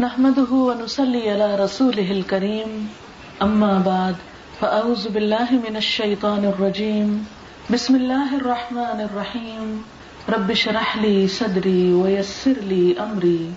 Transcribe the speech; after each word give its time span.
نحمده 0.00 0.52
ونصلي 0.52 1.30
على 1.30 1.56
رسوله 1.60 2.10
الكريم. 2.10 2.88
أما 3.42 3.72
بعد، 3.84 4.16
فأعوذ 4.60 5.08
بالله 5.12 5.60
من 5.60 5.76
الشيطان 5.76 6.44
الرجيم. 6.44 7.28
بسم 7.70 7.96
الله 7.96 8.36
الرحمن 8.36 8.98
الرحيم. 9.08 9.84
رب 10.28 10.50
اشرح 10.50 10.96
لي 10.96 11.28
صدري 11.28 11.92
ويسر 11.92 12.56
لي 12.64 12.96
أمري. 12.96 13.52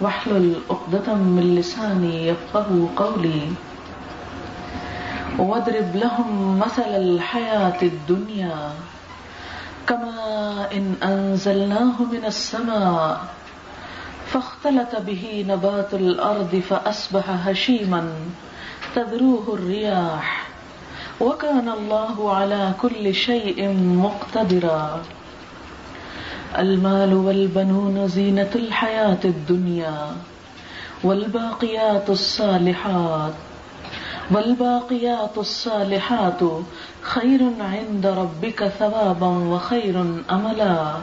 واحلل 0.00 0.64
عقدة 0.70 1.14
من 1.14 1.60
لساني 1.60 2.32
يفقه 2.32 2.88
قولي. 2.96 3.52
واضرب 5.38 5.96
لهم 5.96 6.58
مثل 6.64 6.90
الحياة 6.96 7.80
الدنيا. 7.82 8.72
كما 9.86 10.16
إن 10.72 10.96
أنزلناه 11.02 11.96
من 12.12 12.24
السماء 12.24 13.43
فاختلط 14.34 14.96
به 15.06 15.44
نبات 15.48 15.94
الأرض 15.94 16.62
فأصبح 16.70 17.24
هشيما 17.48 18.12
تذروه 18.94 19.54
الرياح 19.54 20.46
وكان 21.20 21.68
الله 21.68 22.34
على 22.36 22.72
كل 22.82 23.14
شيء 23.14 23.68
مقتدرا. 23.78 25.02
المال 26.58 27.14
والبنون 27.14 28.08
زينة 28.08 28.50
الحياة 28.54 29.22
الدنيا 29.24 30.16
والباقيات 31.04 32.10
الصالحات 32.10 33.34
والباقيات 34.30 35.38
الصالحات 35.38 36.40
خير 37.02 37.40
عند 37.60 38.06
ربك 38.06 38.68
ثوابا 38.68 39.26
وخير 39.26 40.22
أملا. 40.30 40.94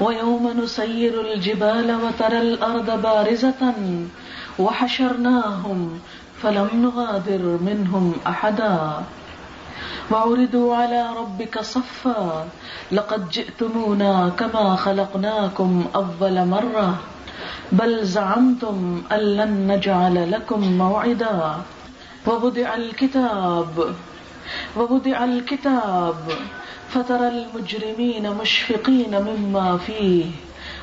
ويوم 0.00 0.60
نسير 0.62 1.20
الجبال 1.32 1.98
وترى 2.04 2.38
الأرض 2.38 3.02
بارزة 3.02 3.72
وحشرناهم 4.58 6.00
فلم 6.42 6.68
نغادر 6.72 7.42
منهم 7.62 8.14
أحدا 8.26 9.02
وعرضوا 10.10 10.76
على 10.76 11.06
ربك 11.16 11.60
صفا 11.60 12.46
لقد 12.92 13.28
جئتمونا 13.28 14.28
كما 14.38 14.76
خلقناكم 14.76 15.84
أول 15.94 16.46
مرة 16.46 16.98
بل 17.72 18.04
زعمتم 18.06 19.02
أن 19.12 19.18
لن 19.18 19.72
نجعل 19.72 20.30
لكم 20.30 20.60
موعدا 20.78 21.54
ووضع 22.26 22.74
الكتاب 22.74 23.94
ووضع 24.76 25.24
الكتاب 25.24 26.16
فترى 26.90 27.28
المجرمين 27.28 28.30
مشفقين 28.34 29.22
مما 29.22 29.78
فيه 29.78 30.24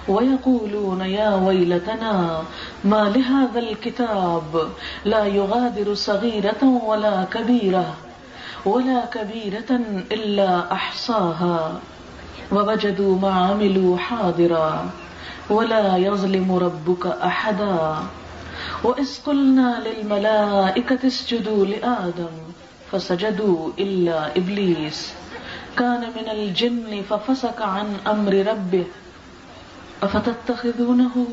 ويقولون 0.08 1.02
يا 1.02 1.36
ويلتنا 1.36 2.44
ما 2.84 3.04
لهذا 3.16 3.60
الكتاب 3.60 4.70
لا 5.06 5.26
يغادر 5.26 5.94
صغيرة 5.94 6.82
ولا 6.86 7.24
كبيرة 7.34 7.94
ولا 8.66 9.06
كبيرة 9.06 9.72
إلا 10.12 10.72
أحصاها 10.72 11.80
ووجدوا 12.52 13.20
ما 13.20 13.32
عملوا 13.34 13.98
حاضرا 13.98 14.90
ولا 15.50 15.98
يظلم 15.98 16.56
ربك 16.56 17.06
أحدا 17.08 17.96
وإذ 18.84 19.10
قلنا 19.26 19.84
للملائكة 19.86 21.08
اسجدوا 21.08 21.66
لآدم 21.66 22.36
فسجدوا 22.92 23.70
إلا 23.80 24.38
إبليس 24.38 25.14
كان 25.76 26.02
من 26.16 26.30
الجن 26.30 27.02
ففسق 27.08 27.62
عن 27.62 27.94
أمر 28.08 28.34
ربه، 28.34 28.84
أفتتخذونه 30.04 31.24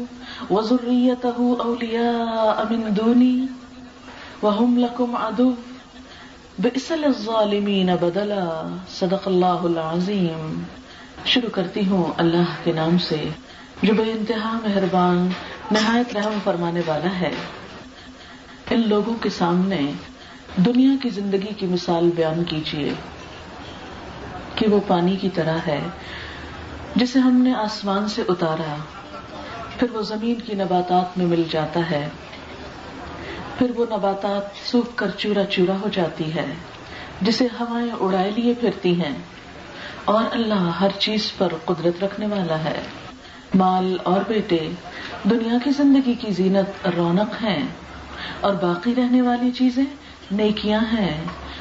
وذريته 0.50 1.56
أولياء 1.64 2.72
من 2.72 2.94
دوني؟ 2.94 3.46
وهم 4.42 4.78
لكم 4.78 5.16
عدو؟ 5.16 5.52
بئس 6.58 6.90
للظالمین 6.90 7.90
بدلا، 8.00 8.76
صدق 8.88 9.28
اللہ 9.28 9.46
العظیم 9.46 10.62
شروع 11.24 11.50
کرتی 11.50 11.88
ہوں 11.88 12.12
اللہ 12.16 12.54
کے 12.64 12.72
نام 12.72 12.98
سے، 12.98 13.28
جو 13.82 13.94
بے 13.94 14.12
انتہا 14.12 14.58
مہربان، 14.64 15.28
نہایت 15.70 16.16
رحم 16.16 16.38
فرمانے 16.44 16.80
والا 16.86 17.20
ہے۔ 17.20 17.30
ان 18.70 18.88
لوگوں 18.88 19.14
کے 19.20 19.30
سامنے 19.30 19.80
دنیا 20.56 20.90
کی 21.02 21.08
زندگی 21.08 21.52
کی 21.56 21.66
مثال 21.66 22.10
بیان 22.14 22.44
کیجیے 22.44 22.92
کہ 24.62 24.68
وہ 24.68 24.78
پانی 24.86 25.14
کی 25.16 25.28
طرح 25.34 25.56
ہے، 25.66 25.80
جسے 26.96 27.18
ہم 27.18 27.36
نے 27.42 27.54
آسمان 27.54 28.08
سے 28.08 28.22
اتارا، 28.28 28.74
پھر 29.78 29.90
وہ 29.92 30.02
زمین 30.02 30.40
کی 30.40 30.54
نباتات 30.54 31.16
میں 31.18 31.26
مل 31.26 31.42
جاتا 31.50 31.80
ہے، 31.90 32.08
پھر 33.58 33.70
وہ 33.76 33.86
نباتات 33.90 34.56
سوکھ 34.66 34.96
کر 34.96 35.10
چورا 35.18 35.44
چورا 35.50 35.76
ہو 35.82 35.88
جاتی 35.92 36.34
ہے، 36.34 36.46
جسے 37.20 37.46
ہوائیں 37.60 37.90
اڑائے 38.00 38.30
لیے 38.30 38.54
پھرتی 38.60 38.94
ہیں، 39.00 39.12
اور 40.04 40.24
اللہ 40.32 40.70
ہر 40.80 40.98
چیز 40.98 41.30
پر 41.38 41.54
قدرت 41.64 42.02
رکھنے 42.04 42.26
والا 42.26 42.62
ہے۔ 42.64 42.80
مال 43.54 43.96
اور 44.04 44.20
بیٹے، 44.28 44.68
دنیا 45.30 45.58
کی 45.64 45.70
زندگی 45.76 46.14
کی 46.14 46.32
زینت 46.32 46.86
رونق 46.96 47.42
ہیں، 47.42 47.62
اور 48.40 48.54
باقی 48.62 48.94
رہنے 48.96 49.22
والی 49.22 49.50
چیزیں 49.50 49.84
نیکیاں 50.32 50.80
ہیں، 50.92 51.14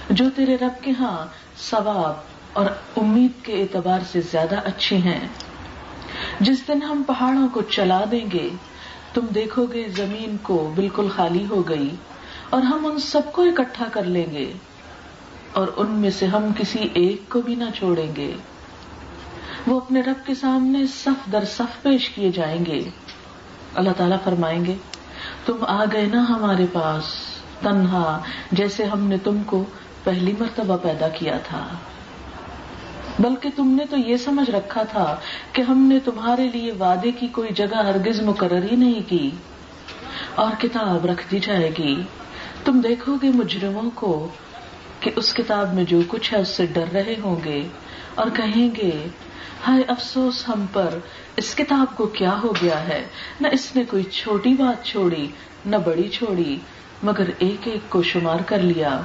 جو 0.10 0.30
تیرے 0.36 0.58
رب 0.62 0.84
کے 0.84 0.92
ہاں 1.00 1.18
ثواب 1.70 2.30
اور 2.54 2.66
امید 2.98 3.46
کے 3.46 3.54
اعتبار 3.54 4.00
سے 4.12 4.22
زیادہ 4.22 4.56
اچھی 4.66 4.98
ہیں۔ 4.98 5.28
جس 6.40 6.68
دن 6.68 6.84
ہم 6.84 7.04
پہاڑوں 7.08 7.48
کو 7.54 7.62
چلا 7.62 8.04
دیں 8.12 8.32
گے، 8.34 8.50
تم 9.14 9.26
دیکھو 9.36 9.66
گے 9.66 9.90
زمین 9.90 10.38
کو 10.42 10.72
بالکل 10.76 11.08
خالی 11.16 11.46
ہو 11.50 11.70
گئی 11.70 11.96
اور 12.50 12.62
ہم 12.62 12.86
ان 12.86 13.00
سب 13.00 13.22
کو 13.32 13.42
اکٹھا 13.42 13.86
کر 13.92 14.04
لیں 14.04 14.26
گے 14.32 14.54
اور 15.54 15.68
ان 15.78 15.92
میں 15.92 16.10
سے 16.10 16.26
ہم 16.26 16.46
کسی 16.58 16.88
ایک 16.94 17.30
کو 17.30 17.42
بھی 17.42 17.56
نہ 17.56 17.64
چھوڑیں 17.76 18.16
گے۔ 18.16 18.34
وہ 19.68 19.80
اپنے 19.80 20.02
رب 20.02 20.26
کے 20.26 20.36
سامنے 20.36 20.88
صف 20.88 21.32
در 21.32 21.44
صف 21.46 21.82
پیش 21.82 22.10
کیے 22.10 22.32
جائیں 22.32 22.66
گے۔ 22.66 22.90
اللہ 23.76 23.92
تعالیٰ 23.98 24.18
فرمائیں 24.24 24.66
گے، 24.66 24.76
تم 25.46 25.56
آ 25.68 25.86
گئے 25.92 26.06
نا 26.06 26.26
ہمارے 26.30 26.66
پاس، 26.74 27.04
تنہا، 27.62 28.22
جیسے 28.52 28.84
ہم 28.84 29.08
نے 29.08 29.18
تم 29.18 29.44
کو 29.46 29.64
پہلی 30.04 30.34
مرتبہ 30.40 30.78
پیدا 30.78 31.08
کیا 31.08 31.38
تھا۔ 31.38 31.68
بلکہ 33.22 33.50
تم 33.56 33.68
نے 33.68 33.86
تو 33.90 33.98
یہ 33.98 34.18
سمجھ 34.18 34.50
رکھا 34.52 34.84
تھا 34.84 35.16
کہ 35.52 35.62
ہم 35.62 35.78
نے 35.78 36.00
تمہارے 36.00 36.50
لیے 36.54 36.72
وعدے 36.72 37.12
کی 37.12 37.28
کوئی 37.28 37.50
جگہ 37.54 37.76
ہرگز 37.76 38.22
مقرر 38.22 38.64
ہی 38.72 38.76
نہیں 38.76 39.10
کی۔ 39.10 39.32
اور 40.36 40.62
کتاب 40.62 41.06
رکھ 41.06 41.32
دی 41.32 41.40
جائے 41.40 41.72
گی۔ 41.78 42.02
تم 42.66 42.80
دیکھو 42.80 43.16
گے 43.22 43.30
مجرموں 43.30 43.90
کو 43.96 44.28
کہ 45.00 45.12
اس 45.16 45.34
کتاب 45.34 45.74
میں 45.74 45.84
جو 45.84 46.00
کچھ 46.08 46.34
ہے 46.34 46.40
اس 46.40 46.48
سے 46.48 46.66
ڈر 46.66 46.86
رہے 46.94 47.16
ہوں 47.24 47.36
گے 47.46 47.68
اور 48.16 48.28
کہیں 48.34 48.76
گے، 48.76 49.08
ہائے 49.68 49.84
افسوس، 49.88 50.50
ہم 50.50 50.66
پر 50.74 50.90
اس 51.36 51.56
کتاب 51.56 51.98
کو 51.98 52.06
کیا 52.06 52.40
ہو 52.44 52.52
گیا 52.62 52.88
ہے؟ 52.88 53.08
نہ 53.42 53.48
اس 53.52 53.76
نے 53.76 53.84
کوئی 53.86 54.04
چھوٹی 54.04 54.54
بات 54.54 54.86
چھوڑی، 54.86 55.28
نہ 55.66 55.76
بڑی 55.76 56.10
چھوڑی، 56.10 56.58
مگر 57.04 57.30
ایک 57.38 57.68
ایک 57.68 57.90
کو 57.90 58.04
شمار 58.04 58.40
کر 58.46 58.60
لیا 58.60 59.02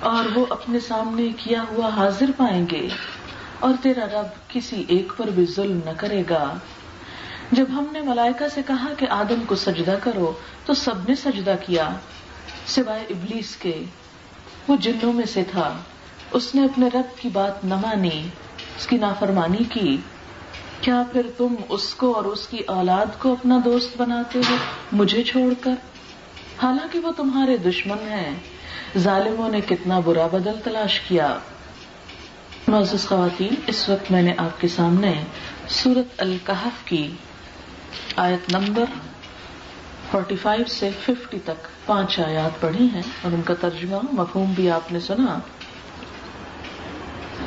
اور 0.00 0.38
وہ 0.38 0.46
اپنے 0.50 0.80
سامنے 0.80 1.28
کیا 1.36 1.64
ہوا 1.72 1.88
حاضر 1.88 2.30
پائیں 2.36 2.66
گے۔ 2.70 2.88
اور 3.58 3.74
تیرا 3.82 4.04
رب 4.12 4.50
کسی 4.50 4.84
ایک 4.88 5.12
پر 5.16 5.26
بھی 5.26 5.46
ظلم 5.56 5.80
نہ 5.84 5.90
کرے 5.96 6.22
گا۔ 6.30 6.58
جب 7.52 7.64
ہم 7.68 7.86
نے 7.92 8.00
ملائکہ 8.00 8.48
سے 8.48 8.60
کہا 8.66 8.94
کہ 8.98 9.06
آدم 9.10 9.42
کو 9.46 9.54
سجدہ 9.54 9.96
کرو، 10.02 10.32
تو 10.66 10.74
سب 10.74 11.08
نے 11.08 11.14
سجدہ 11.14 11.54
کیا، 11.66 11.88
سوائے 12.66 13.04
ابلیس 13.10 13.56
کے۔ 13.56 13.84
وہ 14.68 14.76
جنوں 14.76 15.12
میں 15.12 15.26
سے 15.26 15.44
تھا۔ 15.44 15.76
اس 16.32 16.54
نے 16.54 16.64
اپنے 16.64 16.86
رب 16.94 17.18
کی 17.18 17.28
بات 17.28 17.64
نہ 17.64 17.74
مانی، 17.74 18.28
اس 18.78 18.86
کی 18.86 18.96
نافرمانی 18.96 19.64
کی۔ 19.64 19.96
کیا 20.80 21.02
پھر 21.12 21.26
تم 21.36 21.54
اس 21.68 21.94
کو 21.94 22.12
اور 22.12 22.24
اس 22.24 22.48
کی 22.48 22.58
اولاد 22.58 23.06
کو 23.18 23.32
اپنا 23.32 23.58
دوست 23.64 24.00
بناتے 24.00 24.40
ہو، 24.50 24.56
مجھے 24.92 25.22
چھوڑ 25.22 25.52
کر؟ 25.60 25.74
حالانکہ 26.62 26.98
وہ 26.98 27.12
تمہارے 27.12 27.56
دشمن 27.56 27.98
ہیں۔ 27.98 28.34
ظالموں 28.98 29.48
نے 29.48 29.60
کتنا 29.60 30.00
برا 30.00 30.26
بدل 30.26 30.52
تلاش 30.64 31.00
کیا۔ 31.00 31.38
معزز 32.68 33.08
خواتین، 33.08 33.54
اس 33.66 33.88
وقت 33.88 34.10
میں 34.10 34.22
نے 34.22 34.34
آپ 34.38 34.60
کے 34.60 34.68
سامنے 34.68 35.24
سورت 35.68 36.20
القحف 36.20 36.84
کی 36.84 37.12
آیت 38.16 38.52
نمبر 38.52 38.84
45 40.10 40.72
سے 40.72 40.90
50 41.06 41.38
تک 41.44 41.86
پانچ 41.86 42.20
آیات 42.20 42.60
پڑھی 42.60 42.86
ہیں 42.86 43.02
اور 43.22 43.32
ان 43.32 43.42
کا 43.42 43.54
ترجمہ، 43.54 43.96
مفہوم 44.12 44.52
بھی 44.52 44.70
آپ 44.70 44.92
نے 44.92 45.00
سنا۔ 45.00 45.38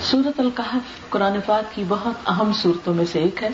سورت 0.02 0.40
القحف 0.40 1.10
قرآن 1.10 1.38
پاک 1.46 1.76
کی 1.76 1.84
بہت 1.88 2.30
اہم 2.30 2.52
صورتوں 2.54 2.94
میں 2.94 3.06
سے 3.12 3.20
ایک 3.20 3.44
ہے، 3.44 3.50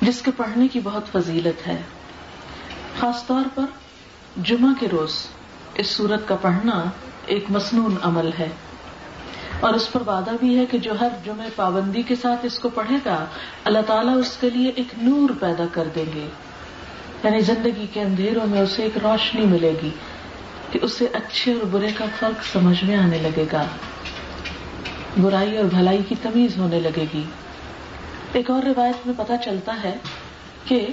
جس 0.00 0.22
کے 0.22 0.30
پڑھنے 0.36 0.68
کی 0.68 0.80
بہت 0.84 1.12
فضیلت 1.12 1.66
ہے۔ 1.66 1.82
خاص 3.00 3.26
طور 3.26 3.44
پر 3.54 3.64
جمعہ 4.42 4.70
کے 4.80 4.86
روز 4.92 5.26
اس 5.74 5.86
سورت 5.86 6.28
کا 6.28 6.36
پڑھنا 6.36 6.84
ایک 7.26 7.44
مصنون 7.48 7.96
عمل 8.02 8.30
ہے۔ 8.38 8.48
اور 9.64 9.74
اس 9.74 9.92
پر 9.92 10.00
وعدہ 10.06 10.30
بھی 10.40 10.58
ہے 10.58 10.66
کہ 10.66 10.78
جو 10.78 11.00
ہر 11.00 11.08
جمعے 11.24 11.48
پابندی 11.56 12.02
کے 12.02 12.14
ساتھ 12.14 12.46
اس 12.46 12.58
کو 12.58 12.68
پڑھے 12.68 12.96
گا، 13.04 13.24
اللہ 13.64 13.78
تعالیٰ 13.86 14.18
اس 14.18 14.36
کے 14.40 14.50
لیے 14.50 14.72
ایک 14.76 14.86
نور 15.02 15.30
پیدا 15.40 15.64
کر 15.72 15.88
دیں 15.94 16.04
گے۔ 16.14 16.28
یعنی 17.24 17.40
زندگی 17.40 17.86
کے 17.92 18.00
اندھیروں 18.00 18.46
میں 18.46 18.60
اسے 18.60 18.82
ایک 18.82 18.98
روشنی 18.98 19.46
ملے 19.46 19.72
گی 19.82 19.90
کہ 20.70 20.78
اسے 20.82 21.06
اچھے 21.12 21.52
اور 21.52 21.66
برے 21.66 21.88
کا 21.94 22.04
فرق 22.18 22.44
سمجھ 22.52 22.84
میں 22.84 22.96
آنے 22.96 23.18
لگے 23.18 23.44
گا۔ 23.52 23.64
برائی 25.22 25.56
اور 25.56 25.64
بھلائی 25.64 26.02
کی 26.08 26.14
تمیز 26.22 26.58
ہونے 26.58 26.80
لگے 26.80 27.06
گی۔ 27.14 27.22
ایک 28.32 28.50
اور 28.50 28.62
روایت 28.62 29.06
میں 29.06 29.14
پتا 29.16 29.36
چلتا 29.36 29.76
ہے 29.84 29.96
کہ 30.64 30.86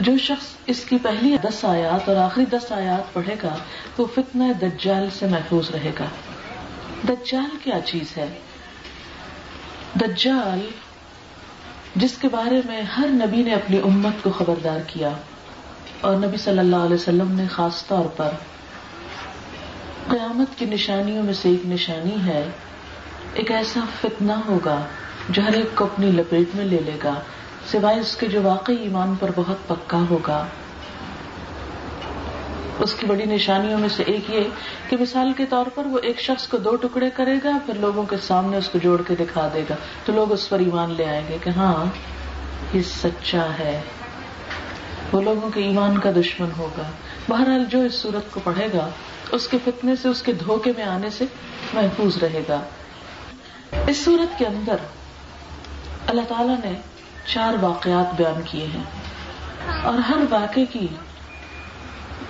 جو 0.00 0.18
شخص 0.18 0.46
اس 0.66 0.84
کی 0.84 0.98
پہلی 1.02 1.36
دس 1.36 1.64
آیات 1.64 2.08
اور 2.08 2.16
آخری 2.16 2.44
دس 2.44 2.72
آیات 2.72 3.12
پڑھے 3.12 3.34
گا 3.42 3.54
وہ 3.98 4.06
فتنہ 4.14 4.44
دجال 4.62 5.08
سے 5.18 5.26
محفوظ 5.26 5.70
رہے 5.70 5.90
گا۔ 6.00 6.04
دجال 7.08 7.56
کیا 7.64 7.80
چیز 7.84 8.16
ہے؟ 8.16 8.28
دجال 10.00 10.70
جس 11.96 12.18
کے 12.18 12.28
بارے 12.28 12.60
میں 12.64 12.82
ہر 12.82 13.06
نبی 13.08 13.42
نے 13.42 13.54
اپنی 13.54 13.78
امت 13.78 14.22
کو 14.22 14.30
خبردار 14.30 14.78
کیا 14.86 15.10
اور 16.00 16.16
نبی 16.16 16.36
صلی 16.36 16.58
اللہ 16.58 16.76
علیہ 16.76 16.94
وسلم 16.94 17.32
نے 17.32 17.46
خاص 17.46 17.86
طور 17.86 18.04
پر 18.04 18.28
قیامت 20.08 20.58
کی 20.58 20.64
نشانیوں 20.64 21.22
میں 21.22 21.32
سے 21.32 21.48
ایک 21.48 21.66
نشانی 21.66 22.16
ہے، 22.26 22.44
ایک 23.34 23.50
ایسا 23.50 23.80
فتنہ 24.00 24.32
ہوگا 24.32 24.80
جو 25.28 25.42
ہر 25.42 25.52
ایک 25.52 25.76
کو 25.76 25.84
اپنی 25.84 26.10
لپیٹ 26.10 26.56
میں 26.56 26.64
لے 26.64 26.78
لے 26.86 26.98
گا، 27.04 27.14
سوائے 27.72 28.00
اس 28.00 28.16
کے 28.16 28.26
جو 28.26 28.42
واقعی 28.42 28.76
ایمان 28.76 29.14
پر 29.20 29.30
بہت 29.36 29.68
پکا 29.68 30.04
ہوگا۔ 30.10 30.46
اس 32.78 32.94
کی 32.94 33.06
بڑی 33.06 33.24
نشانیوں 33.24 33.78
میں 33.78 33.88
سے 33.88 34.02
ایک 34.02 34.30
یہ 34.30 34.40
کہ 34.88 34.96
مثال 34.96 35.32
کے 35.32 35.46
طور 35.46 35.66
پر 35.74 35.86
وہ 35.86 35.98
ایک 36.02 36.20
شخص 36.20 36.48
کو 36.48 36.56
دو 36.56 36.76
ٹکڑے 36.76 37.10
کرے 37.10 37.34
گا، 37.44 37.50
پھر 37.66 37.74
لوگوں 37.74 38.02
کے 38.02 38.16
سامنے 38.22 38.56
اس 38.56 38.68
کو 38.68 38.78
جوڑ 38.78 39.02
کے 39.02 39.14
دکھا 39.14 39.48
دے 39.54 39.64
گا۔ 39.70 39.74
تو 40.04 40.12
لوگ 40.12 40.32
اس 40.32 40.48
پر 40.48 40.58
ایمان 40.58 40.90
لے 40.90 41.04
آئیں 41.04 41.22
گے 41.28 41.38
کہ 41.42 41.50
ہاں 41.50 41.84
یہ 42.76 42.82
سچا 42.82 43.46
ہے۔ 43.58 43.80
وہ 45.12 45.22
لوگوں 45.22 45.50
کے 45.50 45.60
ایمان 45.60 45.98
کا 45.98 46.10
دشمن 46.10 46.48
ہوگا۔ 46.58 46.82
بہرحال 47.28 47.64
جو 47.70 47.80
اس 47.80 47.94
صورت 47.94 48.34
کو 48.34 48.40
پڑھے 48.44 48.68
گا، 48.74 48.88
اس 49.32 49.48
کے 49.48 49.58
فتنے 49.64 49.96
سے، 49.96 50.08
اس 50.08 50.22
کے 50.22 50.32
دھوکے 50.32 50.72
میں 50.76 50.84
آنے 50.84 51.10
سے 51.10 51.24
محفوظ 51.74 52.18
رہے 52.18 52.42
گا۔ 52.48 52.60
اس 53.86 54.04
صورت 54.04 54.38
کے 54.38 54.46
اندر 54.46 54.76
اللہ 56.06 56.20
تعالی 56.28 56.54
نے 56.64 56.72
چار 57.26 57.54
واقعات 57.60 58.14
بیان 58.16 58.40
کیے 58.44 58.66
ہیں 58.66 58.84
اور 59.82 59.94
ہر 59.94 60.16
واقعے 60.30 60.64
کی 60.66 60.86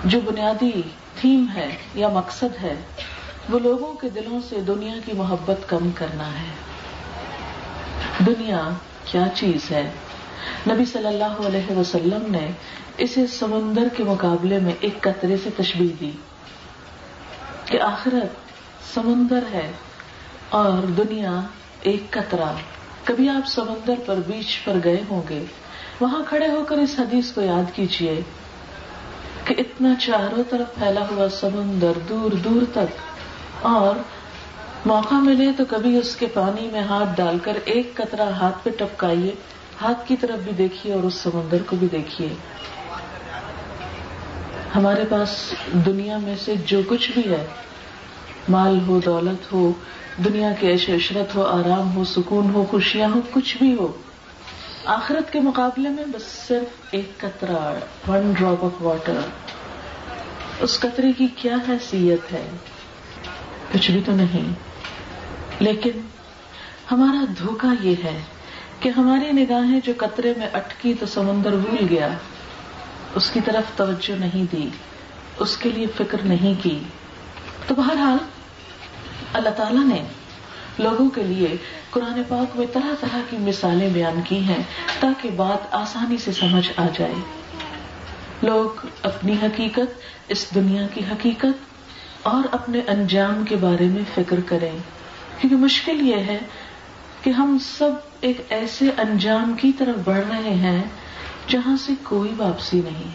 جو 0.05 0.21
بنیادی 0.21 0.83
تھیم 1.21 1.47
ہے 1.55 1.77
یا 1.95 2.09
مقصد 2.09 2.63
ہے، 2.63 2.75
وہ 3.49 3.59
لوگوں 3.59 3.95
کے 3.95 4.09
دلوں 4.09 4.41
سے 4.49 4.61
دنیا 4.61 4.95
کی 5.05 5.13
محبت 5.13 5.69
کم 5.69 5.91
کرنا 5.95 6.27
ہے۔ 6.27 6.51
دنیا 8.27 8.71
کیا 9.05 9.25
چیز 9.35 9.71
ہے؟ 9.71 9.91
نبی 10.71 10.85
صلی 10.85 11.07
اللہ 11.07 11.47
علیہ 11.47 11.77
وسلم 11.77 12.23
نے 12.29 12.51
اسے 12.99 13.27
سمندر 13.27 13.89
کے 13.97 14.05
مقابلے 14.05 14.59
میں 14.59 14.73
ایک 14.81 15.01
قطرے 15.01 15.37
سے 15.43 15.51
تشبیح 15.57 15.89
دی 16.01 16.11
کہ 17.65 17.81
آخرت 17.81 18.33
سمندر 18.95 19.45
ہے 19.53 19.73
اور 20.49 20.87
دنیا 20.87 21.41
ایک 21.83 22.11
قطرہ۔ 22.11 22.53
کبھی 23.05 23.29
آپ 23.29 23.49
سمندر 23.49 23.95
پر 24.07 24.17
بیچ 24.27 24.65
پر 24.65 24.73
گئے 24.85 25.03
ہوں 25.11 25.23
گے، 25.29 25.45
وہاں 26.01 26.23
کھڑے 26.29 26.49
ہو 26.49 26.65
کر 26.69 26.77
اس 26.77 26.95
حدیث 26.99 27.33
کو 27.33 27.41
یاد 27.41 27.77
کیجیے 27.77 28.21
کہ 29.47 29.55
اتنا 29.59 29.95
چاروں 30.01 30.43
طرف 30.51 30.75
پھیلا 30.75 31.05
ہوا 31.11 31.29
سمندر 31.31 31.99
دور 32.09 32.37
دور 32.45 32.63
تک، 32.73 33.67
اور 33.67 34.03
موقع 34.87 35.15
ملے 35.15 35.51
تو 35.57 35.65
کبھی 35.69 35.97
اس 35.97 36.15
کے 36.17 36.27
پانی 36.35 36.69
میں 36.73 36.83
ہاتھ 36.83 37.17
ڈال 37.17 37.39
کر 37.43 37.59
ایک 37.65 37.95
قطرہ 37.95 38.29
ہاتھ 38.41 38.65
پہ 38.65 38.71
ٹپکائیے، 38.79 39.35
ہاتھ 39.81 40.07
کی 40.09 40.17
طرف 40.21 40.39
بھی 40.45 40.53
دیکھیے 40.59 40.93
اور 40.93 41.03
اس 41.03 41.15
سمندر 41.15 41.63
کو 41.67 41.77
بھی 41.77 41.89
دیکھیے۔ 41.93 42.29
ہمارے 44.75 45.05
پاس 45.09 45.37
دنیا 45.87 46.17
میں 46.19 46.35
سے 46.45 46.55
جو 46.67 46.81
کچھ 46.89 47.11
بھی 47.13 47.29
ہے، 47.31 47.45
مال 48.49 48.79
ہو، 48.87 48.99
دولت 49.05 49.53
ہو، 49.53 49.71
دنیا 50.25 50.51
کی 50.61 50.67
عیش 50.69 50.89
عشرت 50.91 51.35
ہو، 51.37 51.43
آرام 51.45 51.95
ہو، 51.97 52.05
سکون 52.05 52.51
ہو، 52.55 52.65
خوشیاں 52.71 53.09
ہو، 53.15 53.21
کچھ 53.31 53.57
بھی 53.59 53.75
ہو 53.75 53.93
آخرت 54.87 55.33
کے 55.33 55.41
مقابلے 55.41 55.89
میں 55.89 56.05
بس 56.05 56.23
صرف 56.49 56.83
ایک 56.91 57.19
قطرہ 57.19 57.75
ون 58.09 58.33
ڈراپ 58.33 58.65
آف 58.65 58.83
واٹر 58.83 59.21
اس 60.61 60.81
قطرے 60.81 61.13
کی 61.13 61.27
کیا 61.37 61.57
حیثیت 61.69 62.33
ہے؟ 62.33 62.51
کچھ 63.73 63.91
بھی 63.91 64.01
تو 64.07 64.13
نہیں. 64.13 64.53
لیکن 65.61 65.91
ہمارا 66.93 67.25
دھوکا 67.39 67.69
یہ 67.81 67.95
ہے 68.05 68.23
کہ 68.81 68.89
ہماری 68.89 69.33
نگاہیں 69.33 69.81
جو 69.85 69.93
قطرے 69.97 70.35
میں 70.37 70.49
اٹکی 70.53 70.95
تو 71.01 71.07
سمندر 71.07 71.51
بھول 71.51 71.87
گیا، 71.91 72.09
اس 73.15 73.31
کی 73.31 73.41
طرف 73.41 73.79
توجہ 73.79 74.13
نہیں 74.21 74.53
دی، 74.53 74.69
اس 75.39 75.57
کے 75.57 75.69
لیے 75.69 75.87
فکر 75.97 76.19
نہیں 76.25 76.63
کی. 76.63 76.83
تو 77.67 77.75
بہرحال 77.75 78.17
اللہ 79.33 79.51
تعالی 79.51 79.85
نے 79.85 80.03
لوگوں 80.79 81.11
کے 81.11 81.23
لیے 81.23 81.57
قرآن 81.91 82.23
پاک 82.29 82.57
میں 82.57 82.67
طرح 82.73 82.95
طرح 83.01 83.19
کی 83.31 83.37
مثالیں 83.37 83.89
بیان 83.89 84.21
کی 84.25 84.39
ہیں 84.39 84.63
تاکہ 85.01 85.31
بات 85.31 85.75
آسانی 85.75 86.19
سے 86.19 86.33
سمجھ 86.33 86.71
آ 86.77 86.87
جائے۔ 86.99 87.15
لوگ 88.43 88.87
اپنی 89.03 89.33
حقیقت، 89.43 90.01
اس 90.29 90.55
دنیا 90.55 90.87
کی 90.87 91.01
حقیقت 91.11 91.65
اور 92.23 92.43
اپنے 92.53 92.81
انجام 92.87 93.45
کے 93.45 93.57
بارے 93.57 93.85
میں 93.85 94.03
فکر 94.15 94.41
کریں۔ 94.41 94.79
کیونکہ 95.41 95.57
مشکل 95.57 96.09
یہ 96.09 96.17
ہے 96.17 96.39
کہ 97.23 97.31
ہم 97.31 97.59
سب 97.61 97.91
ایک 98.21 98.41
ایسے 98.49 98.91
انجام 98.99 99.55
کی 99.61 99.73
طرف 99.73 99.97
بڑھ 100.05 100.27
رہے 100.31 100.55
ہیں 100.55 100.83
جہاں 101.49 101.77
سے 101.77 101.93
کوئی 102.03 102.33
واپسی 102.37 102.81
نہیں۔ 102.85 103.11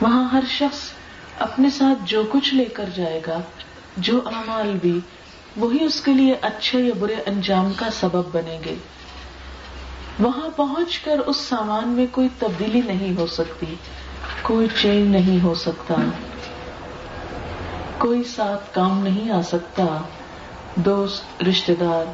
وہاں 0.00 0.28
ہر 0.32 0.42
شخص 0.48 0.78
اپنے 1.38 1.70
ساتھ 1.70 1.98
جو 2.04 2.22
کچھ 2.32 2.54
لے 2.54 2.64
کر 2.64 2.84
جائے 2.96 3.20
گا، 3.26 3.40
جو 3.96 4.20
اعمال 4.26 4.76
بھی 4.82 5.00
وہی 5.56 5.84
اس 5.84 6.00
کے 6.00 6.12
لیے 6.12 6.34
اچھے 6.40 6.80
یا 6.80 6.94
برے 7.00 7.14
انجام 7.26 7.72
کا 7.76 7.86
سبب 7.90 8.22
بنے 8.32 8.58
گے۔ 8.64 8.74
وہاں 10.20 10.48
پہنچ 10.56 10.98
کر 10.98 11.18
اس 11.18 11.36
سامان 11.36 11.88
میں 11.88 12.06
کوئی 12.10 12.28
تبدیلی 12.38 12.80
نہیں 12.86 13.20
ہو 13.20 13.26
سکتی، 13.26 13.74
کوئی 14.42 14.66
چینج 14.82 15.16
نہیں 15.16 15.44
ہو 15.44 15.54
سکتا، 15.54 15.94
کوئی 17.98 18.24
ساتھ 18.24 18.74
کام 18.74 19.02
نہیں 19.02 19.30
آ 19.30 19.40
سکتا۔ 19.42 19.84
دوست 20.74 21.42
رشتے 21.42 21.74
دار، 21.74 22.04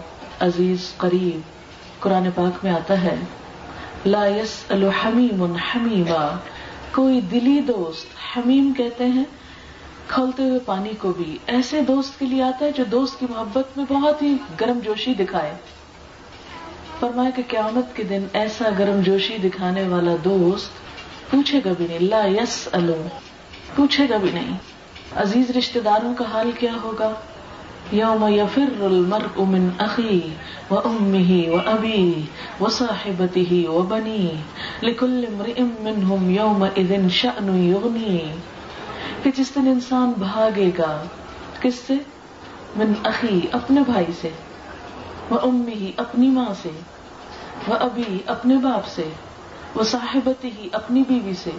عزیز، 0.41 0.93
قریب، 0.97 1.41
قرآن 2.03 2.29
پاک 2.35 2.65
میں 2.65 2.73
آتا 2.73 3.03
ہے، 3.03 3.15
لا 4.07 4.27
یس 4.27 4.65
الحمیم 4.69 5.43
حمیما۔ 5.43 6.39
کوئی 6.95 7.21
دلی 7.21 7.61
دوست، 7.61 8.07
حمیم 8.37 8.73
کہتے 8.77 9.07
ہیں 9.07 9.25
کھولتے 10.15 10.43
ہوئے 10.43 10.59
پانی 10.67 10.91
کو 10.99 11.13
بھی۔ 11.13 11.39
ایسے 11.47 11.81
دوست 11.81 12.19
کے 12.19 12.27
لیے 12.27 12.43
آتا 12.43 12.65
ہے 12.65 12.71
جو 12.73 12.85
دوست 12.85 13.21
کی 13.21 13.27
محبت 13.31 13.79
میں 13.79 13.85
بہت 13.89 14.23
ہی 14.23 14.35
گرم 14.61 14.79
جوشی 14.85 15.15
دکھائے۔ 15.15 15.55
فرمایا 17.01 17.31
کہ 17.31 17.43
قیامت 17.49 17.97
کے 17.97 18.05
دن 18.05 18.25
ایسا 18.33 18.69
گرم 18.79 19.01
جوشی 19.01 19.37
دکھانے 19.37 19.89
والا 19.89 20.15
دوست 20.25 20.71
پوچھے 21.31 21.61
گا 21.65 21.71
بھی 21.77 21.87
نہیں۔ 21.91 21.99
لا 21.99 22.25
یس 22.27 22.69
الو 22.73 23.03
پوچھے 23.77 24.07
گا 24.11 24.17
بھی 24.17 24.31
نہیں۔ 24.35 24.59
عزیز 25.17 25.51
رشتے 25.51 25.81
داروں 25.81 26.15
کا 26.15 26.25
حال 26.33 26.51
کیا 26.59 26.73
ہوگا؟ 26.83 27.13
یوم 27.93 28.27
یفر 28.29 28.83
المرء 28.85 29.43
من 29.43 29.69
اخی 29.79 30.21
و 30.71 30.79
امه 30.79 31.51
و 31.51 31.71
ابی 31.71 32.23
و 32.61 32.69
صاحبته 32.69 33.73
و 33.73 33.83
بنی 33.83 34.31
لکل 34.83 35.25
امرئ 35.29 35.61
منهم 35.61 36.31
یومئذ 36.31 37.11
شأن 37.11 37.65
یغنی۔ 37.69 38.19
کہ 39.23 39.31
جس 39.37 39.55
دن 39.55 39.61
انسان 39.61 40.13
بھاگے 40.19 40.71
گا، 40.79 41.03
کس 41.61 41.75
سے؟ 41.75 41.95
من 42.77 42.93
اخی، 43.05 43.41
اپنے 43.53 43.81
بھائی 43.81 44.13
سے 44.21 44.29
وہ 45.31 45.39
امی 45.43 45.73
ہی 45.73 45.93
اپنی 45.97 46.29
ماں 46.29 46.55
سے 46.63 46.71
وہ 47.69 47.75
ابھی 47.75 48.19
اپنے 48.27 48.57
باپ 48.57 48.87
سے 48.87 49.09
وہ 49.75 49.83
صاحبتی 49.83 50.51
ہی 50.59 50.69
اپنی 50.73 51.03
بیوی 51.09 51.35
سے 51.35 51.51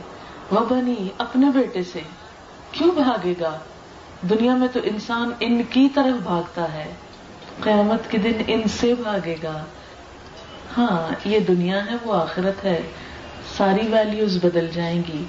وہ 0.52 0.60
بنی، 0.70 1.08
اپنے 1.18 1.50
بیٹے 1.50 1.84
سے۔ 1.84 2.00
کیوں 2.72 2.92
بھاگے 2.92 3.34
گا؟ 3.40 3.58
دنیا 4.30 4.56
میں 4.56 4.68
تو 4.68 4.80
انسان 4.84 5.32
ان 5.40 5.62
کی 5.70 5.90
طرف 5.96 6.24
بھاگتا 6.24 6.74
ہے۔ 6.74 6.94
قیامت 7.62 8.12
کے 8.12 8.18
دن 8.18 8.32
ان 8.48 8.62
سے 8.68 8.94
بھاگے 9.04 9.36
گا۔ 9.44 9.64
ہاں 10.78 11.16
یہ 11.26 11.40
دنیا 11.40 11.86
ہے، 11.86 11.92
وہ 12.04 12.14
آخرت 12.14 12.66
ہے۔ 12.66 12.82
ساری 13.58 13.88
ویلیوز 13.88 14.38
بدل 14.44 14.68
جائیں 14.74 15.02
گی۔ 15.08 15.24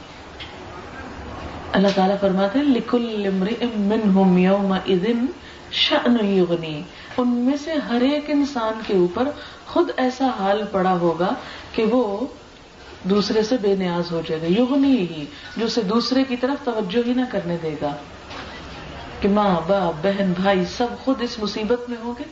اللہ 1.74 1.88
تعالیٰ 1.94 2.16
فرماتے 2.20 2.58
ہیں 2.58 2.66
لکل 2.66 3.30
منہم 3.76 4.38
یوم 4.38 4.74
شأن 5.72 6.24
یغنی 6.24 6.82
ان 7.16 7.28
میں 7.28 7.56
سے 7.64 7.72
ہر 7.72 8.00
ایک 8.00 8.24
انسان 8.28 8.80
کے 8.86 8.94
اوپر 8.94 9.28
خود 9.66 9.88
ایسا 9.96 10.28
حال 10.38 10.62
پڑا 10.72 10.92
ہوگا 10.92 11.34
کہ 11.72 11.84
وہ 11.84 12.26
دوسرے 13.04 13.42
سے 13.42 13.56
بے 13.62 13.74
نیاز 13.76 14.12
ہو 14.12 14.22
جائے 14.28 14.42
گا۔ 14.42 14.46
یغنی 14.46 14.96
ہی، 14.96 15.24
جو 15.56 15.66
اسے 15.66 15.82
دوسرے 15.82 16.24
کی 16.24 16.36
طرف 16.36 16.64
توجہ 16.64 17.08
ہی 17.08 17.14
نہ 17.14 17.20
کرنے 17.30 17.56
دے 17.62 17.74
گا۔ 17.82 17.96
کہ 19.20 19.28
ماں، 19.28 19.60
باپ، 19.66 20.06
بہن، 20.06 20.32
بھائی 20.42 20.64
سب 20.64 20.86
خود 21.04 21.22
اس 21.22 21.38
مصیبت 21.38 21.90
میں 21.90 21.96
ہوں 22.04 22.14
گے، 22.18 22.24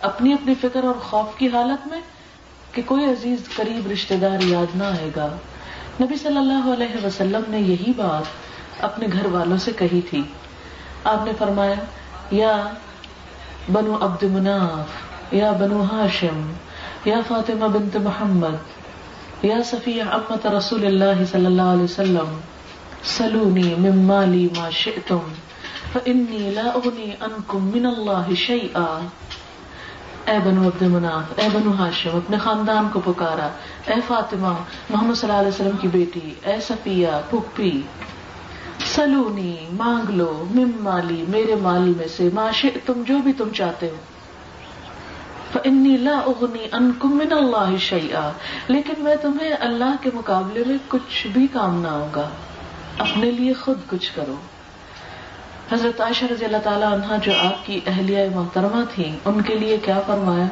اپنی 0.00 0.32
اپنی 0.32 0.54
فکر 0.60 0.84
اور 0.84 0.94
خوف 0.94 1.38
کی 1.38 1.46
حالت 1.46 1.86
میں 1.86 2.00
کہ 2.72 2.82
کوئی 2.86 3.04
عزیز، 3.04 3.38
قریب 3.56 3.90
رشتے 3.90 4.16
دار 4.16 4.42
یاد 4.42 4.76
نہ 4.76 4.84
آئے 4.84 5.10
گا۔ 5.16 5.36
نبی 6.02 6.14
صلی 6.14 6.36
اللہ 6.36 6.72
علیہ 6.74 7.06
وسلم 7.06 7.42
نے 7.48 7.60
یہی 7.60 7.92
بات 7.96 8.49
اپنے 8.82 9.06
گھر 9.12 9.26
والوں 9.26 9.56
سے 9.56 9.72
کہی 9.78 10.00
تھی۔ 10.10 10.22
آپ 11.04 11.26
نے 11.26 11.32
فرمایا، 11.38 11.74
یا 12.30 12.66
بنو 13.72 13.96
عبد 14.00 14.22
مناف، 14.22 15.10
یا 15.34 15.52
بنو 15.52 15.82
ہاشم، 15.92 16.52
یا 17.04 17.16
فاطمہ 17.28 17.64
بنت 17.64 17.96
محمد، 17.96 18.56
یا 19.44 19.56
صفیہ 19.64 20.02
امت 20.02 20.46
رسول 20.46 20.86
اللہ 20.86 21.24
صلی 21.30 21.46
اللہ 21.46 21.62
علیہ 21.62 21.82
وسلم، 21.82 22.40
سلونی 23.04 23.74
من 23.78 24.04
مالی 24.04 24.48
ما 24.56 24.70
شئتم 24.70 25.18
فانی 25.92 26.50
لا 26.50 26.70
اغنی 26.74 27.10
انکم 27.20 27.70
من 27.74 27.86
اللہ 27.86 28.34
شیئا۔ 28.34 29.06
اے 30.26 30.38
بنو 30.44 30.68
عبد 30.68 30.82
مناف، 30.82 31.32
اے 31.36 31.48
بنو 31.52 31.72
ہاشم، 31.78 32.16
اپنے 32.16 32.38
خاندان 32.38 32.88
کو 32.92 33.00
پکارا۔ 33.04 33.48
اے 33.86 33.94
فاطمہ، 34.08 34.54
محمد 34.90 35.14
صلی 35.14 35.30
اللہ 35.30 35.40
علیہ 35.40 35.48
وسلم 35.48 35.76
کی 35.80 35.88
بیٹی، 35.88 36.34
اے 36.42 36.60
صفیہ، 36.60 37.08
پھپھی۔ 37.30 37.82
سلونی 38.94 39.56
مانگ 39.72 40.10
لو 40.10 40.44
مم 40.50 40.70
مالی، 40.80 41.24
میرے 41.28 41.54
مال 41.54 41.92
میں 41.96 42.08
سے 42.16 42.28
معاش 42.34 42.66
تم 42.86 43.02
جو 43.06 43.18
بھی 43.18 43.32
تم 43.32 43.48
چاہتے 43.54 43.88
ہو۔ 43.88 43.96
فانی 45.52 45.96
لا 45.96 46.18
اغنی 46.26 46.66
انکم 46.72 47.16
من 47.16 47.32
اللہ 47.32 47.76
شیئا 47.78 48.30
لیکن 48.68 48.92
میں 48.98 49.16
تمہیں 49.22 49.52
اللہ 49.60 49.94
کے 50.00 50.10
مقابلے 50.14 50.62
میں 50.66 50.76
کچھ 50.88 51.26
بھی 51.26 51.46
کام 51.52 51.82
نہ 51.82 51.88
ہوگا 51.88 52.28
اپنے 52.98 53.30
لیے 53.30 53.52
خود 53.52 53.78
کچھ 53.90 54.10
کرو۔ 54.14 54.34
حضرت 55.72 56.00
عائشہ 56.00 56.24
رضی 56.24 56.44
اللہ 56.44 56.62
تعالیٰ 56.64 56.92
عنہ 56.92 57.16
جو 57.22 57.32
آپ 57.42 57.66
کی 57.66 57.80
اہلیہ 57.86 58.28
محترمہ 58.34 58.84
تھی 58.94 59.16
ان 59.24 59.40
کے 59.40 59.54
لیے 59.54 59.76
کیا 59.84 60.00
فرمایا؟ 60.06 60.46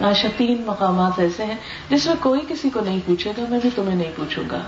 عائشہ 0.00 0.26
تین 0.36 0.62
مقامات 0.66 1.18
ایسے 1.18 1.44
ہیں 1.44 1.56
جس 1.90 2.06
میں 2.06 2.14
کوئی 2.20 2.40
کسی 2.48 2.70
کو 2.70 2.80
نہیں 2.80 3.00
پوچھے 3.06 3.32
گا، 3.38 3.44
میں 3.48 3.58
بھی 3.62 3.70
تمہیں 3.74 3.96
نہیں 3.96 4.12
پوچھوں 4.16 4.44
گا۔ 4.50 4.60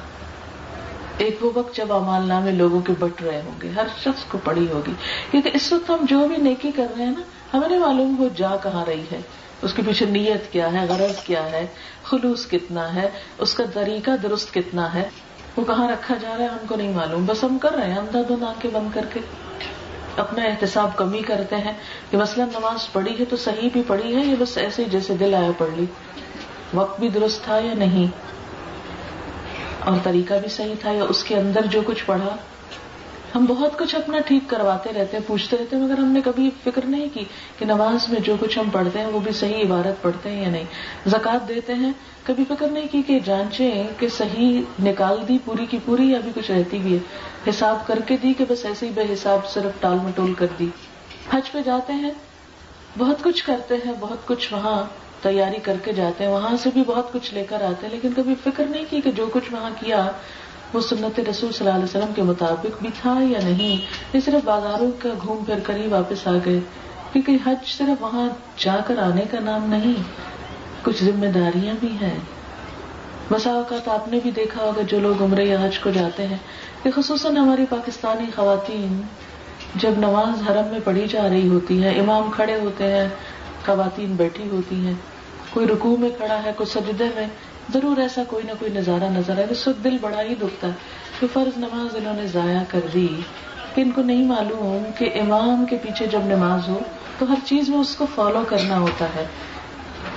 ایک 1.18 1.44
وہ 1.44 1.50
وقت 1.54 1.76
جب 1.76 1.92
امال 1.92 2.28
نامے 2.28 2.50
لوگوں 2.50 2.80
کے 2.80 2.92
بٹ 2.98 3.22
رہے 3.22 3.42
ہوں 3.44 3.60
گے، 3.62 3.68
ہر 3.68 3.86
شخص 4.00 4.24
کو 4.24 4.38
پڑی 4.44 4.66
ہوگی۔ 4.70 4.92
کیونکہ 5.30 5.50
اس 5.54 5.72
وقت 5.72 5.90
ہم 5.90 5.96
جو 6.02 6.28
بھی 6.28 6.36
نیکی 6.36 6.70
کر 6.76 6.86
رہے 6.98 7.04
ہیں 7.04 7.12
نا، 7.12 7.20
ہمیں 7.56 7.68
نہیں 7.68 7.78
معلوم 7.78 8.14
وہ 8.18 8.28
جا 8.36 8.56
کہاں 8.62 8.84
رہی 8.84 9.04
ہے۔ 9.12 9.20
اس 9.62 9.74
کے 9.74 9.82
پیچھے 9.86 10.06
نیت 10.06 10.52
کیا 10.52 10.72
ہے، 10.72 10.86
غرض 10.88 11.22
کیا 11.24 11.52
ہے، 11.52 11.66
خلوص 12.02 12.50
کتنا 12.50 12.94
ہے، 12.94 13.10
اس 13.38 13.54
کا 13.54 13.64
طریقہ 13.74 14.10
درست 14.22 14.54
کتنا 14.54 14.94
ہے۔ 14.94 15.08
وہ 15.56 15.64
کہاں 15.64 15.88
رکھا 15.88 16.14
جا 16.20 16.28
رہا 16.28 16.44
ہے، 16.44 16.48
ہم 16.48 16.66
کو 16.68 16.76
نہیں 16.76 16.92
معلوم۔ 16.92 17.26
بس 17.26 17.44
ہم 17.44 17.58
کر 17.58 17.72
رہے 17.72 17.90
ہیں، 17.90 17.98
اندھا 17.98 18.22
دھند 18.28 18.42
آنکھیں 18.42 18.70
بند 18.70 18.94
کر 18.94 19.04
کے۔ 19.12 19.20
اپنا 20.16 20.44
احتساب 20.44 20.96
کمی 20.96 21.18
کرتے 21.18 21.56
ہیں 21.56 21.72
کہ 22.10 22.16
مثلاً 22.16 22.48
نماز 22.48 22.92
پڑھی 22.92 23.18
ہے 23.18 23.24
تو 23.24 23.36
صحیح 23.36 23.68
بھی 23.72 23.82
پڑھی 23.86 24.16
ہے 24.16 24.24
یا 24.24 24.34
بس 24.38 24.58
ایسے 24.58 24.84
ہی 24.84 24.90
جیسے 24.90 25.14
دل 25.14 25.34
آیا 25.34 25.50
پڑھ 25.58 25.70
لی۔ 25.76 25.84
وقت 26.74 27.00
بھی 27.00 27.08
درست 27.08 27.44
تھا 27.44 27.58
یا 27.58 27.74
نہیں؟ 27.74 28.06
اور 29.84 29.96
طریقہ 30.02 30.34
بھی 30.34 30.48
صحیح 30.48 30.74
تھا 30.80 30.92
یا 30.92 31.04
اس 31.04 31.24
کے 31.24 31.36
اندر 31.36 31.66
جو 31.66 31.82
کچھ 31.86 32.04
پڑھا، 32.06 32.36
ہم 33.34 33.44
بہت 33.44 33.78
کچھ 33.78 33.94
اپنا 33.94 34.18
ٹھیک 34.18 34.42
کرواتے 34.46 34.90
رہتے 34.92 35.16
ہیں 35.16 35.24
پوچھتے 35.26 35.56
رہتے 35.60 35.76
ہیں 35.76 35.82
مگر 35.82 35.98
ہم 35.98 36.12
نے 36.12 36.20
کبھی 36.24 36.50
فکر 36.64 36.84
نہیں 36.84 37.08
کی 37.14 37.24
کہ 37.58 37.64
نماز 37.64 38.08
میں 38.08 38.20
جو 38.20 38.36
کچھ 38.40 38.58
ہم 38.58 38.70
پڑھتے 38.70 38.98
ہیں 38.98 39.06
وہ 39.06 39.20
بھی 39.20 39.32
صحیح 39.32 39.62
عبارت 39.62 40.02
پڑھتے 40.02 40.30
ہیں 40.30 40.42
یا 40.42 40.48
نہیں۔ 40.48 40.64
زکات 41.06 41.48
دیتے 41.48 41.74
ہیں، 41.74 41.92
کبھی 42.22 42.44
فکر 42.48 42.68
نہیں 42.68 42.88
کی 42.92 43.02
کہ 43.06 43.20
جانچے 43.24 43.82
کہ 43.98 44.08
صحیح 44.08 44.60
نکال 44.82 45.28
دی 45.28 45.38
پوری 45.44 45.66
کی 45.66 45.78
پوری 45.84 46.10
یا 46.10 46.18
بھی 46.24 46.30
کچھ 46.34 46.50
رہتی 46.50 46.78
بھی 46.78 46.94
ہے۔ 46.94 47.50
حساب 47.50 47.86
کر 47.86 47.98
کے 48.06 48.16
دی 48.22 48.32
کہ 48.32 48.44
بس 48.48 48.64
ایسے 48.64 48.86
ہی 48.86 48.90
بے 48.94 49.12
حساب 49.12 49.48
صرف 49.48 49.80
ٹال 49.80 49.98
مٹول 50.02 50.34
کر 50.34 50.46
دی۔ 50.58 50.68
حج 51.32 51.52
پہ 51.52 51.58
جاتے 51.64 51.92
ہیں، 51.92 52.10
بہت 52.98 53.22
کچھ 53.22 53.44
کرتے 53.44 53.74
ہیں، 53.86 53.92
بہت 54.00 54.26
کچھ 54.26 54.52
وہاں 54.52 54.82
تیاری 55.22 55.58
کر 55.62 55.76
کے 55.84 55.92
جاتے 55.92 56.24
ہیں، 56.24 56.30
وہاں 56.30 56.56
سے 56.56 56.70
بھی 56.72 56.82
بہت 56.86 57.12
کچھ 57.12 57.32
لے 57.34 57.44
کر 57.48 57.62
آتے 57.62 57.86
ہیں، 57.86 57.92
لیکن 57.94 58.12
کبھی 58.16 58.34
فکر 58.44 58.64
نہیں 58.64 58.84
کی 58.90 59.00
کہ 59.00 59.10
جو 59.10 59.26
کچھ 59.32 59.52
وہاں 59.52 59.70
کیا 59.80 60.06
وہ 60.74 60.80
سنت 60.80 61.20
رسول 61.20 61.52
صلی 61.52 61.66
اللہ 61.66 61.76
علیہ 61.76 61.84
وسلم 61.84 62.12
کے 62.14 62.22
مطابق 62.22 62.80
بھی 62.80 62.88
تھا 63.00 63.14
یا 63.22 63.38
نہیں۔ 63.44 63.76
یہ 64.14 64.20
صرف 64.24 64.44
بازاروں 64.44 64.90
کا 64.98 65.08
گھوم 65.22 65.44
پھر 65.44 65.60
کر 65.64 65.76
ہی 65.76 65.86
واپس 65.86 66.26
آ 66.26 66.36
گئے، 66.46 66.58
کیونکہ 67.12 67.36
حج 67.46 67.66
صرف 67.68 68.02
وہاں 68.02 68.28
جا 68.58 68.76
کر 68.86 68.98
آنے 68.98 69.22
کا 69.30 69.40
نام 69.40 69.68
نہیں، 69.70 70.02
کچھ 70.82 71.04
ذمہ 71.04 71.30
داریاں 71.34 71.74
بھی 71.80 71.96
ہیں۔ 72.00 72.18
بسا 73.30 73.50
اوقات 73.50 73.88
آپ 73.88 74.08
نے 74.08 74.18
بھی 74.22 74.30
دیکھا 74.30 74.62
ہوگا 74.62 74.82
جو 74.82 75.00
لوگ 75.00 75.22
عمرے 75.22 75.44
یا 75.44 75.56
حج 75.62 75.78
کو 75.78 75.90
جاتے 75.90 76.26
ہیں، 76.26 76.36
کہ 76.82 76.90
خصوصاً 76.90 77.36
ہماری 77.36 77.64
پاکستانی 77.70 78.30
خواتین 78.36 79.00
جب 79.74 79.98
نماز 79.98 80.48
حرم 80.48 80.68
میں 80.68 80.78
پڑھی 80.84 81.06
جا 81.08 81.28
رہی 81.28 81.48
ہوتی 81.48 81.82
ہے 81.84 81.98
امام 82.00 82.30
کھڑے 82.30 82.54
ہوتے 82.54 82.92
ہیں 82.92 83.08
خواتین 83.68 84.16
بیٹھی 84.16 84.48
ہوتی 84.48 84.86
ہیں، 84.86 84.94
کوئی 85.50 85.66
رکوع 85.66 85.96
میں 85.96 86.10
کھڑا 86.10 86.42
ہے، 86.44 86.52
کوئی 86.56 86.66
سجدے 86.66 87.04
میں، 87.04 87.26
ضرور 87.72 87.96
ایسا 87.96 88.22
کوئی 88.28 88.44
نہ 88.46 88.52
کوئی 88.58 88.72
نظارہ 88.72 89.04
نظر 89.04 89.36
آئے 89.36 89.46
اس 89.50 89.68
وقت 89.68 89.84
دل 89.84 89.96
بڑا 90.00 90.22
ہی 90.22 90.34
دکھتا 90.34 90.66
ہے۔ 90.66 90.72
کہ 91.20 91.26
فرض 91.32 91.58
نماز 91.58 91.96
انہوں 91.96 92.14
نے 92.14 92.26
ضائع 92.26 92.62
کر 92.68 92.80
دی 92.94 93.08
کہ 93.74 93.80
ان 93.80 93.90
کو 93.90 94.02
نہیں 94.02 94.24
معلوم 94.24 94.90
کہ 94.98 95.10
امام 95.20 95.66
کے 95.66 95.76
پیچھے 95.76 96.06
جب 96.06 96.20
نماز 96.24 96.68
ہو 96.68 96.78
تو 97.18 97.30
ہر 97.30 97.36
چیز 97.44 97.68
میں 97.68 97.78
اس 97.78 97.96
کو 97.96 98.06
فالو 98.14 98.42
کرنا 98.48 98.78
ہوتا 98.78 99.04
ہے۔ 99.04 99.26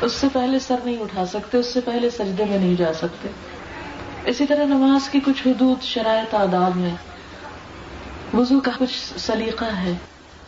اس 0.01 0.13
سے 0.13 0.27
پہلے 0.34 0.60
سر 0.60 0.75
نہیں 0.86 0.98
اٹھا 0.98 1.25
سکتے، 1.25 1.58
اس 1.58 1.65
سے 1.65 1.81
پہلے 1.81 2.10
سجدے 2.10 2.46
میں 2.46 2.58
نہیں 2.58 2.75
جا 2.75 2.93
سکتے۔ 2.93 3.27
اسی 4.25 4.46
طرح 4.46 4.65
نماز 4.65 5.10
کی 5.10 5.20
کچھ 5.25 5.48
حدود، 5.48 5.81
شرائط 5.81 6.31
تعداد 6.31 6.72
میں 6.75 6.96
وضو 8.34 8.60
کا 8.60 8.72
کچھ 8.77 9.20
سلیقہ 9.20 9.65
ہے۔ 9.65 9.93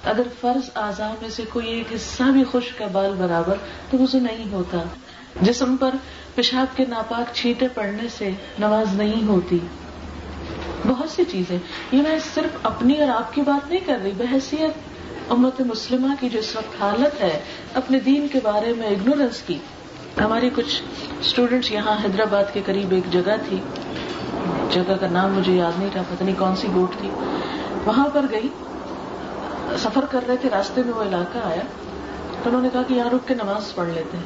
اگر 0.04 0.22
فرض 0.42 0.70
اعضاء 0.76 1.12
میں 1.22 1.30
سے 1.30 1.44
کوئی 1.54 1.68
ایک 1.68 1.94
حصہ 1.96 2.24
بھی 2.24 2.44
خشک 2.52 2.82
ہے 2.82 2.88
بال 2.92 3.14
برابر 3.18 3.54
تو 3.92 3.98
وضو 3.98 4.20
نہیں 4.20 4.54
ہوتا۔ 4.54 4.78
جسم 5.42 5.78
پر 5.78 5.96
پیشاب 6.36 6.78
کے 6.78 6.86
ناپاک 6.90 7.36
چھیٹے 7.36 7.68
پڑنے 7.68 8.08
سے 8.18 8.30
نماز 8.60 8.96
نہیں 8.96 9.28
ہوتی۔ 9.28 9.60
بہت 10.88 11.10
سی 11.10 11.24
چیزیں۔ 11.32 11.58
یہ 11.92 12.02
میں 12.02 12.20
صرف 12.34 12.58
اپنی 12.64 12.98
اور 13.02 13.10
آپ 13.10 13.34
کی 13.34 13.42
بات 13.42 13.70
نہیں 13.70 13.80
کر 13.86 13.98
رہی، 14.04 14.12
بحثیت۔ 14.18 14.72
امت 15.32 15.62
مسلمہ 15.62 16.08
کی 16.20 16.30
جو 16.30 16.40
اس 16.40 16.56
وقت 16.56 16.82
حالت 16.82 17.22
ہے، 17.22 17.40
اپنے 17.74 18.00
دین 18.00 18.28
کے 18.32 18.40
بارے 18.44 18.74
میں 18.78 18.88
اگنورینس 18.88 19.42
کی۔ 19.42 19.58
ہماری 20.22 20.50
کچھ 20.56 20.82
اسٹوڈینٹس 21.20 21.72
یہاں 21.72 21.96
حیدرآباد 22.04 22.44
کے 22.54 22.62
قریب 22.66 22.92
ایک 22.92 23.14
جگہ 23.14 23.36
تھی۔ 23.50 23.58
جگہ 24.70 24.94
کا 24.94 25.08
نام 25.08 25.34
مجھے 25.34 25.54
یاد 25.54 25.80
نہیں 25.80 25.90
رہا 25.96 26.02
پتہ 26.10 26.24
نہیں 26.24 26.36
کون 26.40 26.56
سی 26.56 26.68
گوٹ 26.76 26.96
تھی۔ 26.98 27.10
وہاں 27.86 28.08
پر 28.14 28.26
گئی۔ 28.32 28.50
سفر 29.80 30.06
کر 30.12 30.20
رہے 30.28 30.38
تھے، 30.38 30.50
راستے 30.50 30.84
میں 30.84 30.94
وہ 30.94 31.02
علاقہ 31.02 31.38
آیا۔ 31.44 31.62
تو 32.44 32.50
انہوں 32.50 32.62
نے 32.62 32.70
کہا 32.74 32.82
کہ 32.88 32.94
یہاں 32.94 33.10
رک 33.10 33.28
کے 33.28 33.34
نماز 33.34 33.76
پڑھ 33.76 33.90
لیتے 33.90 34.18
ہیں۔ 34.18 34.24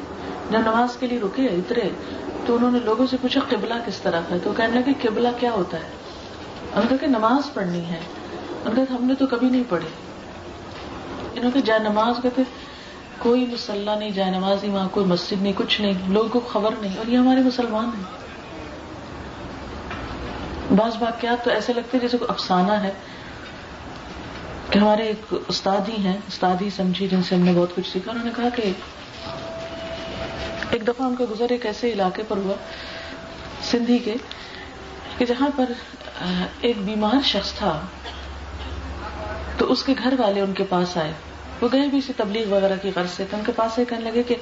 جب 0.52 0.60
نماز 0.60 0.98
کے 0.98 1.08
لیے 1.08 1.20
رکے، 1.20 1.46
اترے، 1.46 1.90
تو 2.46 2.56
انہوں 2.56 2.72
نے 2.72 2.80
لوگوں 2.80 3.08
سے 3.08 3.18
پوچھا، 3.22 3.42
قبلہ 3.50 3.74
کس 3.86 3.98
طرح 4.02 4.22
ہے؟ 4.32 4.38
تو 4.44 4.54
کہنے 4.58 4.80
لگے، 4.80 5.08
قبلہ 5.08 5.28
کیا 5.40 5.52
ہوتا 5.52 5.78
ہے؟ 5.78 5.84
انہوں 5.84 6.84
نے 6.84 6.88
کہا 6.90 6.98
کہ 6.98 7.08
نماز 7.08 7.54
پڑھنی 7.54 7.86
ہے۔ 7.86 8.00
انہوں 8.66 8.74
نے 8.78 8.86
کہا 8.88 8.96
ہم 8.96 9.06
نے 9.06 9.16
تو 9.16 9.28
کبھی 9.28 9.50
نہیں 9.50 9.64
پڑھی۔ 9.70 9.88
انہوں 11.36 11.52
نے 11.56 11.62
جائے 11.62 11.80
نماز 11.80 12.16
کہتے 12.24 12.42
کوئی 13.18 13.46
مسلح 13.46 13.96
نہیں، 13.96 14.10
جائے 14.10 14.32
نماز 14.32 14.64
نہیں، 14.64 14.74
وہاں 14.74 14.90
کوئی 14.92 15.06
مسجد 15.06 15.42
نہیں، 15.42 15.54
کچھ 15.56 15.82
نہیں، 15.82 15.94
لوگوں 16.08 16.30
کو 16.30 16.40
خبر 16.40 16.72
نہیں۔ 16.82 16.98
اور 16.98 17.08
یہ 17.08 17.18
ہمارے 17.18 17.42
مسلمان 17.42 17.86
ہیں۔ 17.86 18.04
بعض 20.76 21.02
واقعات 21.02 21.44
تو 21.44 21.52
ایسے 21.52 21.74
لگتے 21.74 22.00
جیسے 22.00 22.18
کوئی 22.18 22.30
افسانہ 22.30 22.72
ہے۔ 22.72 22.92
کہ 24.78 24.82
ہمارے 24.82 25.04
ایک 25.04 25.34
استاد 25.48 25.90
ہی 25.90 26.04
ہیں 26.04 26.18
استاد 26.28 26.62
ہی 26.62 26.70
سمجھی، 26.70 27.08
جن 27.08 27.24
سے 27.24 27.36
ہم 27.36 27.42
نے 27.42 27.54
بہت 27.56 27.76
کچھ 27.76 27.90
سیکھا، 27.92 28.12
انہوں 28.12 28.26
نے 28.26 28.32
کہا 28.36 28.50
کہ 28.56 28.72
ایک 30.70 30.88
دفعہ 30.88 31.08
ان 31.08 31.16
کا 31.16 31.24
گزر 31.32 31.46
ایک 31.50 31.66
ایسے 31.66 31.92
علاقے 31.94 32.24
پر 32.28 32.38
ہوا، 32.38 32.54
سندھی 33.64 34.00
کے، 34.00 34.16
کہ 35.18 35.26
جہاں 35.26 35.50
پر 35.56 35.66
ایک 36.62 36.78
بیمار 36.86 37.16
شخص 37.24 37.54
تھا، 37.54 37.82
تو 39.58 39.72
اس 39.72 39.84
کے 39.84 39.94
گھر 40.04 40.14
والے 40.18 40.42
ان 40.42 40.54
کے 40.54 40.64
پاس 40.70 40.98
آئے۔ 40.98 41.14
وہ 41.62 41.68
گئے 41.72 41.88
بھی 41.88 41.98
اسی 41.98 42.14
تبلیغ 42.18 42.50
وغیرہ 42.50 42.76
کی 42.82 42.92
غرض 42.96 43.10
سے، 43.10 43.24
تو 43.32 43.38
ان 43.38 43.44
کے 43.46 43.52
پاس 43.56 43.76
کہنے 43.76 44.12
لگے 44.12 44.24
کہ 44.24 44.36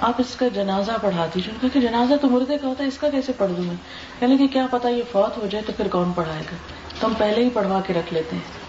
آپ 0.00 0.14
اس 0.18 0.36
کا 0.36 0.48
جنازہ 0.54 0.92
پڑھا 1.02 1.26
دیجیے 1.34 1.52
ان 1.52 1.58
کا 1.60 1.68
کہ 1.72 1.88
جنازہ 1.88 2.14
تو 2.20 2.28
مردے 2.28 2.58
کا 2.58 2.68
ہوتا 2.68 2.82
ہے، 2.82 2.88
اس 2.88 2.98
کا 2.98 3.10
کیسے 3.10 3.32
پڑھ 3.32 3.50
دوں 3.50 3.64
میں؟ 3.64 3.74
یعنی 3.74 4.20
کہنے 4.20 4.36
لگے 4.36 4.46
کیا 4.46 4.66
پتا 4.70 4.88
یہ 4.88 5.02
فوت 5.12 5.36
ہو 5.38 5.46
جائے 5.50 5.64
تو 5.66 5.72
پھر 5.76 5.88
کون 5.88 6.12
پڑھائے 6.12 6.42
گا؟ 6.52 6.56
تو 7.00 7.06
ہم 7.06 7.12
پہلے 7.18 7.44
ہی 7.44 7.50
پڑھوا 7.50 7.80
کے 7.86 7.92
رکھ 7.94 8.14
لیتے 8.14 8.36
ہیں۔ 8.36 8.67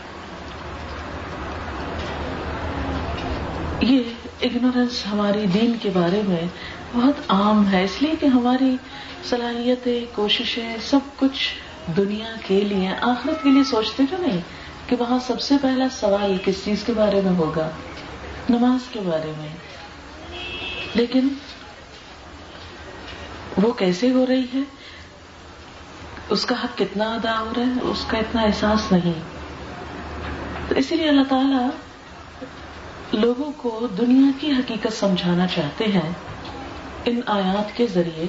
یہ 3.81 4.03
اگنورینس 4.41 5.05
ہماری 5.11 5.45
دین 5.53 5.73
کے 5.81 5.89
بارے 5.93 6.21
میں 6.25 6.47
بہت 6.93 7.13
عام 7.27 7.71
ہے، 7.71 7.83
اس 7.83 8.01
لیے 8.01 8.13
کہ 8.19 8.25
ہماری 8.25 8.77
صلاحیتیں، 9.29 10.05
کوششیں 10.15 10.75
سب 10.81 10.99
کچھ 11.19 11.53
دنیا 11.97 12.35
کے 12.47 12.61
لیے، 12.61 12.89
آخرت 13.01 13.43
کے 13.43 13.49
لیے 13.49 13.63
سوچتے 13.63 14.03
جو 14.11 14.17
نہیں 14.19 14.39
کہ 14.87 14.95
وہاں 14.99 15.19
سب 15.27 15.41
سے 15.41 15.55
پہلا 15.61 15.85
سوال 15.91 16.37
کس 16.45 16.65
چیز 16.65 16.83
کے 16.83 16.93
بارے 16.93 17.21
میں 17.21 17.35
ہوگا؟ 17.35 17.69
نماز 18.49 18.89
کے 18.91 18.99
بارے 18.99 19.31
میں۔ 19.37 19.47
لیکن 20.95 21.27
وہ 23.61 23.71
کیسے 23.71 24.11
ہو 24.11 24.25
رہی 24.27 24.45
ہے؟ 24.53 24.59
اس 26.29 26.45
کا 26.45 26.55
حق 26.63 26.77
کتنا 26.77 27.13
ادا 27.13 27.39
ہو 27.39 27.53
رہا 27.57 27.65
ہے؟ 27.65 27.81
اس 27.81 28.05
کا 28.07 28.17
اتنا 28.17 28.41
احساس 28.41 28.91
نہیں۔ 28.91 29.13
تو 30.67 30.75
اسی 30.75 30.95
لیے 30.95 31.09
اللہ 31.09 31.23
تعالی 31.29 31.88
لوگوں 33.13 33.51
کو 33.57 33.87
دنیا 33.97 34.31
کی 34.39 34.51
حقیقت 34.51 34.93
سمجھانا 34.93 35.47
چاہتے 35.47 35.85
ہیں 35.85 36.11
ان 37.05 37.21
آیات 37.25 37.77
کے 37.77 37.87
ذریعے 37.93 38.25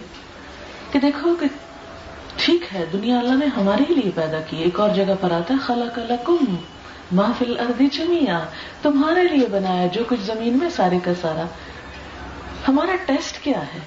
کہ 0.93 0.99
دیکھو 0.99 1.35
کہ 1.35 1.47
ٹھیک 2.37 2.75
ہے، 2.75 2.85
دنیا 2.93 3.19
اللہ 3.19 3.35
نے 3.35 3.47
ہمارے 3.57 3.83
ہی 3.91 3.95
لیے 3.95 4.11
پیدا 4.15 4.41
کی، 4.41 4.57
ایک 4.57 4.81
اور 4.81 4.91
جگہ 4.91 5.15
پر 5.21 5.31
آتا 5.31 5.55
ہے 5.55 5.59
خلا 5.59 5.85
کلا 5.95 6.17
کم 6.25 6.57
محفل 7.13 7.61
اردی 7.61 7.89
چمیا 7.89 8.41
تمہارے 8.83 9.23
لیے 9.23 9.47
بنایا 9.47 9.87
جو 9.87 10.05
کچھ 10.09 10.21
زمین 10.21 10.59
میں 10.59 10.71
سارے 10.71 10.99
کا 11.05 11.13
سارا۔ 11.21 11.45
ہمارا 12.69 12.97
ٹیسٹ 13.07 13.45
کیا 13.45 13.61
ہے؟ 13.61 13.79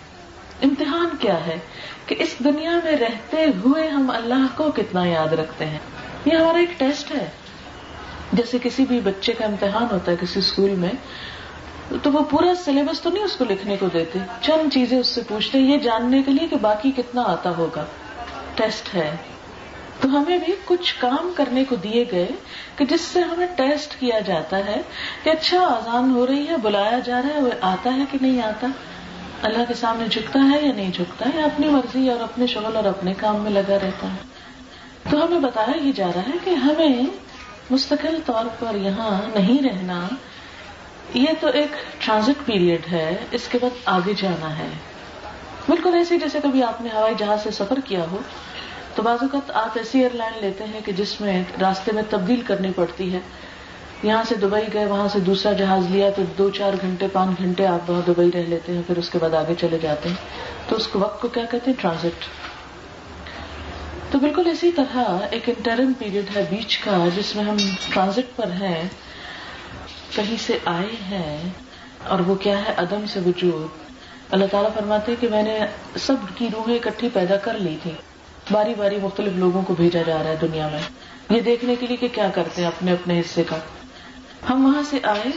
امتحان 0.63 1.09
کیا 1.19 1.45
ہے 1.45 1.59
کہ 2.05 2.15
اس 2.19 2.35
دنیا 2.43 2.79
میں 2.83 2.91
رہتے 2.91 3.45
ہوئے 3.65 3.87
ہم 3.87 4.11
اللہ 4.15 4.45
کو 4.55 4.71
کتنا 4.75 5.05
یاد 5.05 5.33
رکھتے 5.33 5.65
ہیں؟ 5.65 5.79
یہ 6.25 6.37
ہمارا 6.37 6.57
ایک 6.57 6.79
ٹیسٹ 6.79 7.15
ہے۔ 7.15 7.29
جیسے 8.33 8.57
کسی 8.63 8.85
بھی 8.85 8.99
بچے 8.99 9.33
کا 9.33 9.45
امتحان 9.45 9.87
ہوتا 9.91 10.11
ہے 10.11 10.17
کسی 10.21 10.39
اسکول 10.39 10.69
میں، 10.69 10.89
تو 12.03 12.11
وہ 12.11 12.19
پورا 12.29 12.55
سلیبس 12.55 13.01
تو 13.01 13.09
نہیں 13.09 13.23
اس 13.23 13.35
کو 13.35 13.45
لکھنے 13.45 13.77
کو 13.77 13.87
دیتے۔ 13.87 14.19
چند 14.41 14.73
چیزیں 14.73 14.99
اس 14.99 15.07
سے 15.07 15.21
پوچھتے 15.27 15.59
یہ 15.59 15.77
جاننے 15.77 16.23
کے 16.23 16.31
لیے 16.31 16.47
کہ 16.47 16.55
باقی 16.55 16.91
کتنا 16.91 17.21
آتا 17.21 17.49
ہوگا۔ 17.57 17.85
ٹیسٹ 18.55 18.95
ہے۔ 18.95 19.15
تو 19.99 20.09
ہمیں 20.09 20.37
بھی 20.37 20.53
کچھ 20.65 20.95
کام 20.99 21.31
کرنے 21.35 21.63
کو 21.65 21.75
دیے 21.75 22.05
گئے 22.11 22.27
کہ 22.75 22.85
جس 22.85 23.01
سے 23.01 23.21
ہمیں 23.21 23.47
ٹیسٹ 23.55 23.99
کیا 23.99 24.19
جاتا 24.19 24.57
ہے 24.57 24.81
کہ 25.23 25.29
اچھا 25.29 25.59
آزان 25.59 26.11
ہو 26.11 26.27
رہی 26.27 26.47
ہے، 26.47 26.57
بلایا 26.57 26.99
جا 26.99 27.21
رہا 27.21 27.35
ہے، 27.35 27.41
وہ 27.41 27.49
آتا 27.61 27.93
ہے 27.93 28.03
کہ 28.11 28.17
نہیں 28.21 28.41
آتا؟ 28.41 28.67
اللہ 29.41 29.63
کے 29.67 29.73
سامنے 29.73 30.07
جھکتا 30.07 30.39
ہے 30.39 30.67
یا 30.67 30.73
نہیں 30.73 30.91
جھکتا؟ 30.91 31.29
ہے 31.33 31.41
اپنی 31.41 31.67
مرضی 31.67 32.09
اور 32.09 32.19
اپنے 32.19 32.47
شغل 32.47 32.75
اور 32.75 32.83
اپنے 32.83 33.13
کام 33.17 33.35
میں 33.35 33.51
لگا 33.51 33.75
رہتا 33.75 34.07
ہے۔ 34.07 34.17
تو 35.09 35.25
ہمیں 35.25 35.39
بتایا 35.39 35.83
ہی 35.83 35.91
جا 35.91 36.07
رہا 36.15 36.21
ہے 36.21 36.37
کہ 36.43 36.49
ہمیں 36.49 37.03
مستقل 37.69 38.19
طور 38.25 38.45
پر 38.59 38.75
یہاں 38.75 39.39
نہیں 39.39 39.63
رہنا، 39.63 40.07
یہ 41.13 41.27
تو 41.39 41.47
ایک 41.47 42.01
ٹرانزٹ 42.05 42.45
پیریڈ 42.45 42.81
ہے، 42.91 43.15
اس 43.31 43.47
کے 43.47 43.57
بعد 43.61 43.69
آگے 43.85 44.13
جانا 44.17 44.57
ہے۔ 44.57 44.67
بالکل 45.69 45.93
ایسے 45.93 46.17
جیسے 46.17 46.39
کبھی 46.43 46.63
آپ 46.63 46.81
نے 46.81 46.89
ہوائی 46.93 47.15
جہاز 47.17 47.43
سے 47.43 47.51
سفر 47.51 47.79
کیا 47.85 48.05
ہو، 48.11 48.17
تو 48.95 49.01
بعض 49.01 49.17
اوقات 49.21 49.51
آپ 49.51 49.69
ایسی 49.75 49.99
ایئر 49.99 50.11
لائن 50.13 50.33
لیتے 50.41 50.63
ہیں 50.63 50.79
کہ 50.85 50.91
جس 50.91 51.21
میں 51.21 51.43
راستے 51.61 51.91
میں 51.91 52.03
تبدیل 52.09 52.41
کرنی 52.41 52.71
پڑتی 52.75 53.13
ہے۔ 53.13 53.19
یہاں 54.03 54.23
سے 54.23 54.35
دبئی 54.35 54.65
گئے، 54.73 54.85
وہاں 54.85 55.07
سے 55.07 55.19
دوسرا 55.19 55.51
جہاز 55.51 55.85
لیا، 55.89 56.09
تو 56.09 56.21
دو 56.37 56.49
چار 56.49 56.73
گھنٹے، 56.81 57.07
پانچ 57.13 57.37
گھنٹے 57.37 57.67
آپ 57.67 57.89
وہاں 57.89 58.01
دبئی 58.07 58.31
رہ 58.33 58.43
لیتے 58.47 58.73
ہیں، 58.73 58.81
پھر 58.87 58.97
اس 58.97 59.09
کے 59.09 59.17
بعد 59.17 59.33
آگے 59.33 59.53
چلے 59.59 59.77
جاتے 59.81 60.09
ہیں۔ 60.09 60.15
تو 60.69 60.75
اس 60.75 60.87
کو 60.87 60.99
وقت 60.99 61.21
کو 61.21 61.27
کیا 61.27 61.43
کہتے 61.45 61.71
ہیں؟ 61.71 61.81
ٹرانزٹ 61.81 62.25
تو 64.13 64.19
بالکل 64.19 64.49
اسی 64.51 64.71
طرح 64.71 64.97
ایک 65.31 65.49
انٹرن 65.49 65.93
پیریڈ 65.93 66.37
ہے 66.37 66.45
بیچ 66.49 66.77
کا، 66.77 67.05
جس 67.15 67.35
میں 67.35 67.43
ہم 67.43 67.57
ٹرانزٹ 67.93 68.35
پر 68.35 68.51
ہیں، 68.51 68.83
کہیں 70.15 70.35
سے 70.45 70.57
آئے 70.65 70.95
ہیں، 71.11 71.49
اور 72.07 72.19
وہ 72.19 72.35
کیا 72.35 72.57
ہے؟ 72.57 72.73
عدم 72.77 73.05
سے 73.07 73.19
وجود۔ 73.25 73.67
اللہ 74.33 74.45
تعالیٰ 74.51 74.73
فرماتے 74.73 75.15
کہ 75.19 75.27
میں 75.31 75.43
نے 75.43 75.59
سب 75.95 76.15
کی 76.35 76.47
روحیں 76.53 76.75
اکٹھی 76.75 77.09
پیدا 77.13 77.37
کر 77.37 77.53
لی 77.53 77.77
تھی 77.83 77.91
باری 78.51 78.73
باری 78.77 78.97
مختلف 79.01 79.33
لوگوں 79.35 79.61
کو 79.61 79.73
بھیجا 79.73 80.01
جا 80.01 80.17
رہا 80.17 80.29
ہے 80.29 80.35
دنیا 80.41 80.67
میں۔ 80.71 80.81
یہ 81.29 81.41
دیکھنے 81.41 81.75
کے 81.75 81.87
لیے 81.87 81.97
کہ 81.97 82.07
کیا 82.07 82.29
کرتے 82.33 82.61
ہیں 82.61 82.67
اپنے 82.67 82.91
اپنے 82.91 83.19
حصے 83.19 83.43
کا۔ 83.43 83.57
ہم 84.49 84.65
وہاں 84.65 84.83
سے 84.89 84.97
آئے 85.03 85.29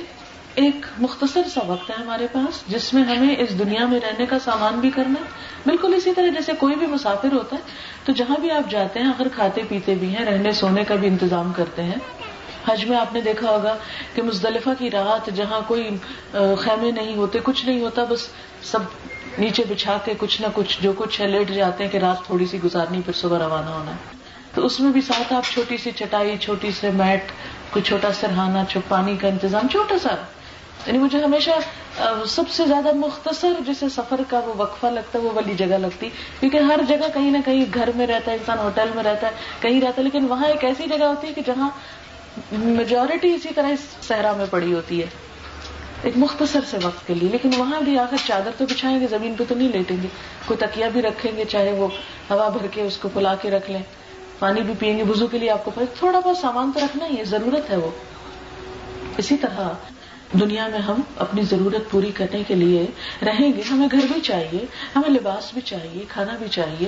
ایک 0.57 0.87
مختصر 0.99 1.43
سا 1.55 1.61
وقت 1.67 1.91
ہے 1.91 1.95
ہمارے 1.95 2.27
پاس، 2.33 2.67
جس 2.69 2.95
میں 2.95 3.03
ہمیں 3.03 3.37
اس 3.39 3.59
دنیا 3.59 3.87
میں 3.87 4.01
رہنے 4.01 4.27
کا 4.27 4.39
سامان 4.39 4.81
بھی 4.81 4.91
کرنا 4.91 5.21
ہے۔ 5.21 5.25
بالکل 5.67 5.95
اسی 5.95 6.15
طرح 6.15 6.27
جیسے 6.27 6.53
کوئی 6.59 6.75
بھی 6.75 6.87
مسافر 6.87 7.33
ہوتا 7.33 7.57
ہے، 7.57 7.61
تو 8.05 8.13
جہاں 8.13 8.37
بھی 8.41 8.51
آپ 8.51 8.71
جاتے 8.71 9.01
ہیں، 9.01 9.07
اگر 9.07 9.29
کھاتے 9.29 9.61
پیتے 9.69 9.95
بھی 9.95 10.17
ہیں، 10.17 10.25
رہنے 10.25 10.53
سونے 10.53 10.85
کا 10.85 10.95
بھی 10.95 11.09
انتظام 11.09 11.53
کرتے 11.57 11.83
ہیں۔ 11.83 11.99
حج 12.69 12.85
میں 12.85 12.99
آپ 12.99 13.13
نے 13.13 13.21
دیکھا 13.21 13.51
ہوگا 13.51 13.77
کہ 14.15 14.23
مزدلفہ 14.23 14.71
کی 14.79 14.91
رات 14.91 15.31
جہاں 15.35 15.61
کوئی 15.67 15.89
خیمے 16.33 16.91
نہیں 16.91 17.17
ہوتے، 17.17 17.39
کچھ 17.43 17.67
نہیں 17.67 17.81
ہوتا، 17.81 18.05
بس 18.05 18.29
سب 18.63 18.79
نیچے 19.39 19.65
بچھا 19.69 19.99
کے 20.05 20.15
کچھ 20.19 20.43
نہ 20.43 20.47
کچھ، 20.55 20.79
جو 20.81 20.93
کچھ 20.97 21.21
ہے، 21.21 21.27
لیٹ 21.27 21.51
جاتے 21.51 21.85
ہیں 21.85 21.91
کہ 21.91 21.99
رات 21.99 22.27
تھوڑی 22.27 22.47
سی 22.47 22.59
گزارنی، 22.65 23.01
پھر 23.05 23.13
صبح 23.13 23.39
روانہ 23.39 23.71
ہونا 23.71 23.91
ہے۔ 23.91 24.17
تو 24.55 24.67
اس 24.67 24.81
میں 24.81 24.91
بھی 24.93 25.01
ساتھ 25.01 25.33
آپ 25.33 25.53
چھوٹی 25.53 25.77
سی 25.77 25.91
چٹائی، 25.91 26.37
چھوٹی 26.39 26.71
سے 26.81 26.91
میٹ، 26.91 27.33
کوئی 27.71 27.83
چھوٹا 27.83 28.13
سرہانا 28.13 28.79
پانی 28.89 29.17
کا 29.17 29.29
انتظام، 29.29 29.69
چھوٹا 29.69 29.99
سا۔ 30.03 30.15
یعنی 30.87 30.99
مجھے 30.99 31.25
ہمیشہ 31.25 31.51
سب 32.27 32.43
سے 32.51 32.67
زیادہ 32.67 32.93
مختصر 32.93 33.53
جسے 33.67 33.89
سفر 33.89 34.21
کا 34.29 34.39
وہ 34.39 34.55
وقفہ 34.57 34.87
لگتا 34.87 35.19
ہے، 35.19 35.25
وہ 35.25 35.31
والی 35.33 35.55
جگہ 35.55 35.67
لگتی۔ 35.67 36.11
کیونکہ 36.41 36.57
ہر 36.57 36.81
جگہ 36.89 37.07
کہیں 37.15 37.31
نہ 37.31 37.39
کہیں 37.45 37.65
گھر 37.75 37.91
میں 37.97 38.07
رہتا 38.07 38.31
ہے، 38.31 38.37
انسان 38.37 38.59
ہوٹل 38.59 38.89
میں 38.95 39.03
رہتا 39.03 39.27
ہے، 39.27 39.33
کہیں 39.61 39.81
رہتا 39.81 39.99
ہے، 39.99 40.03
لیکن 40.03 40.27
وہاں 40.29 40.47
ایک 40.47 40.65
ایسی 40.65 40.85
جگہ 40.89 41.05
ہوتی 41.05 41.27
ہے 41.27 41.33
کہ 41.33 41.43
جہاں 41.47 41.69
میجورٹی 42.53 43.35
اسی 43.35 43.49
طرح 43.55 43.69
اس 43.69 44.07
صحرا 44.07 44.33
میں 44.33 44.47
پڑی 44.51 44.75
ہوتی 44.75 45.01
ہے۔ 45.01 45.07
ایک 46.03 46.15
مختصر 46.17 46.61
سے 46.71 46.77
وقت 46.83 47.07
کے 47.07 47.15
لیے۔ 47.15 47.29
لیکن 47.29 47.51
وہاں 47.57 47.81
بھی 47.81 47.99
آخر 47.99 48.17
چادر 48.27 48.51
تو 48.59 48.65
بچھائیں 48.67 49.01
گے، 49.01 49.07
زمین 49.07 49.35
پہ 49.35 49.45
تو 49.49 49.55
نہیں 49.55 49.69
لیٹیں 49.69 49.97
گے۔ 50.03 50.09
کوئی 50.45 50.67
تکیا 50.67 50.89
بھی 50.89 51.03
رکھیں 51.03 51.37
گے، 51.37 51.45
چاہے 51.45 51.73
وہ 51.73 51.89
ہوا 52.31 52.49
بھر 52.49 52.67
کے 52.67 52.83
اس 52.83 52.97
کو 52.97 53.09
پلا 53.15 53.35
کے 53.35 53.51
رکھ 53.51 53.71
لیں۔ 53.71 53.83
پانی 54.39 54.61
بھی 54.61 54.75
پیئیں 54.79 54.99
گے 54.99 55.03
وزو 55.03 55.27
کے 55.27 55.39
لیے 55.39 55.51
آپ 55.51 55.65
کو 55.65 55.71
تھوڑا 55.99 56.21
بہت 56.21 56.37
سامان 56.37 56.73
تو 56.73 56.81
رکھنا 56.81 57.07
ہی 57.07 57.19
ہے، 57.19 57.25
ضرورت 57.25 57.71
ہے 57.71 57.77
وہ۔ 57.77 57.91
اسی 59.17 59.37
طرح 59.37 59.69
دنیا 60.33 60.67
میں 60.67 60.79
ہم 60.79 61.01
اپنی 61.17 61.43
ضرورت 61.43 61.91
پوری 61.91 62.11
کرنے 62.15 62.43
کے 62.49 62.55
لیے 62.55 62.87
رہیں 63.27 63.53
گے۔ 63.57 63.63
ہمیں 63.71 63.89
گھر 63.93 64.07
بھی 64.13 64.21
چاہیے، 64.21 64.67
ہمیں 64.97 65.11
لباس 65.11 65.53
بھی 65.53 65.61
چاہیے، 65.61 66.05
کھانا 66.09 66.37
بھی 66.39 66.47
چاہیے۔ 66.49 66.87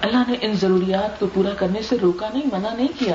اللہ 0.00 0.22
نے 0.28 0.36
ان 0.40 0.52
ضروریات 0.52 1.20
کو 1.20 1.26
پورا 1.34 1.54
کرنے 1.54 1.82
سے 1.82 1.96
روکا 2.02 2.28
نہیں، 2.32 2.42
منع 2.52 2.74
نہیں 2.74 2.88
کیا۔ 2.98 3.14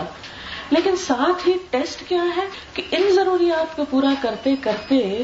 لیکن 0.69 0.95
ساتھ 0.95 1.47
ہی 1.47 1.53
ٹیسٹ 1.69 2.09
کیا 2.09 2.23
ہے 2.37 2.41
کہ 2.73 2.83
ان 2.91 3.03
ضروریات 3.15 3.75
کو 3.75 3.85
پورا 3.89 4.13
کرتے 4.21 4.55
کرتے 4.61 5.23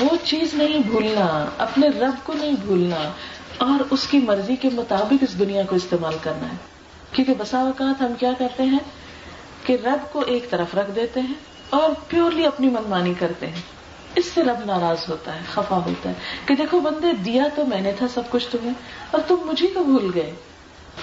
وہ 0.00 0.16
چیز 0.24 0.54
نہیں 0.54 0.78
بھولنا، 0.78 1.46
اپنے 1.58 1.88
رب 1.88 2.26
کو 2.26 2.32
نہیں 2.32 2.54
بھولنا 2.64 3.12
اور 3.58 3.84
اس 3.90 4.06
کی 4.06 4.18
مرضی 4.18 4.56
کے 4.56 4.68
مطابق 4.72 5.14
اس 5.20 5.38
دنیا 5.38 5.62
کو 5.62 5.76
استعمال 5.76 6.14
کرنا 6.22 6.50
ہے۔ 6.50 6.56
کیونکہ 7.12 7.34
بسا 7.38 7.58
اوقات 7.58 8.02
ہم 8.02 8.12
کیا 8.18 8.32
کرتے 8.38 8.62
ہیں 8.62 8.78
کہ 9.66 9.76
رب 9.84 10.12
کو 10.12 10.20
ایک 10.20 10.50
طرف 10.50 10.74
رکھ 10.74 10.90
دیتے 10.94 11.20
ہیں 11.20 11.34
اور 11.70 11.90
پیورلی 12.08 12.46
اپنی 12.46 12.68
منمانی 12.70 13.14
کرتے 13.18 13.46
ہیں۔ 13.46 13.60
اس 14.14 14.26
سے 14.26 14.42
رب 14.42 14.64
ناراض 14.64 15.04
ہوتا 15.08 15.34
ہے، 15.34 15.40
خفا 15.52 15.76
ہوتا 15.76 16.08
ہے 16.08 16.14
کہ 16.46 16.54
دیکھو 16.54 16.80
بندے، 16.80 17.12
دیا 17.12 17.44
تو 17.54 17.66
میں 17.66 17.80
نے 17.80 17.92
تھا 17.98 18.06
سب 18.14 18.22
کچھ 18.30 18.48
تمہیں، 18.50 18.72
اور 19.10 19.20
تم 19.28 19.36
مجھے 19.44 19.66
کو 19.66 19.84
بھول 19.84 20.10
گئے۔ 20.14 20.32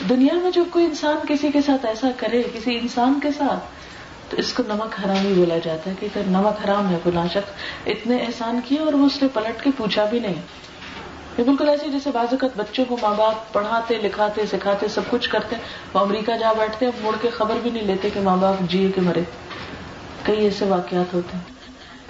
دنیا 0.10 0.34
میں 0.34 0.52
جو 0.52 0.64
کوئی 0.72 0.86
انسان 0.86 1.18
کسی 1.28 1.52
کے 1.52 1.62
ساتھ 1.62 1.86
ایسا 1.86 2.10
کرے، 2.18 2.44
کسی 2.54 2.78
انسان 2.78 3.20
کے 3.24 3.32
ساتھ، 3.38 3.64
تو 4.30 4.38
اس 4.38 4.54
کو 4.54 4.64
نمک 4.68 5.06
حرام 5.06 5.26
ہی 5.26 5.34
بولا 5.34 5.58
جاتا 5.58 5.90
ہے 5.90 5.96
کہ 6.00 6.20
نمک 6.28 6.66
حرام 6.66 6.90
ہے 6.90 6.98
کوئی 7.04 7.16
ناشک 7.16 7.88
اتنے 7.88 8.18
احسان 8.18 8.60
کیے 8.66 8.80
اور 8.80 8.94
وہ 8.94 9.06
اس 9.06 9.22
نے 9.22 9.28
پلٹ 9.34 9.64
کے 9.64 9.70
پوچھا 9.78 10.06
بھی 10.06 10.20
نہیں۔ 10.20 10.42
یہ 11.38 11.44
بالکل 11.44 11.70
ایسے 11.70 11.90
جیسے 11.90 12.10
بعض 12.14 12.28
اوقات 12.32 12.58
بچوں 12.58 12.86
کو 12.86 12.98
ماں 13.02 13.14
باپ 13.18 13.54
پڑھاتے، 13.54 13.96
لکھاتے، 13.96 14.46
سکھاتے، 14.46 14.88
سب 14.88 15.02
کچھ 15.10 15.30
کرتے، 15.30 15.56
وہ 15.94 16.00
امریکہ 16.00 16.38
جا 16.38 16.54
بیٹھتے 16.54 16.86
ہیں 16.86 16.92
مڑ 17.02 17.16
کے 17.22 17.30
خبر 17.30 17.56
بھی 17.64 17.70
نہیں 17.70 17.84
لیتے 17.84 18.10
کہ 18.10 18.20
ماں 18.20 18.38
باپ 18.38 18.56
جیے 18.62 18.92
کہ 18.92 19.02
مرے۔ 19.02 19.22
کئی 20.24 20.44
ایسے 20.44 20.66
واقعات 20.66 21.14
ہوتے 21.14 21.38
ہیں۔ 21.38 21.44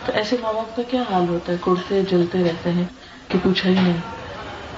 تو 0.05 0.11
ایسے 0.15 0.35
ماں 0.41 0.53
باپ 0.53 0.75
کا 0.75 0.81
کیا 0.83 1.03
حال 1.11 1.29
ہوتا 1.29 1.53
ہے؟ 1.53 1.57
کڑتے 1.61 2.01
جلتے 2.01 2.43
رہتے 2.43 2.71
ہیں 2.71 2.85
کہ 3.27 3.39
پوچھا 3.43 3.69
ہی 3.69 3.75
نہیں۔ 3.75 3.97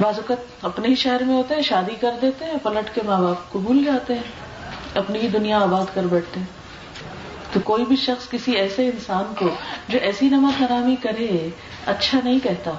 بعض 0.01 0.15
اوقات 0.17 0.37
اپنے 0.61 0.87
ہی 0.87 0.95
شہر 0.95 1.23
میں 1.23 1.35
ہوتے 1.35 1.55
ہیں، 1.55 1.61
شادی 1.61 1.95
کر 2.01 2.11
دیتے 2.21 2.45
ہیں، 2.45 2.53
پلٹ 2.63 2.95
کے 2.95 3.01
ماں 3.05 3.21
باپ 3.21 3.51
کو 3.51 3.59
بھول 3.59 3.83
جاتے 3.83 4.13
ہیں۔ 4.13 4.21
اپنی 4.95 5.19
ہی 5.19 5.27
دنیا 5.27 5.59
آباد 5.59 5.85
کر 5.93 6.03
بیٹھتے 6.03 6.39
ہیں۔ 6.39 6.47
تو 7.53 7.59
کوئی 7.59 7.85
بھی 7.85 7.95
شخص 7.95 8.29
کسی 8.29 8.51
ایسے 8.51 8.85
انسان 8.85 9.33
کو 9.39 9.49
جو 9.87 9.99
ایسی 10.01 10.29
نمک 10.29 10.61
حرامی 10.61 10.95
کرے 10.95 11.49
اچھا 11.85 12.19
نہیں 12.23 12.39
کہتا۔ 12.43 12.71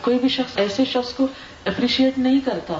کوئی 0.00 0.18
بھی 0.18 0.28
شخص 0.28 0.58
ایسے 0.58 0.84
شخص 0.84 1.12
کو 1.12 1.26
اپریشیٹ 1.64 2.18
نہیں 2.18 2.40
کرتا 2.44 2.74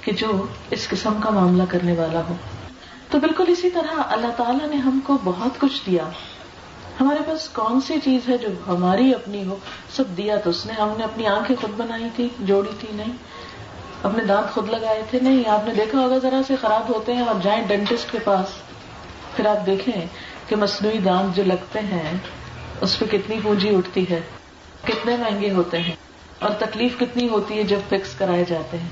کہ 0.00 0.12
جو 0.12 0.46
اس 0.70 0.88
قسم 0.88 1.14
کا 1.20 1.30
معاملہ 1.30 1.62
کرنے 1.68 1.92
والا 1.92 2.20
ہو۔ 2.28 2.34
تو 3.10 3.18
بالکل 3.18 3.44
اسی 3.48 3.70
طرح 3.70 4.02
اللہ 4.06 4.30
تعالیٰ 4.36 4.68
نے 4.68 4.76
ہم 4.76 5.00
کو 5.06 5.18
بہت 5.24 5.60
کچھ 5.60 5.82
دیا۔ 5.86 6.08
ہمارے 7.00 7.18
پاس 7.26 7.48
کون 7.48 7.80
سی 7.80 7.94
چیز 8.04 8.28
ہے 8.28 8.38
جو 8.38 8.48
ہماری 8.66 9.14
اپنی 9.14 9.46
ہو؟ 9.46 9.56
سب 9.96 10.04
دیا 10.16 10.36
تو 10.36 10.50
اس 10.50 10.66
نے۔ 10.66 10.72
ہم 10.72 10.92
نے 10.98 11.04
اپنی 11.04 11.26
آنکھیں 11.26 11.56
خود 11.60 11.70
بنائی 11.76 12.08
تھی، 12.16 12.28
جوڑی 12.38 12.70
تھی، 12.80 12.88
نہیں۔ 12.92 13.12
اپنے 14.02 14.24
دانت 14.24 14.54
خود 14.54 14.68
لگائے 14.70 15.02
تھے، 15.10 15.18
نہیں۔ 15.22 15.48
آپ 15.48 15.68
نے 15.68 15.74
دیکھا 15.74 15.98
ہوگا 15.98 16.18
ذرا 16.18 16.40
سے 16.46 16.56
خراب 16.60 16.94
ہوتے 16.94 17.14
ہیں 17.14 17.22
اور 17.22 17.34
جائیں 17.42 17.64
ڈینٹسٹ 17.66 18.12
کے 18.12 18.18
پاس۔ 18.24 18.46
پھر 19.36 19.46
آپ 19.46 19.66
دیکھیں 19.66 20.06
کہ 20.48 20.56
مصنوعی 20.56 20.98
دانت 20.98 21.36
جو 21.36 21.42
لگتے 21.44 21.78
ہیں، 21.78 22.12
اس 22.80 22.98
پہ 22.98 23.04
کتنی 23.04 23.36
پونجی 23.42 23.76
اٹھتی 23.76 24.10
ہے، 24.10 24.20
کتنے 24.84 25.16
مہنگے 25.16 25.50
ہوتے 25.50 25.78
ہیں 25.78 25.94
اور 26.38 26.50
تکلیف 26.50 26.98
کتنی 27.00 27.28
ہوتی 27.28 27.58
ہے 27.58 27.62
جب 27.62 27.78
فکس 27.88 28.14
کرائے 28.14 28.44
جاتے 28.48 28.78
ہیں۔ 28.78 28.88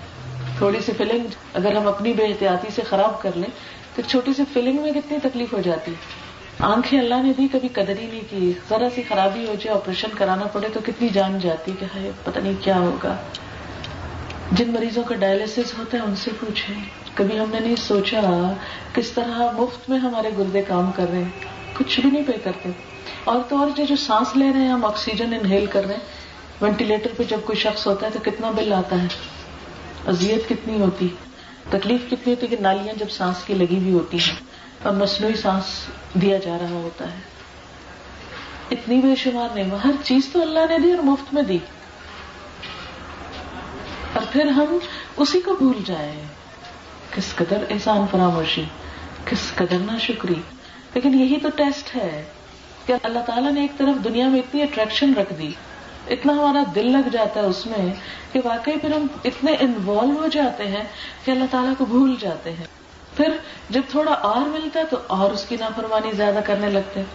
تھوڑی 0.58 0.80
سی 0.80 0.92
فلنگ 0.92 1.26
اگر 1.54 1.76
ہم 1.76 1.88
اپنی 1.88 2.12
بے 2.12 2.24
احتیاطی 2.24 2.68
سے 2.74 2.82
خراب 2.82 3.22
کر 3.22 3.30
لیں، 3.34 3.50
تو 3.96 4.02
چھوٹی 4.06 4.34
سی 4.34 4.42
فلنگ 4.52 4.82
میں 4.82 4.92
کتنی 4.92 5.18
تکلیف 5.22 5.52
ہو 5.52 5.60
جاتی 5.64 5.90
ہے؟ 5.90 6.29
آنکھیں 6.62 7.00
اللہ 7.00 7.14
نے 7.14 7.32
دی 7.38 7.48
کبھی 7.52 7.68
قدر 7.68 7.98
ہی 7.98 8.06
نہیں 8.06 8.20
کی۔ 8.30 8.52
ذرا 8.68 8.88
سی 8.94 9.02
خرابی 9.08 9.46
ہو 9.46 9.54
جائے 9.60 9.76
آپریشن 9.76 10.08
کرانا 10.18 10.44
پڑے 10.44 10.68
تو 10.72 10.80
کتنی 10.86 11.08
جان 11.08 11.38
جاتی 11.38 11.72
کہ 11.80 11.84
ہائے، 11.84 12.10
پتہ 12.24 12.38
نہیں 12.38 12.52
کیا 12.60 12.78
ہوگا۔ 12.78 13.16
جن 14.52 14.70
مریضوں 14.70 15.02
کا 15.02 15.14
ڈائلسس 15.14 15.78
ہوتا 15.78 15.98
ہے، 15.98 16.02
ان 16.02 16.16
سے 16.16 16.30
پوچھیں۔ 16.40 16.84
کبھی 17.14 17.38
ہم 17.38 17.44
نے 17.50 17.60
نہیں 17.60 17.76
سوچا 17.76 18.52
کس 18.94 19.10
طرح 19.10 19.50
مفت 19.52 19.90
میں 19.90 19.98
ہمارے 19.98 20.30
گردے 20.38 20.62
کام 20.62 20.90
کر 20.96 21.06
رہے 21.10 21.18
ہیں۔ 21.18 21.30
کچھ 21.78 22.00
بھی 22.00 22.10
نہیں 22.10 22.22
پے 22.26 22.32
کرتے۔ 22.44 22.70
اور 23.24 23.40
تو 23.48 23.56
اور 23.56 23.70
جو 23.76 23.96
سانس 23.96 24.36
لے 24.36 24.50
رہے 24.54 24.60
ہیں، 24.60 24.68
ہم 24.68 24.84
آکسیجن 24.84 25.34
انہیل 25.34 25.66
کر 25.66 25.84
رہے 25.84 25.94
ہیں۔ 25.94 26.00
وینٹیلیٹر 26.62 27.10
پہ 27.16 27.22
جب 27.22 27.38
کوئی 27.44 27.58
شخص 27.58 27.86
ہوتا 27.86 28.06
ہے 28.06 28.12
تو 28.12 28.18
کتنا 28.22 28.50
بل 28.50 28.72
آتا 28.72 29.02
ہے۔ 29.02 29.06
ازیت 30.06 30.48
کتنی 30.48 30.80
ہوتی۔ 30.80 31.08
تکلیف 31.70 32.00
کتنی 32.10 32.34
ہوتی 32.34 32.46
کہ 32.46 32.56
نالیاں 32.60 32.98
جب 32.98 33.10
سانس 33.10 33.36
کی 33.46 33.54
لگی 33.54 33.78
ہوئی 33.78 33.92
ہوتی 33.92 34.16
ہیں۔ 34.16 34.49
اور 34.82 34.92
مصنوعی 34.92 35.34
سانس 35.34 35.64
دیا 36.14 36.38
جا 36.38 36.58
رہا 36.60 36.70
ہوتا 36.70 37.04
ہے۔ 37.04 37.18
اتنی 38.70 39.00
بے 39.00 39.16
شمار 39.16 39.48
نہیں 39.54 39.70
ہر 39.84 39.90
چیز 40.04 40.28
تو 40.32 40.42
اللہ 40.42 40.58
نے 40.68 40.78
دی 40.78 40.90
اور 40.90 41.02
مفت 41.02 41.34
میں 41.34 41.42
دی۔ 41.42 41.58
اور 44.14 44.22
پھر 44.32 44.46
ہم 44.46 44.78
اسی 45.16 45.40
کو 45.40 45.54
بھول 45.54 45.82
جائیں۔ 45.86 46.24
کس 47.10 47.34
قدر 47.34 47.64
احسان 47.70 48.04
فراموشی، 48.10 48.64
کس 49.24 49.54
قدر 49.54 49.78
نہ 49.78 49.98
شکری 49.98 50.34
لیکن 50.94 51.20
یہی 51.20 51.36
تو 51.40 51.48
ٹیسٹ 51.56 51.96
ہے 51.96 52.24
کہ 52.86 52.94
اللہ 53.02 53.18
تعالیٰ 53.18 53.52
نے 53.52 53.60
ایک 53.60 53.78
طرف 53.78 54.04
دنیا 54.04 54.28
میں 54.28 54.40
اتنی 54.40 54.62
اٹریکشن 54.62 55.14
رکھ 55.14 55.32
دی، 55.38 55.50
اتنا 56.10 56.32
ہمارا 56.32 56.62
دل 56.74 56.92
لگ 56.92 57.08
جاتا 57.12 57.40
ہے 57.40 57.44
اس 57.44 57.66
میں 57.66 57.94
کہ 58.32 58.40
واقعی 58.44 58.76
پھر 58.78 58.94
ہم 58.94 59.06
اتنے 59.24 59.52
انوالو 59.60 60.12
ہو 60.12 60.26
جاتے 60.26 60.66
ہیں 60.66 60.84
کہ 61.24 61.30
اللہ 61.30 61.44
تعالیٰ 61.50 61.72
کو 61.78 61.84
بھول 61.84 62.14
جاتے 62.20 62.52
ہیں۔ 62.52 62.79
پھر 63.20 63.36
جب 63.70 63.80
تھوڑا 63.88 64.12
اور 64.12 64.40
ملتا 64.40 64.80
ہے 64.80 64.84
تو 64.90 64.96
اور 65.06 65.30
اس 65.30 65.44
کی 65.48 65.56
نافرمانی 65.60 66.12
زیادہ 66.12 66.38
کرنے 66.44 66.70
لگتے 66.70 67.00
ہیں۔ 67.00 67.06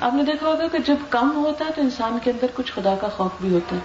آپ 0.00 0.14
نے 0.14 0.22
دیکھا 0.22 0.46
ہوگا 0.46 0.68
کہ 0.68 0.78
جب 0.78 0.96
کم 1.10 1.32
ہوتا 1.36 1.64
ہے 1.64 1.70
تو 1.76 1.80
انسان 1.80 2.18
کے 2.22 2.30
اندر 2.30 2.46
کچھ 2.54 2.72
خدا 2.72 2.94
کا 3.00 3.08
خوف 3.08 3.30
بھی 3.40 3.54
ہوتا 3.54 3.76
ہے۔ 3.76 3.80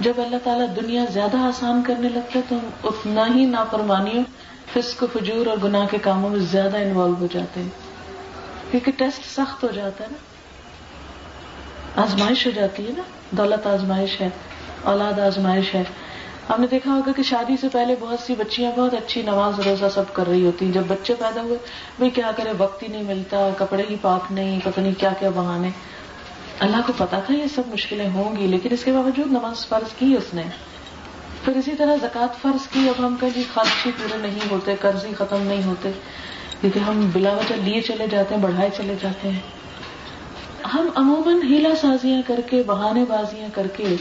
جب 0.00 0.12
اللہ 0.16 0.36
تعالیٰ 0.44 0.66
دنیا 0.76 1.04
زیادہ 1.12 1.36
آسان 1.36 1.82
کرنے 1.86 2.08
لگتا 2.08 2.38
ہے 2.38 2.40
تو 2.48 2.56
ہم 2.56 2.70
اتنا 2.84 3.26
ہی 3.34 3.44
نافرمانیوں، 3.44 4.24
فسق 4.72 5.04
فجور 5.12 5.46
اور 5.46 5.56
گناہ 5.64 5.86
کے 5.90 5.98
کاموں 5.98 6.30
میں 6.30 6.38
زیادہ 6.38 6.76
انوالو 6.76 7.14
ہو 7.20 7.26
جاتے 7.32 7.60
ہیں۔ 7.60 7.68
کیونکہ 8.70 8.92
ٹیسٹ 8.92 9.24
سخت 9.24 9.64
ہو 9.64 9.68
جاتا 9.68 10.04
ہے 10.04 10.08
نا۔ 10.10 10.16
آزمائش 12.02 12.46
ہو 12.46 12.50
جاتی 12.54 12.88
ہے 12.88 12.92
نا۔ 12.96 13.02
دولت 13.30 13.66
آزمائش 13.66 14.20
ہے، 14.20 14.28
اولاد 14.82 15.18
آزمائش 15.18 15.74
ہے۔ 15.74 15.84
ہم 16.50 16.60
نے 16.60 16.66
دیکھا 16.66 16.90
ہوگا 16.90 17.12
کہ 17.12 17.22
شادی 17.22 17.56
سے 17.60 17.68
پہلے 17.72 17.94
بہت 18.00 18.20
سی 18.20 18.34
بچیاں 18.38 18.72
بہت 18.76 18.94
اچھی 18.94 19.22
نماز 19.22 19.60
روزہ 19.60 19.84
سب 19.94 20.02
کر 20.12 20.28
رہی 20.28 20.46
ہوتی 20.46 20.64
ہیں۔ 20.64 20.72
جب 20.72 20.82
بچے 20.88 21.14
پیدا 21.18 21.42
ہوئے 21.42 21.58
بھائی 21.98 22.10
کیا 22.10 22.30
کرے؟ 22.36 22.52
وقت 22.58 22.82
ہی 22.82 22.88
نہیں 22.88 23.02
ملتا، 23.02 23.48
کپڑے 23.58 23.82
ہی 23.90 23.96
پاک 24.02 24.32
نہیں، 24.32 24.60
پتہ 24.64 24.80
نہیں 24.80 24.92
کیا 24.98 25.10
کیا 25.18 25.30
بہانے۔ 25.30 25.68
اللہ 26.58 26.76
کو 26.86 26.92
پتا 26.96 27.20
تھا 27.20 27.34
یہ 27.34 27.46
سب 27.54 27.62
مشکلیں 27.66 28.08
ہوں 28.08 28.36
گی، 28.36 28.46
لیکن 28.46 28.68
اس 28.72 28.84
کے 28.84 28.92
باوجود 28.92 29.26
نماز 29.26 29.66
فرض 29.66 29.98
کی 29.98 30.14
اس 30.18 30.34
نے۔ 30.34 30.42
پھر 31.44 31.56
اسی 31.56 31.70
طرح 31.78 31.96
زکوٰۃ 32.02 32.34
فرض 32.42 32.68
کی، 32.68 32.88
اب 32.88 33.06
ہم 33.06 33.16
کہیں 33.20 33.30
جی 33.34 33.44
خرچ 33.54 33.86
ہی 33.86 33.90
پورے 33.98 34.18
نہیں 34.18 34.50
ہوتے 34.50 34.74
قرض 34.80 35.04
ہی 35.04 35.14
ختم 35.18 35.42
نہیں 35.42 35.62
ہوتے، 35.64 35.90
کیونکہ 36.60 36.78
ہم 36.78 37.10
بلا 37.12 37.32
وجہ 37.32 37.54
لیے 37.64 37.80
چلے 37.80 38.06
جاتے 38.06 38.34
ہیں، 38.34 38.42
بڑھائے 38.42 38.70
چلے 38.76 38.94
جاتے 39.02 39.30
ہیں۔ 39.30 39.59
ہم 40.74 40.88
عموماً 40.94 41.42
ہیلا 41.42 41.74
سازیاں 41.80 42.22
کر 42.26 42.40
کے، 42.46 42.62
بہانے 42.66 43.04
بازیاں 43.08 43.48
کر 43.54 43.66
کے 43.66 43.96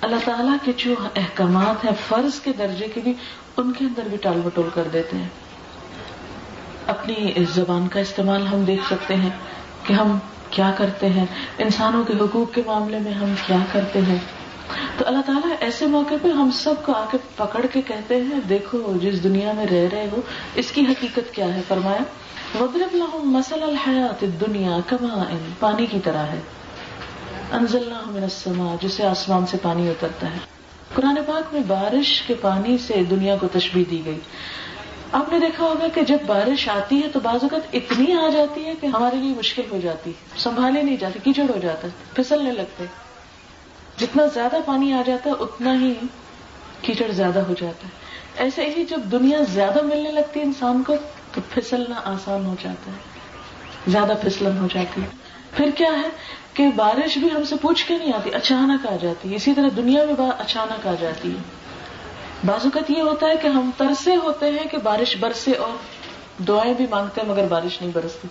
اللہ 0.00 0.16
تعالیٰ 0.24 0.56
کے 0.64 0.72
جو 0.76 0.94
احکامات 1.16 1.84
ہیں، 1.84 1.92
فرض 2.08 2.40
کے 2.40 2.52
درجے 2.58 2.86
کے 2.94 3.00
بھی 3.04 3.12
ان 3.56 3.72
کے 3.72 3.84
اندر 3.84 4.02
بھی 4.06 4.16
ٹال 4.16 4.40
بٹول 4.44 4.68
کر 4.74 4.82
دیتے 4.92 5.16
ہیں۔ 5.16 5.28
اپنی 6.86 7.32
اس 7.34 7.48
زبان 7.54 7.88
کا 7.88 8.00
استعمال 8.00 8.46
ہم 8.46 8.64
دیکھ 8.64 8.86
سکتے 8.86 9.14
ہیں 9.14 9.30
کہ 9.86 9.92
ہم 9.92 10.18
کیا 10.50 10.72
کرتے 10.78 11.08
ہیں، 11.08 11.26
انسانوں 11.58 12.04
کے 12.04 12.12
حقوق 12.20 12.54
کے 12.54 12.62
معاملے 12.66 12.98
میں 12.98 13.12
ہم 13.12 13.34
کیا 13.46 13.58
کرتے 13.72 14.00
ہیں۔ 14.00 14.18
تو 14.98 15.06
اللہ 15.06 15.20
تعالیٰ 15.26 15.56
ایسے 15.60 15.86
موقع 15.86 16.14
پہ 16.22 16.28
ہم 16.28 16.50
سب 16.50 16.74
کو 16.84 16.92
آ 16.92 17.04
کے 17.10 17.18
پکڑ 17.36 17.66
کے 17.72 17.80
کہتے 17.82 18.16
ہیں، 18.16 18.40
دیکھو 18.48 18.92
جس 19.02 19.24
دنیا 19.24 19.52
میں 19.52 19.66
رہ 19.66 19.88
رہے 19.92 20.08
ہو، 20.12 20.20
اس 20.54 20.70
کی 20.70 20.80
حقیقت 20.80 21.34
کیا 21.34 21.54
ہے؟ 21.54 21.60
فرمایا 21.68 22.02
وضرب 22.60 22.94
لهم 22.94 23.36
مثل 23.36 23.62
الحیات 23.62 24.22
الدنیا 24.22 24.76
کما 24.86 25.24
پانی 25.60 25.86
کی 25.86 25.98
طرح 26.04 26.24
ہے۔ 26.26 26.40
انزلنا 27.52 28.02
من 28.06 28.22
السماء، 28.22 28.74
جسے 28.80 29.06
آسمان 29.06 29.46
سے 29.46 29.56
پانی 29.62 29.88
اترتا 29.88 30.26
ہے۔ 30.26 30.38
قرآن 30.94 31.16
پاک 31.26 31.54
میں 31.54 31.62
بارش 31.66 32.22
کے 32.22 32.34
پانی 32.40 32.78
سے 32.78 33.04
دنیا 33.10 33.36
کو 33.40 33.48
تشبیح 33.52 33.84
دی 33.90 34.02
گئی۔ 34.04 34.18
آپ 35.12 35.32
نے 35.32 35.38
دیکھا 35.38 35.64
ہوگا 35.64 35.88
کہ 35.94 36.02
جب 36.02 36.18
بارش 36.26 36.68
آتی 36.68 37.02
ہے 37.02 37.08
تو 37.08 37.20
بعض 37.20 37.38
اوقات 37.42 37.60
اتنی 37.72 38.12
آ 38.12 38.28
جاتی 38.30 38.64
ہے 38.64 38.74
کہ 38.80 38.86
ہمارے 38.86 39.16
لیے 39.16 39.34
مشکل 39.38 39.62
ہو 39.70 39.78
جاتی 39.82 40.10
ہے، 40.10 40.38
سنبھالے 40.38 40.82
نہیں 40.82 40.96
جاتی 40.96 41.18
کیچڑ 41.22 41.42
ہو 41.42 41.58
جاتا 41.62 41.88
ہے، 41.88 41.92
پھسلنے 42.14 42.52
لگتے 42.52 42.84
جتنا 44.00 44.26
زیادہ 44.26 44.56
پانی 44.64 44.92
آ 44.92 45.02
جاتا 45.06 45.30
ہے، 45.30 45.34
اتنا 45.40 45.80
ہی 45.80 45.94
کیچڑ 46.82 47.10
زیادہ 47.10 47.38
ہو 47.38 47.54
جاتا 47.60 47.86
ہے۔ 47.86 47.92
ایسے 48.36 48.66
ہی 48.76 48.84
جب 48.84 49.00
دنیا 49.12 49.38
زیادہ 49.52 49.82
ملنے 49.82 50.10
لگتی 50.10 50.40
ہے 50.40 50.44
انسان 50.44 50.82
کو 50.82 50.94
تو 51.34 51.40
پھسلنا 51.50 52.00
آسان 52.04 52.46
ہو 52.46 52.54
جاتا 52.62 52.90
ہے، 52.90 52.96
زیادہ 53.86 54.12
پھسلن 54.22 54.58
ہو 54.58 54.66
جاتی 54.74 55.02
ہے۔ 55.02 55.06
پھر 55.56 55.70
کیا 55.76 55.90
ہے 56.02 56.08
کہ 56.54 56.68
بارش 56.76 57.18
بھی 57.18 57.28
ہم 57.36 57.44
سے 57.44 57.54
پوچھ 57.62 57.86
کے 57.86 57.98
نہیں 57.98 58.12
آتی، 58.12 58.30
اچانک 58.34 58.86
آ 58.86 58.96
جاتی 59.00 59.30
ہے۔ 59.30 59.36
اسی 59.36 59.54
طرح 59.54 59.68
دنیا 59.76 60.04
میں 60.04 60.30
اچانک 60.38 60.86
آ 60.86 60.94
جاتی 61.00 61.30
ہے۔ 61.30 61.42
بعض 62.44 62.60
اوقات 62.64 62.90
یہ 62.90 63.02
ہوتا 63.02 63.26
ہے 63.26 63.36
کہ 63.42 63.46
ہم 63.46 63.70
ترسے 63.76 64.16
ہوتے 64.16 64.46
ہیں 64.46 64.64
کہ 64.70 64.78
بارش 64.78 65.16
برسے 65.20 65.52
اور 65.52 65.76
دعائیں 66.42 66.74
بھی 66.74 66.86
مانگتے 66.90 67.20
ہیں 67.20 67.28
مگر 67.28 67.46
بارش 67.46 67.80
نہیں 67.80 67.90
برستی۔ 67.94 68.28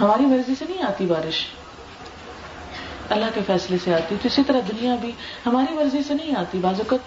ہماری 0.00 0.26
مرضی 0.26 0.54
سے 0.58 0.64
نہیں 0.68 0.82
آتی 0.82 1.06
بارش۔ 1.06 1.46
اللہ 3.10 3.24
کے 3.34 3.40
فیصلے 3.46 3.76
سے 3.84 3.94
آتی 3.94 4.14
تو 4.22 4.28
اسی 4.28 4.42
طرح 4.46 4.60
دنیا 4.68 4.94
بھی 4.94 5.12
ہماری 5.46 5.74
مرضی 5.74 6.02
سے 6.02 6.14
نہیں 6.14 6.36
آتی۔ 6.36 6.58
بعض 6.58 6.74
اوقات 6.78 7.00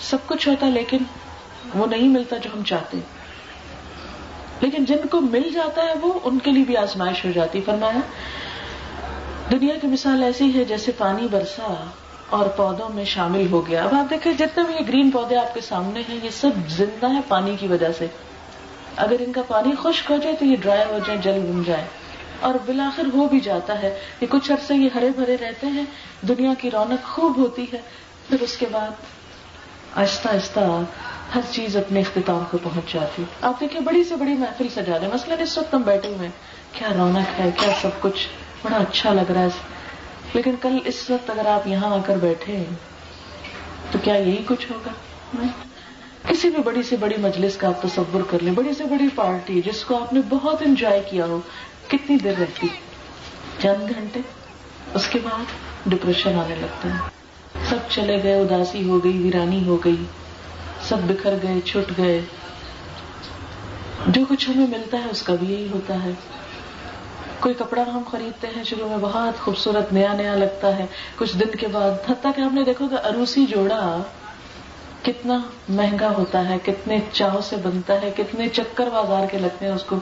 سب 0.00 0.18
کچھ 0.26 0.48
ہوتا 0.48 0.68
لیکن 0.68 0.98
وہ 1.74 1.86
نہیں 1.86 2.08
ملتا 2.08 2.36
جو 2.36 2.50
ہم 2.54 2.62
چاہتے۔ 2.62 2.98
لیکن 4.60 4.84
جن 4.84 5.06
کو 5.10 5.20
مل 5.20 5.50
جاتا 5.54 5.82
ہے 5.82 5.94
وہ 6.02 6.12
ان 6.24 6.38
کے 6.38 6.50
لیے 6.50 6.64
بھی 6.64 6.76
آزمائش 6.76 7.24
ہو 7.24 7.30
جاتی 7.30 7.60
فرمایا، 7.60 8.00
دنیا 9.50 9.74
کی 9.78 9.86
مثال 9.86 10.22
ایسی 10.22 10.58
ہے 10.58 10.64
جیسے 10.64 10.92
پانی 10.98 11.28
برسا 11.30 11.84
اور 12.30 12.46
پودوں 12.46 12.88
میں 12.88 13.04
شامل 13.04 13.46
ہو 13.50 13.66
گیا۔ 13.66 13.84
اب 13.84 13.94
آپ 13.94 14.10
دیکھیں، 14.10 14.32
جتنے 14.32 14.64
بھی 14.64 14.74
یہ 14.74 14.88
گرین 14.88 15.10
پودے 15.10 15.36
آپ 15.36 15.54
کے 15.54 15.60
سامنے 15.60 16.02
ہیں، 16.08 16.18
یہ 16.22 16.30
سب 16.30 16.50
زندہ 16.68 17.10
ہے 17.14 17.20
پانی 17.28 17.56
کی 17.60 17.66
وجہ 17.66 17.92
سے۔ 17.98 18.06
اگر 18.96 19.16
ان 19.20 19.32
کا 19.32 19.42
پانی 19.42 19.70
خشک 19.82 20.10
ہو 20.10 20.16
جائے 20.16 20.36
تو 20.36 20.44
یہ 20.44 20.56
ڈرائی 20.56 20.84
ہو 20.90 20.98
جائے، 21.06 21.18
جل 21.22 21.40
بن 21.52 21.62
جائے۔ 21.66 21.84
اور 22.40 22.54
بلاخر 22.66 23.02
ہو 23.14 23.28
بھی 23.28 23.40
جاتا 23.40 23.82
ہے 23.82 23.98
کہ 24.18 24.26
کچھ 24.30 24.52
عرصے 24.52 24.74
یہ 24.74 24.88
ہرے 24.94 25.10
بھرے 25.16 25.36
رہتے 25.40 25.66
ہیں، 25.66 25.84
دنیا 26.22 26.54
کی 26.58 26.70
رونق 26.70 27.06
خوب 27.06 27.36
ہوتی 27.36 27.64
ہے۔ 27.72 27.78
پھر 28.28 28.36
اس 28.40 28.56
کے 28.56 28.66
بعد 28.72 28.90
آہستہ 29.94 30.28
آہستہ 30.28 30.60
ہر 31.34 31.40
چیز 31.50 31.76
اپنے 31.76 32.00
اختتام 32.00 32.44
کو 32.50 32.58
پہنچ 32.62 32.92
جاتی 32.92 33.22
آپ 33.40 33.60
دیکھیں، 33.60 33.80
بڑی 33.80 34.04
سے 34.04 34.16
بڑی 34.16 34.34
محفل 34.34 34.68
سجا 34.68 34.98
رہے 35.00 35.08
مثلاً 35.14 35.38
اس 35.40 35.58
وقت 35.58 35.74
ہم 35.74 35.82
بیٹھے 35.82 36.08
ہوئے 36.08 36.28
کیا 36.72 36.88
رونق 36.98 37.40
ہے، 37.40 37.50
کیا 37.60 37.72
سب 37.82 37.88
کچھ 38.00 38.28
بڑا 38.62 38.76
اچھا 38.76 39.12
لگ 39.12 39.30
رہا 39.30 39.40
ہے۔ 39.40 39.48
لیکن 40.34 40.54
کل 40.60 40.78
اس 40.84 41.10
وقت 41.10 41.30
اگر 41.30 41.46
آپ 41.46 41.66
یہاں 41.66 41.94
آ 41.94 41.98
کر 42.06 42.16
بیٹھے، 42.16 42.64
تو 43.90 43.98
کیا 44.02 44.14
یہی 44.14 44.42
کچھ 44.46 44.72
ہوگا؟ 44.72 44.90
کسی 46.28 46.50
بھی 46.50 46.62
بڑی 46.62 46.82
سے 46.82 46.96
بڑی 46.96 47.14
مجلس 47.18 47.56
کا 47.56 47.68
آپ 47.68 47.82
تصور 47.82 48.20
کر 48.30 48.38
لیں۔ 48.42 48.52
بڑی 48.52 48.74
سے 48.74 48.84
بڑی 48.84 49.08
پارٹی، 49.14 49.62
جس 49.62 49.84
کو 49.84 49.96
آپ 49.96 50.12
نے 50.12 50.20
بہت 50.28 50.62
انجوائے 50.62 51.02
کیا 51.10 51.26
ہو، 51.26 51.40
کتنی 51.88 52.16
دیر 52.16 52.34
رہتی؟ 52.38 52.66
چند 53.62 53.90
گھنٹے؟ 53.90 54.20
اس 54.94 55.08
کے 55.08 55.18
بعد 55.24 55.44
ڈپریشن 55.86 56.38
آنے 56.38 56.54
لگتا 56.54 56.88
ہے۔ 56.88 56.98
سب 57.68 57.76
چلے 57.90 58.22
گئے، 58.22 58.40
اداسی 58.40 58.88
ہو 58.88 59.04
گئی، 59.04 59.18
ویرانی 59.18 59.66
ہو 59.66 59.76
گئی۔ 59.84 60.04
سب 60.88 60.96
بکھر 60.98 61.34
گئے، 61.42 61.60
چھٹ 61.60 61.98
گئے۔ 61.98 62.20
جو 64.06 64.20
کچھ 64.28 64.50
ہمیں 64.50 64.66
ملتا 64.66 64.98
ہے، 64.98 65.10
اس 65.10 65.22
کا 65.22 65.34
بھی 65.34 65.52
یہی 65.52 65.68
ہوتا 65.74 65.94
ہے۔ 66.04 66.10
کوئی 67.40 67.54
کپڑا 67.54 67.82
ہم 67.82 68.02
خریدتے 68.10 68.48
ہیں 68.56 68.64
شروع 68.64 68.88
میں 68.88 68.98
بہت 69.00 69.44
خوبصورت، 69.44 69.92
نیا 69.92 70.12
نیا 70.12 70.34
لگتا 70.34 70.78
ہے۔ 70.78 70.86
کچھ 71.16 71.36
دن 71.36 71.56
کے 71.56 71.66
بعد، 71.66 72.10
حتیٰ 72.10 72.30
کہ 72.36 72.40
ہم 72.40 72.54
نے 72.54 72.64
دیکھو 72.64 72.88
کہ 72.88 73.06
اروسی 73.06 73.46
جوڑا 73.46 73.98
کتنا 75.02 75.38
مہنگا 75.68 76.08
ہوتا 76.08 76.48
ہے، 76.48 76.56
کتنے 76.64 76.98
چاؤ 77.12 77.40
سے 77.40 77.56
بنتا 77.56 78.02
ہے، 78.02 78.12
کتنے 78.16 78.48
چکر 78.48 78.86
بازار 78.86 79.26
کے 79.30 79.38
لگتے 79.38 79.66
ہیں 79.66 79.72
اس 79.72 79.84
کو 79.84 79.96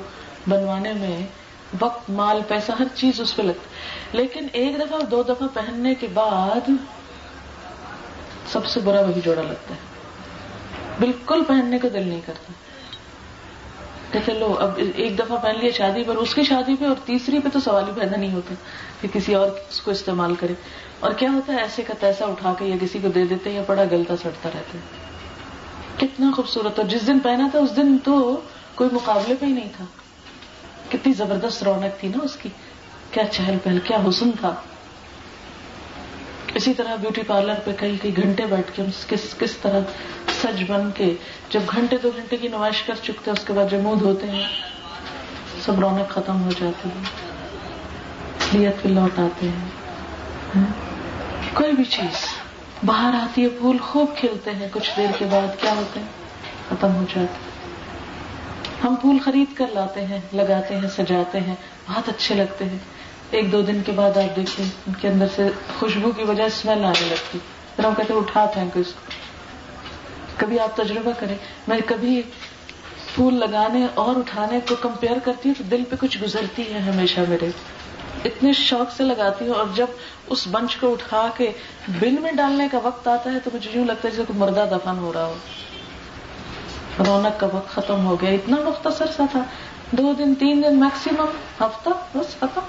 بنوانے 0.49 0.92
میں۔ 0.92 1.27
وقت، 1.81 2.11
مال، 2.11 2.40
پیسہ، 2.49 2.73
ہر 2.73 2.85
چیز 2.95 3.21
اس 3.21 3.37
پہ 3.37 3.42
لگتی 3.42 3.66
لیکن 4.12 4.47
ایک 4.53 4.81
دفعہ 4.81 5.01
دو 5.01 5.23
دفعہ 5.23 5.49
پہننے 5.55 5.95
کے 5.95 6.07
بعد، 6.14 6.71
سب 8.53 8.66
سے 8.66 8.81
برا 8.81 9.01
وہی 9.01 9.21
جوڑا 9.25 9.42
لگتا 9.42 9.75
ہے۔ 9.75 9.91
بالکل 11.00 11.44
پہننے 11.48 11.78
کا 11.78 11.88
دل 11.94 12.09
نہیں 12.09 12.20
کرتا۔ 12.26 12.52
کہتے 14.12 14.33
لو 14.33 14.57
اب 14.59 14.70
ایک 14.96 15.18
دفعہ 15.18 15.37
پہن 15.42 15.59
لیا 15.61 15.70
شادی 15.70 16.02
پر، 16.02 16.14
اس 16.16 16.35
کی 16.35 16.42
شادی 16.42 16.74
پہ 16.76 16.85
اور 16.85 16.96
تیسری 17.05 17.38
پہ 17.38 17.48
تو 17.48 17.61
سوال 17.61 17.85
ہی 17.88 18.00
پیدا 18.00 18.16
نہیں 18.16 18.33
ہوتا 18.33 18.55
کہ 19.00 19.09
کسی 19.12 19.35
اور 19.35 19.50
اس 19.68 19.81
کو 19.81 19.90
استعمال 19.90 20.35
کرے۔ 20.35 20.52
اور 21.00 21.12
کیا 21.12 21.31
ہوتا 21.31 21.52
ہے، 21.52 21.59
ایسے 21.62 21.83
کا 21.83 21.94
تیسا 22.00 22.24
اٹھا 22.24 22.55
کے 22.59 22.64
یا 22.64 22.76
کسی 22.81 22.98
کو 23.02 23.09
دے 23.09 23.24
دیتے 23.24 23.50
یا 23.50 23.62
بڑا 23.66 23.85
گلتا 23.90 24.16
سڑتا 24.16 24.48
رہتا 24.55 24.78
ہے۔ 24.78 24.83
کتنا 25.96 26.31
خوبصورت۔ 26.37 26.78
اور 26.78 26.88
جس 26.88 27.07
دن 27.07 27.18
پہنا 27.18 27.48
تھا، 27.50 27.59
اس 27.59 27.76
دن 27.76 27.98
تو 27.98 28.40
کوئی 28.74 28.90
مقابلے 28.92 29.35
پہ 29.40 29.46
ہی 29.46 29.52
نہیں 29.52 29.68
تھا۔ 29.76 29.85
کتنی 30.88 31.12
زبردست 31.12 31.62
رونق 31.62 32.00
تھی 32.00 32.09
نا 32.09 32.18
اس 32.22 32.37
کی۔ 32.37 32.48
کیا 33.11 33.24
چہل 33.24 33.59
پہل، 33.62 33.78
کیا 33.78 33.98
حسن 34.09 34.31
تھا۔ 34.40 34.55
اسی 36.54 36.74
طرح 36.74 36.94
بیوٹی 36.94 37.22
پارلر 37.22 37.54
پہ 37.64 37.70
کئی 37.78 37.96
کئی 38.02 38.16
گھنٹے 38.16 38.46
بیٹھ 38.46 38.76
کے 38.76 38.82
کس 39.08 39.34
کس 39.38 39.56
طرح 39.56 39.80
سج 40.42 40.64
بن 40.68 40.90
کے 40.94 41.14
جب 41.50 41.60
گھنٹے 41.70 41.96
دو 42.02 42.10
گھنٹے 42.16 42.36
کی 42.36 42.48
نمائش 42.48 42.82
کر 42.82 42.94
چکتے 42.94 43.30
ہیں، 43.30 43.32
اس 43.32 43.44
کے 43.44 43.52
بعد 43.52 43.70
جب 43.70 43.78
منہ 43.78 43.94
دھوتے 43.94 44.30
ہیں، 44.30 44.44
سب 45.64 45.80
رونق 45.80 46.10
ختم 46.10 46.42
ہو 46.42 46.50
جاتی 46.60 46.88
ہے۔ 46.88 47.02
نیت 48.54 48.82
پہ 48.82 48.88
لوٹ 48.88 49.18
آتے 49.18 49.48
ہیں۔ 49.48 49.68
ہاں؟ 50.56 50.66
کوئی 51.54 51.72
بھی 51.72 51.84
چیز۔ 51.84 52.26
باہر 52.84 53.14
آتی 53.14 53.42
ہے، 53.42 53.48
پھول 53.48 53.78
خوب 53.78 54.16
کھلتے 54.16 54.50
ہیں۔ 54.50 54.68
کچھ 54.72 54.90
دیر 54.96 55.06
کے 55.18 55.24
بعد 55.24 55.60
کیا 55.60 55.74
ہوتے 55.74 56.00
ہیں 56.00 56.06
ختم 56.68 56.94
ہو 56.94 57.04
جاتے 57.14 57.52
ہم 58.84 58.94
پھول 58.94 59.18
خرید 59.24 59.56
کر 59.56 59.66
لاتے 59.72 60.06
ہیں، 60.06 60.18
لگاتے 60.32 60.76
ہیں، 60.76 60.88
سجاتے 60.88 61.40
ہیں۔ 61.40 61.54
بہت 61.88 62.08
اچھے 62.08 62.34
لگتے 62.34 62.64
ہیں۔ 62.64 62.78
ایک 63.33 63.53
دو 63.53 63.62
دن 63.62 63.83
کے 63.87 63.92
بعد 63.92 64.11
آپ 64.11 64.37
دیکھیں، 64.37 64.66
ان 64.87 64.92
کے 65.01 65.09
اندر 65.09 65.27
سے 65.37 65.49
خوشبو 65.79 66.11
کی 66.11 66.23
وجہ 66.25 66.42
اسمیل 66.42 66.85
آنے 66.85 67.09
لگتی۔ 67.11 67.38
پھر 67.77 67.85
ہم 67.85 67.95
کہتے 67.95 68.14
اٹھا 68.14 68.47
پھینکو 68.47 68.81
اس 68.81 68.87
کو۔ 68.87 69.12
کبھی 70.37 70.61
آپ 70.61 70.77
تجربہ 70.77 71.11
کریں، 71.18 71.35
میں 71.68 71.79
کبھی 71.87 72.23
پھول 73.14 73.35
لگانے 73.35 73.87
اور 73.95 74.16
اٹھانے 74.16 74.61
کو 74.68 74.75
کمپیئر 74.81 75.18
کرتی 75.25 75.49
ہوں 75.49 75.55
تو 75.59 75.64
دل 75.64 75.85
پہ 75.90 75.97
کچھ 76.01 76.18
گزرتی 76.23 76.75
ہے 76.75 76.79
ہمیشہ 76.79 77.21
میرے۔ 77.29 77.51
اتنے 78.25 78.53
شوق 78.53 78.97
سے 78.97 79.05
لگاتی 79.05 79.47
ہوں 79.47 79.55
اور 79.55 79.66
جب 79.75 79.87
اس 80.27 80.49
بنچ 80.51 80.77
کو 80.77 80.92
اٹھا 80.92 81.29
کے 81.37 81.51
بن 81.88 82.14
میں 82.23 82.33
ڈالنے 82.33 82.68
کا 82.73 82.79
وقت 82.83 83.09
آتا 83.09 83.33
ہے 83.33 83.38
تو 83.40 83.51
مجھے 83.55 83.71
یوں 83.75 83.85
لگتا 83.85 84.01
ہے 84.05 84.11
جیسے 84.11 84.23
کوئی 84.27 84.38
مردہ 84.38 84.66
دفن 84.71 84.99
ہو 84.99 85.12
رہا 85.12 85.25
ہو۔ 85.25 85.35
رونق 87.07 87.40
کا 87.40 87.47
وقت 87.53 87.71
ختم 87.71 88.07
ہو 88.07 88.21
گیا۔ 88.21 88.31
اتنا 88.31 88.57
مختصر 88.57 89.07
سا 89.16 89.23
تھا۔ 89.31 89.40
دو 89.90 90.12
دن، 90.18 90.35
تین 90.35 90.62
دن 90.68 90.81
میکسیمم 90.81 91.64
ہفتہ، 91.64 91.90
بس 92.14 92.37
ختم۔ 92.37 92.61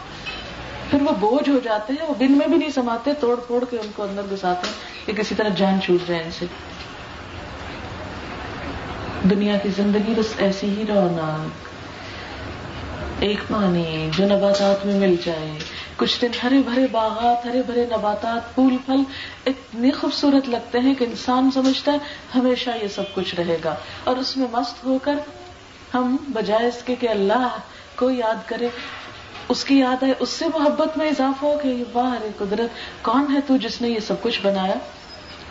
پھر 0.93 1.01
وہ 1.01 1.11
بوجھ 1.19 1.49
ہو 1.49 1.59
جاتے 1.63 1.93
ہیں، 1.93 2.07
وہ 2.07 2.13
بن 2.19 2.31
میں 2.31 2.47
بھی 2.47 2.57
نہیں 2.57 2.69
سماتے 2.69 3.13
توڑ 3.13 3.39
پھوڑ 3.47 3.63
کے 3.69 3.77
ان 3.77 3.91
کو 3.95 4.03
اندر 4.03 4.21
گساتے 4.31 4.67
ہیں 4.67 5.05
کہ 5.05 5.13
کسی 5.13 5.35
طرح 5.35 5.47
جان 5.49 5.81
چھوٹ 5.81 6.07
جائے 6.07 6.23
ان 6.23 6.31
سے۔ 6.31 6.45
دنیا 9.29 9.57
کی 9.57 9.69
زندگی 9.69 10.13
بس 10.17 10.33
ایسی 10.37 10.69
ہی 10.69 10.83
رونق۔ 10.87 11.49
ایک 13.19 13.39
پانی 13.47 14.09
جو 14.17 14.25
نباتات 14.25 14.85
میں 14.85 14.95
مل 14.95 15.15
جائے۔ 15.25 15.51
کچھ 15.95 16.21
دن 16.21 16.27
ہرے 16.43 16.61
بھرے 16.65 16.87
باغات، 16.91 17.45
ہرے 17.45 17.61
بھرے 17.61 17.85
نباتات، 17.85 18.55
پھول، 18.55 18.77
پھل 18.85 19.03
اتنے 19.45 19.91
خوبصورت 19.91 20.49
لگتے 20.49 20.79
ہیں 20.79 20.95
کہ 20.95 21.03
انسان 21.03 21.51
سمجھتا 21.51 21.91
ہے 21.91 21.97
ہمیشہ 22.35 22.69
یہ 22.81 22.87
سب 22.87 23.03
کچھ 23.13 23.35
رہے 23.35 23.57
گا۔ 23.63 23.75
اور 24.03 24.17
اس 24.17 24.37
میں 24.37 24.47
مست 24.51 24.85
ہو 24.85 24.97
کر 25.03 25.15
ہم 25.93 26.17
بجائے 26.27 26.67
اس 26.67 26.83
کے 26.85 26.95
کہ 26.95 27.09
اللہ 27.09 27.57
کو 27.95 28.09
یاد 28.09 28.49
کرے۔ 28.49 28.67
اس 29.49 29.63
کی 29.63 29.79
یاد 29.79 30.03
ہے، 30.03 30.13
اس 30.19 30.29
سے 30.29 30.45
محبت 30.53 30.97
میں 30.97 31.09
اضافہ 31.09 31.45
ہو 31.45 31.57
کہ 31.63 31.83
واہ، 31.93 32.17
رے 32.23 32.29
قدرت، 32.37 32.69
کون 33.01 33.25
ہے 33.33 33.41
تو 33.47 33.57
جس 33.57 33.81
نے 33.81 33.89
یہ 33.89 33.99
سب 33.99 34.21
کچھ 34.21 34.39
بنایا؟ 34.43 34.75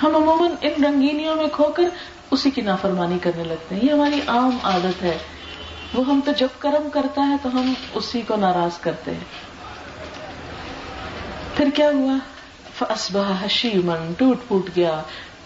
ہم 0.02 0.16
عموماً 0.16 0.50
ان 0.60 0.84
رنگینیوں 0.84 1.36
میں 1.36 1.46
کھو 1.52 1.64
کر 1.64 1.82
اسی 2.30 2.50
کی 2.50 2.60
نافرمانی 2.60 3.18
کرنے 3.18 3.44
لگتے 3.44 3.74
ہیں۔ 3.74 3.82
یہ 3.84 3.92
ہماری 3.92 4.20
عام 4.26 4.58
عادت 4.62 5.02
ہے۔ 5.02 5.18
وہ 5.94 6.06
ہم 6.06 6.20
تو 6.24 6.32
جب 6.32 6.48
کرم 6.58 6.90
کرتا 6.90 7.28
ہے 7.28 7.36
تو 7.42 7.60
ہم 7.60 7.74
اسی 7.94 8.22
کو 8.22 8.36
ناراض 8.36 8.78
کرتے 8.80 9.10
ہیں۔ 9.10 9.52
پھر 11.56 11.68
کیا 11.74 11.90
ہوا؟ 11.94 12.14
فسبہ 12.78 13.44
حشیمن 13.44 14.12
ٹوٹ 14.18 14.38
پوٹ 14.48 14.70
گیا۔ 14.76 15.02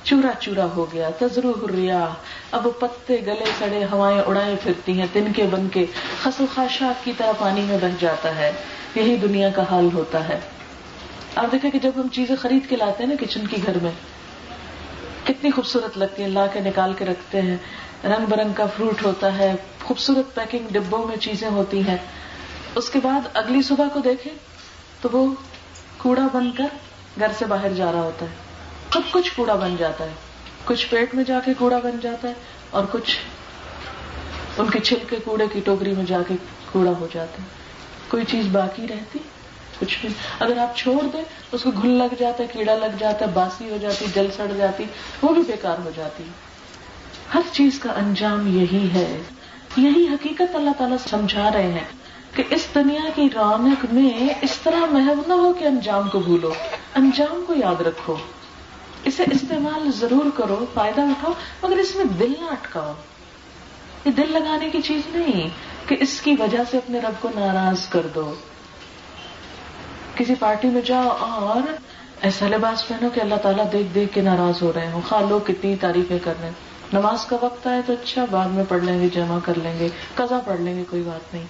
چورا 0.07 0.31
چورا 0.41 0.65
ہو 0.65 0.87
گیا 0.93 1.11
تجرو 1.19 1.53
ہریا 1.63 2.09
اب 2.51 2.69
پتے 2.79 3.17
گلے 3.27 3.45
سڑے، 3.59 3.87
ہوائیں 3.93 4.21
اڑائے 4.21 4.57
پھرتی 4.63 5.01
ہیں 5.01 5.07
تن 5.13 5.33
کے 5.37 5.45
بن 5.51 5.69
کے 5.69 5.87
خسو 6.23 6.45
خاشاک 6.55 7.05
کی 7.05 7.13
طرح 7.19 7.33
پانی 7.39 7.61
میں 7.61 7.79
بہ 7.81 7.87
جاتا 8.01 8.37
ہے۔ 8.37 8.53
یہی 8.95 9.17
دنیا 9.17 9.51
کا 9.51 9.63
حال 9.71 9.89
ہوتا 9.95 10.29
ہے۔ 10.29 10.39
آپ 11.35 11.53
دیکھیں 11.53 11.71
کہ 11.71 11.79
جب 11.79 11.91
ہم 11.97 12.09
چیزیں 12.13 12.37
خرید 12.37 12.69
کے 12.69 12.77
لاتے 12.77 13.03
ہیں 13.03 13.11
نا 13.11 13.25
کچن 13.25 13.47
کی 13.47 13.57
گھر 13.67 13.77
میں، 13.83 13.91
کتنی 15.25 15.51
خوبصورت 15.51 15.99
لگتی 15.99 16.23
ہے 16.23 16.29
لا 16.29 16.47
کے 16.47 16.61
نکال 16.61 16.93
کے 16.99 17.05
رکھتے 17.05 17.43
ہیں۔ 17.43 17.57
رنگ 18.05 18.27
برنگ 18.29 18.53
کا 18.53 18.67
فروٹ 18.67 19.05
ہوتا 19.05 19.39
ہے، 19.39 19.55
خوبصورت 19.85 20.35
پیکنگ 20.35 20.67
ڈبوں 20.71 21.07
میں 21.07 21.17
چیزیں 21.17 21.49
ہوتی 21.49 21.81
ہیں۔ 21.89 21.97
اس 22.75 22.91
کے 22.91 22.99
بعد 23.03 23.21
اگلی 23.35 23.63
صبح 23.63 23.85
کو 23.93 24.01
دیکھیں 24.01 24.33
تو 25.01 25.09
وہ 25.13 25.35
کوڑا 25.97 26.29
بن 26.33 26.51
کر 26.53 26.67
گھر 27.19 27.29
سے 27.39 27.45
باہر 27.45 27.73
جا 27.77 27.93
رہا 27.93 28.03
ہوتا 28.03 28.27
ہے۔ 28.27 28.46
سب 28.93 29.01
کچھ 29.11 29.37
کوڑا 29.37 29.55
بن 29.55 29.77
جاتا 29.79 30.05
ہے۔ 30.05 30.13
کچھ 30.65 30.87
پیٹ 30.91 31.15
میں 31.15 31.25
جا 31.25 31.41
کے 31.45 31.53
کوڑا 31.59 31.79
بن 31.79 31.99
جاتا 32.03 32.29
ہے 32.29 32.33
اور 32.71 32.85
کچھ 32.93 33.19
ان 34.59 34.71
کے 34.71 34.79
چھلکے 34.79 35.17
کوڑے 35.25 35.45
کی 35.53 35.61
ٹوکری 35.65 35.95
میں 35.95 36.05
جا 36.05 36.19
کے 36.29 36.35
کوڑا 36.73 36.91
ہو 37.01 37.09
جاتا 37.13 37.43
ہے۔ 37.43 37.49
کوئی 38.09 38.25
چیز 38.25 38.47
باقی 38.53 38.89
رہتی؟ 38.89 39.19
کچھ 39.81 39.99
بھی۔ 40.01 40.09
اگر 40.41 40.59
آپ 40.59 40.77
چھوڑ 40.77 41.07
دیں 41.13 41.23
اس 41.53 41.63
کو 41.63 41.71
گھل 41.71 41.91
لگ 41.91 42.15
جاتا 42.19 42.43
ہے، 42.43 42.49
کیڑا 42.53 42.75
لگ 42.75 42.97
جاتا 42.99 43.27
ہے، 43.27 43.31
باسی 43.35 43.71
ہو 43.71 43.77
جاتی 43.81 44.05
جل 44.15 44.27
سڑ 44.37 44.47
جاتی 44.57 44.85
وہ 45.23 45.35
بھی 45.35 45.43
بیکار 45.43 45.77
ہو 45.85 45.91
جاتی 45.97 46.25
ہر 47.35 47.41
چیز 47.53 47.79
کا 47.79 47.93
انجام 47.93 48.57
یہی 48.57 48.89
ہے۔ 48.95 49.23
یہی 49.77 50.07
حقیقت 50.13 50.57
اللہ 50.57 50.71
تعالیٰ 50.79 50.97
سمجھا 51.11 51.51
رہے 51.53 51.73
ہیں 51.73 51.85
کہ 52.35 52.43
اس 52.51 52.67
دنیا 52.75 53.11
کی 53.15 53.29
رونق 53.35 53.87
میں 53.93 54.29
اس 54.43 54.59
طرح 54.63 54.87
محب 54.91 55.23
نہ 55.27 55.33
ہو 55.33 55.53
کہ 55.53 55.65
انجام 55.65 56.09
کو 56.09 56.19
بھولو۔ 56.19 56.53
انجام 56.95 57.45
کو 57.47 57.55
یاد 57.57 57.81
رکھو۔ 57.81 58.17
اسے 59.07 59.25
استعمال 59.31 59.91
ضرور 59.93 60.31
کرو، 60.37 60.67
فائدہ 60.75 61.01
اٹھاؤ، 61.01 61.33
مگر 61.63 61.77
اس 61.77 61.97
میں 61.97 62.05
دل 62.05 62.33
نہ 62.41 62.45
اٹکاؤ۔ 62.45 62.93
یہ 64.05 64.11
دل 64.11 64.33
لگانے 64.33 64.71
کی 64.71 64.83
چیز 64.83 65.03
نہیں 65.15 65.49
کہ 65.89 65.97
اس 66.01 66.21
کی 66.21 66.35
وجہ 66.39 66.59
سے 66.71 66.77
اپنے 66.77 67.01
رب 67.01 67.23
کو 67.23 67.29
ناراض 67.35 67.89
کر 67.89 68.07
دو۔ 68.15 68.35
کسی 70.15 70.35
پارٹی 70.35 70.69
میں 70.69 70.81
جاؤ 70.85 71.09
اور 71.21 71.73
ایسا 72.21 72.49
لباس 72.49 72.89
پہنو 72.89 73.09
کہ 73.15 73.21
اللہ 73.21 73.35
تعالیٰ 73.35 73.73
دیکھ 73.73 73.95
دیکھ 73.95 74.15
کے 74.15 74.21
ناراض 74.21 74.63
ہو 74.63 74.73
رہے 74.77 74.91
ہوں۔ 74.91 75.01
خا 75.09 75.21
لوگ 75.21 75.41
کتنی 75.47 75.77
تعریفیں 75.77 76.19
کر 76.25 76.33
رہے 76.41 76.49
ہیں 76.49 76.55
نماز 76.93 77.25
کا 77.25 77.37
وقت 77.41 77.67
آئے 77.67 77.81
تو 77.87 77.93
اچھا 77.93 78.25
بعد 78.31 78.49
میں 78.49 78.65
پڑھ 78.69 78.85
لیں 78.85 79.01
گے، 79.01 79.09
جمع 79.09 79.39
کر 79.45 79.53
لیں 79.63 79.79
گے۔ 79.79 79.89
قزا 80.15 80.39
پڑھ 80.45 80.61
لیں 80.61 80.77
گے، 80.77 80.85
کوئی 80.91 81.03
بات 81.03 81.35
نہیں۔ 81.35 81.45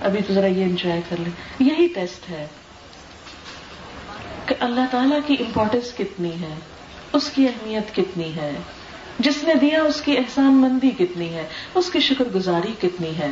ابھی 0.00 0.22
تو 0.22 0.34
ذرا 0.34 0.46
یہ 0.46 0.62
انجوائے 0.62 1.00
کر 1.08 1.16
لیں۔ 1.16 1.32
یہی 1.58 1.86
ٹیسٹ 1.86 2.30
ہے۔ 2.30 2.46
کہ 4.46 4.54
اللہ 4.60 4.80
تعالیٰ 4.90 5.18
کی 5.26 5.34
امپورٹینس 5.40 5.92
کتنی 5.98 6.30
ہے؟ 6.30 6.54
اس 7.12 7.30
کی 7.34 7.46
اہمیت 7.46 7.96
کتنی 7.96 8.36
ہے؟ 8.36 8.52
جس 9.18 9.44
نے 9.44 9.54
دیا 9.54 9.82
اس 9.82 10.00
کی 10.00 10.18
احسان 10.18 10.54
مندی 10.54 10.90
کتنی 10.90 11.34
ہے؟ 11.34 11.46
اس 11.74 11.90
کی 11.90 12.00
شکر 12.00 12.24
گزاری 12.34 12.88
کتنی 12.88 13.18
ہے؟ 13.18 13.30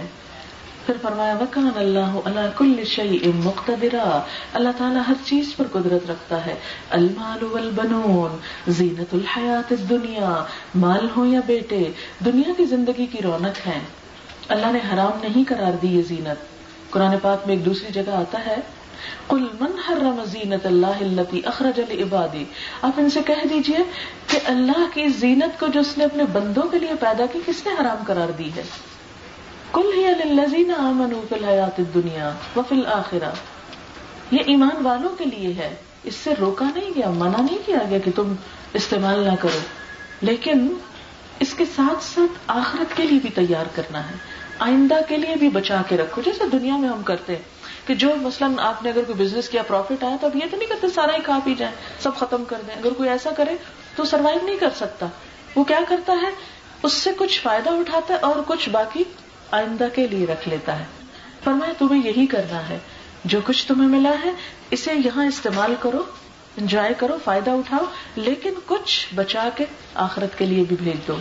پھر 0.87 0.95
فرمایا 1.03 1.35
وکان 1.35 1.71
اللہ 1.77 2.19
اللہ 2.25 2.41
کل 2.57 2.85
شعی 2.85 3.19
مقتدرا۔ 3.35 4.21
اللہ 4.53 4.69
تعالیٰ 4.79 5.03
ہر 5.09 5.15
چیز 5.25 5.57
پر 5.57 5.67
قدرت 5.73 6.11
رکھتا 6.11 6.47
ہے۔ 6.47 6.55
المال 6.91 7.43
والبنون، 7.43 8.37
زینت 8.69 9.15
الحیات 9.15 9.73
دنیا 9.91 10.45
مال 10.75 11.09
ہو 11.17 11.27
یا 11.27 11.41
بیٹے، 11.47 11.93
دنیا 12.25 12.53
کی 12.57 12.65
زندگی 12.65 13.07
کی 13.07 13.19
رونق 13.25 13.67
ہے۔ 13.67 13.79
اللہ 14.49 14.67
نے 14.67 14.79
حرام 14.95 15.19
نہیں 15.23 15.45
قرار 15.49 15.73
دی 15.83 15.89
یہ 15.89 16.03
زینت۔ 16.03 16.45
قرآن 16.91 17.17
پاک 17.23 17.47
میں 17.47 17.57
ایک 17.57 17.65
دوسری 17.65 17.93
جگہ 17.93 18.11
آتا 18.11 18.47
ہے 18.47 18.57
کل 19.29 19.47
من 19.61 19.73
حرم 19.89 20.23
زینت 20.25 20.67
اللہ 20.67 21.21
التی 21.21 21.41
اخرج 21.45 21.81
العبادی 21.91 22.45
آپ 22.83 22.93
ان 22.97 23.11
سے 23.11 23.21
کہہ 23.27 23.47
دیجیے 23.51 23.79
کہ 24.27 24.39
اللہ 24.45 24.87
کی 24.95 25.09
زینت 25.09 25.61
کو 25.61 25.67
جو 25.67 25.81
اس 25.81 25.99
نے 25.99 26.05
اپنے 26.05 26.25
بندوں 26.33 26.63
کے 26.63 26.79
لیے 26.79 26.95
پیدا 27.01 27.27
کی، 27.33 27.39
کس 27.47 27.67
نے 27.67 27.73
حرام 27.81 28.05
قرار 28.07 28.31
دی 28.31 28.51
ہے؟ 28.57 28.63
کل 29.73 29.91
ہی 29.95 30.07
الزین 30.07 30.73
امن 30.79 31.21
فل 31.29 31.45
حیات 31.45 31.81
دنیا 31.95 32.33
و 32.57 32.61
فل 32.69 32.87
آخرا 32.87 33.31
یہ 34.31 34.39
ایمان 34.47 34.87
والوں 34.87 35.17
کے 35.19 35.25
لیے 35.25 35.53
ہے۔ 35.53 35.75
اس 36.05 36.15
سے 36.15 36.35
روکا 36.41 36.65
نہیں 36.75 36.91
گیا، 36.97 37.11
منع 37.11 37.43
نہیں 37.43 37.59
کیا 37.67 37.79
گیا 37.91 37.99
کہ 37.99 38.11
تم 38.15 38.35
استعمال 38.73 39.19
نہ 39.19 39.33
کرو۔ 39.41 39.59
لیکن 40.21 40.75
اس 41.41 41.55
کے 41.55 41.65
ساتھ 41.77 42.05
ساتھ 42.05 42.39
آخرت 42.47 42.97
کے 42.97 43.03
لیے 43.03 43.19
بھی 43.19 43.31
تیار 43.31 43.65
کرنا 43.75 44.11
ہے۔ 44.11 44.15
آئندہ 44.59 44.95
کے 45.09 45.17
لیے 45.17 45.37
بھی 45.37 45.49
بچا 45.49 45.83
کے 45.89 45.97
رکھو، 45.97 46.23
جیسے 46.23 46.45
دنیا 46.53 46.77
میں 46.77 46.89
ہم 46.89 47.03
کرتے 47.03 47.37
ہیں۔ 47.37 47.43
کہ 47.87 47.95
جو 47.95 48.17
مثلاً 48.17 48.59
آپ 48.59 48.83
نے 48.83 48.91
اگر 48.91 49.05
کوئی 49.05 49.25
بزنس 49.25 49.49
کیا 49.49 49.63
پروفٹ 49.63 50.05
آیا 50.05 50.17
تو 50.21 50.27
اب 50.27 50.37
یہ 50.37 50.41
تو 50.51 50.57
نہیں 50.57 50.69
کرتے 50.69 50.87
سارا 50.89 51.17
ہی 51.17 51.21
کھا 51.21 51.39
پی 51.45 51.55
جائیں، 51.55 51.75
سب 51.99 52.17
ختم 52.17 52.45
کر 52.45 52.57
دیں۔ 52.67 52.75
اگر 52.75 52.93
کوئی 52.93 53.09
ایسا 53.09 53.31
کرے 53.31 53.57
تو 53.97 54.05
سروائو 54.05 54.39
نہیں 54.43 54.57
کر 54.57 54.71
سکتا۔ 54.77 55.07
وہ 55.57 55.65
کیا 55.65 55.81
کرتا 55.89 56.13
ہے؟ 56.23 56.31
اس 56.83 56.93
سے 56.93 57.11
کچھ 57.17 57.41
فائدہ 57.41 57.71
اٹھاتا 57.71 58.15
ہے 58.15 58.19
اور 58.19 58.37
کچھ 58.47 58.69
باقی 58.69 59.05
آئندہ 59.51 59.87
کے 59.95 60.07
لیے 60.07 60.27
رکھ 60.27 60.49
لیتا 60.49 60.79
ہے۔ 60.79 60.85
فرمایا، 61.45 61.73
تمہیں 61.79 62.07
یہی 62.07 62.27
کرنا 62.27 62.69
ہے۔ 62.69 62.79
جو 63.25 63.41
کچھ 63.45 63.67
تمہیں 63.67 63.89
ملا 63.89 64.15
ہے، 64.25 64.31
اسے 64.71 64.93
یہاں 65.05 65.27
استعمال 65.27 65.75
کرو، 65.81 66.03
انجوائے 66.57 66.95
کرو، 66.99 67.17
فائدہ 67.25 67.51
اٹھاؤ، 67.51 67.85
لیکن 68.17 68.55
کچھ 68.67 69.07
بچا 69.15 69.49
کے 69.57 69.65
آخرت 69.95 70.39
کے 70.39 70.47
لیے 70.47 70.65
بھی 70.65 70.77
بھیج 70.81 71.09
دو۔ 71.09 71.17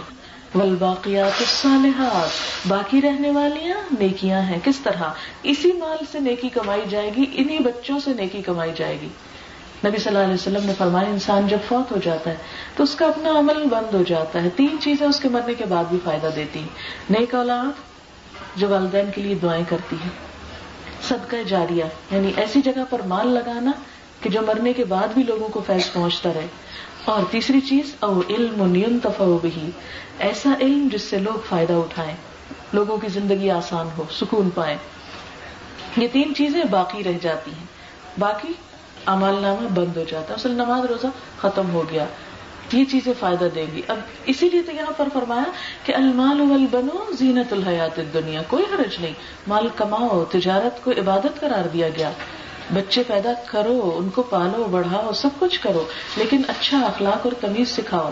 باقیات 0.55 1.31
الصالحات۔ 1.39 2.29
باقی 2.67 3.01
رہنے 3.01 3.31
والیاں 3.31 3.77
نیکیاں 3.99 4.41
ہیں۔ 4.41 4.59
کس 4.63 4.79
طرح؟ 4.83 5.03
اسی 5.43 5.71
مال 5.71 5.97
سے 6.11 6.19
نیکی 6.19 6.49
کمائی 6.49 6.81
جائے 6.89 7.11
گی، 7.17 7.25
انہی 7.33 7.59
بچوں 7.59 7.99
سے 7.99 8.13
نیکی 8.13 8.41
کمائی 8.41 8.71
جائے 8.77 8.97
گی۔ 9.01 9.07
نبی 9.85 9.97
صلی 9.97 10.07
اللہ 10.07 10.19
علیہ 10.19 10.33
وسلم 10.33 10.65
نے 10.65 10.73
فرمایا، 10.77 11.09
انسان 11.09 11.47
جب 11.47 11.57
فوت 11.67 11.91
ہو 11.91 11.97
جاتا 12.03 12.29
ہے 12.29 12.35
تو 12.75 12.83
اس 12.83 12.95
کا 12.95 13.05
اپنا 13.05 13.29
عمل 13.39 13.63
بند 13.63 13.95
ہو 13.95 14.03
جاتا 14.07 14.43
ہے۔ 14.43 14.49
تین 14.55 14.75
چیزیں 14.81 15.07
اس 15.07 15.19
کے 15.19 15.29
مرنے 15.29 15.53
کے 15.53 15.65
بعد 15.65 15.83
بھی 15.89 15.97
فائدہ 16.03 16.29
دیتی 16.35 16.59
ہیں۔ 16.59 16.67
نیک 17.09 17.35
اولاد 17.35 17.79
جو 18.55 18.69
والدین 18.69 19.05
کے 19.15 19.21
لیے 19.21 19.35
دعائیں 19.35 19.63
کرتی 19.69 19.95
ہے۔ 19.95 20.09
صدقہ 21.07 21.35
جاریہ 21.47 21.83
یعنی 22.11 22.31
ایسی 22.37 22.61
جگہ 22.61 22.83
پر 22.89 23.01
مال 23.01 23.27
لگانا 23.27 23.71
کہ 24.21 24.29
جو 24.29 24.41
مرنے 24.41 24.73
کے 24.73 24.85
بعد 24.85 25.07
بھی 25.13 25.23
لوگوں 25.23 25.47
کو 25.47 25.63
فیض 25.67 25.91
پہنچتا 25.93 26.29
رہے۔ 26.35 26.47
اور 27.05 27.23
تیسری 27.31 27.61
چیز، 27.61 27.95
او 27.99 28.21
علم 28.29 28.71
بھی 29.41 29.69
ایسا 30.19 30.53
علم 30.59 30.87
جس 30.91 31.01
سے 31.01 31.19
لوگ 31.19 31.39
فائدہ 31.49 31.73
اٹھائیں، 31.73 32.15
لوگوں 32.73 32.97
کی 32.97 33.07
زندگی 33.07 33.49
آسان 33.49 33.87
ہو، 33.97 34.03
سکون 34.11 34.49
پائے 34.49 34.77
یہ 35.97 36.07
تین 36.11 36.35
چیزیں 36.35 36.63
باقی 36.63 37.03
رہ 37.03 37.17
جاتی 37.21 37.51
ہیں۔ 37.51 37.65
باقی 38.19 38.47
امال 39.05 39.35
نامہ 39.41 39.67
بند 39.67 39.97
ہو 39.97 40.03
جاتا 40.07 40.29
ہے۔ 40.29 40.33
اصل 40.33 40.51
نماز 40.51 40.85
روزہ 40.85 41.07
ختم 41.37 41.69
ہو 41.73 41.83
گیا۔ 41.91 42.05
یہ 42.71 42.85
چیزیں 42.85 43.13
فائدہ 43.19 43.47
دیں 43.55 43.65
گی۔ 43.75 43.81
اب 43.87 43.97
اسی 44.25 44.49
لیے 44.49 44.61
تو 44.61 44.71
یہاں 44.71 44.91
پر 44.97 45.07
فرمایا 45.13 45.43
کہ 45.85 45.95
المال 45.95 46.41
والبنو 46.41 47.11
زینت 47.13 47.53
الحیات 47.53 47.99
دنیا 48.13 48.41
کوئی 48.47 48.63
حرج 48.63 49.01
نہیں۔ 49.01 49.13
مال 49.47 49.67
کماؤ، 49.75 50.23
تجارت 50.31 50.83
کو 50.83 50.91
عبادت 50.91 51.39
قرار 51.39 51.67
دیا 51.67 51.89
گیا۔ 51.89 52.11
بچے 52.73 53.03
پیدا 53.07 53.33
کرو، 53.45 53.91
ان 53.95 54.09
کو 54.09 54.23
پالو، 54.23 54.63
بڑھاؤ، 54.71 55.11
سب 55.11 55.29
کچھ 55.39 55.59
کرو، 55.59 55.85
لیکن 56.17 56.41
اچھا 56.47 56.79
اخلاق 56.79 57.19
اور 57.23 57.31
تمیز 57.41 57.69
سکھاؤ، 57.69 58.11